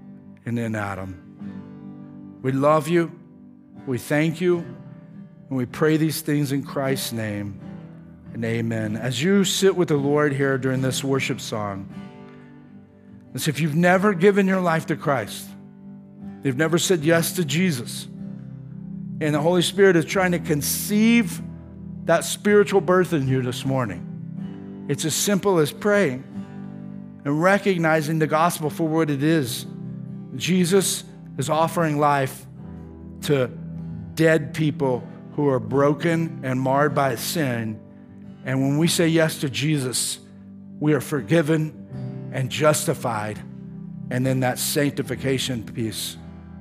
and 0.45 0.57
in 0.57 0.73
Adam. 0.73 2.39
We 2.41 2.53
love 2.53 2.87
you. 2.87 3.11
We 3.85 3.97
thank 3.97 4.39
you. 4.39 4.59
And 5.49 5.57
we 5.57 5.65
pray 5.65 5.97
these 5.97 6.21
things 6.21 6.53
in 6.53 6.63
Christ's 6.63 7.11
name. 7.11 7.59
And 8.33 8.45
amen. 8.45 8.95
As 8.95 9.21
you 9.21 9.43
sit 9.43 9.75
with 9.75 9.89
the 9.89 9.97
Lord 9.97 10.31
here 10.31 10.57
during 10.57 10.81
this 10.81 11.03
worship 11.03 11.41
song, 11.41 11.93
as 13.33 13.49
if 13.49 13.59
you've 13.59 13.75
never 13.75 14.13
given 14.13 14.47
your 14.47 14.61
life 14.61 14.85
to 14.85 14.95
Christ, 14.95 15.49
you've 16.41 16.55
never 16.55 16.77
said 16.77 17.03
yes 17.03 17.33
to 17.33 17.43
Jesus, 17.43 18.05
and 19.19 19.35
the 19.35 19.41
Holy 19.41 19.61
Spirit 19.61 19.97
is 19.97 20.05
trying 20.05 20.31
to 20.31 20.39
conceive 20.39 21.41
that 22.05 22.23
spiritual 22.23 22.79
birth 22.79 23.11
in 23.11 23.27
you 23.27 23.41
this 23.41 23.65
morning. 23.65 24.85
It's 24.87 25.03
as 25.03 25.15
simple 25.15 25.59
as 25.59 25.73
praying 25.73 26.23
and 27.25 27.41
recognizing 27.41 28.19
the 28.19 28.27
gospel 28.27 28.69
for 28.69 28.87
what 28.87 29.09
it 29.09 29.23
is. 29.23 29.65
Jesus 30.35 31.03
is 31.37 31.49
offering 31.49 31.99
life 31.99 32.45
to 33.23 33.47
dead 34.13 34.53
people 34.53 35.05
who 35.33 35.49
are 35.49 35.59
broken 35.59 36.39
and 36.43 36.61
marred 36.61 36.93
by 36.93 37.15
sin. 37.15 37.79
And 38.45 38.61
when 38.61 38.77
we 38.77 38.87
say 38.87 39.07
yes 39.07 39.39
to 39.39 39.49
Jesus, 39.49 40.19
we 40.79 40.93
are 40.93 41.01
forgiven 41.01 42.29
and 42.31 42.49
justified. 42.49 43.39
And 44.11 44.23
then 44.23 44.41
that 44.41 44.59
sanctification 44.59 45.63
piece 45.63 46.17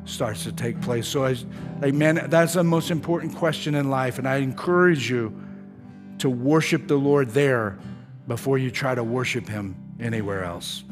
starts 0.07 0.45
to 0.45 0.53
take 0.53 0.81
place. 0.81 1.07
So, 1.07 1.27
I, 1.27 1.37
like, 1.81 1.93
man, 1.93 2.27
that's 2.31 2.55
the 2.55 2.65
most 2.65 2.91
important 2.91 3.37
question 3.37 3.75
in 3.75 3.91
life. 3.91 4.19
And 4.19 4.27
I 4.27 4.37
encourage 4.37 5.11
you 5.11 5.39
to 6.19 6.31
worship 6.31 6.89
the 6.89 6.97
Lord 6.97 7.31
there 7.31 7.79
before 8.27 8.57
you 8.57 8.71
try 8.71 8.95
to 8.95 9.05
worship 9.05 9.47
Him 9.47 9.84
anywhere 10.05 10.45
else. 10.45 10.85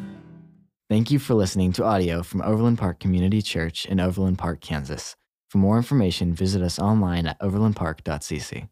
Thank 0.90 1.10
you 1.10 1.18
for 1.18 1.34
listening 1.34 1.72
to 1.74 1.84
audio 1.84 2.22
from 2.22 2.42
Overland 2.42 2.78
Park 2.78 3.00
Community 3.00 3.40
Church 3.40 3.86
in 3.86 4.00
Overland 4.00 4.38
Park, 4.38 4.60
Kansas. 4.60 5.16
For 5.48 5.58
more 5.58 5.76
information, 5.76 6.34
visit 6.34 6.62
us 6.62 6.78
online 6.78 7.26
at 7.26 7.40
overlandpark.cc. 7.40 8.68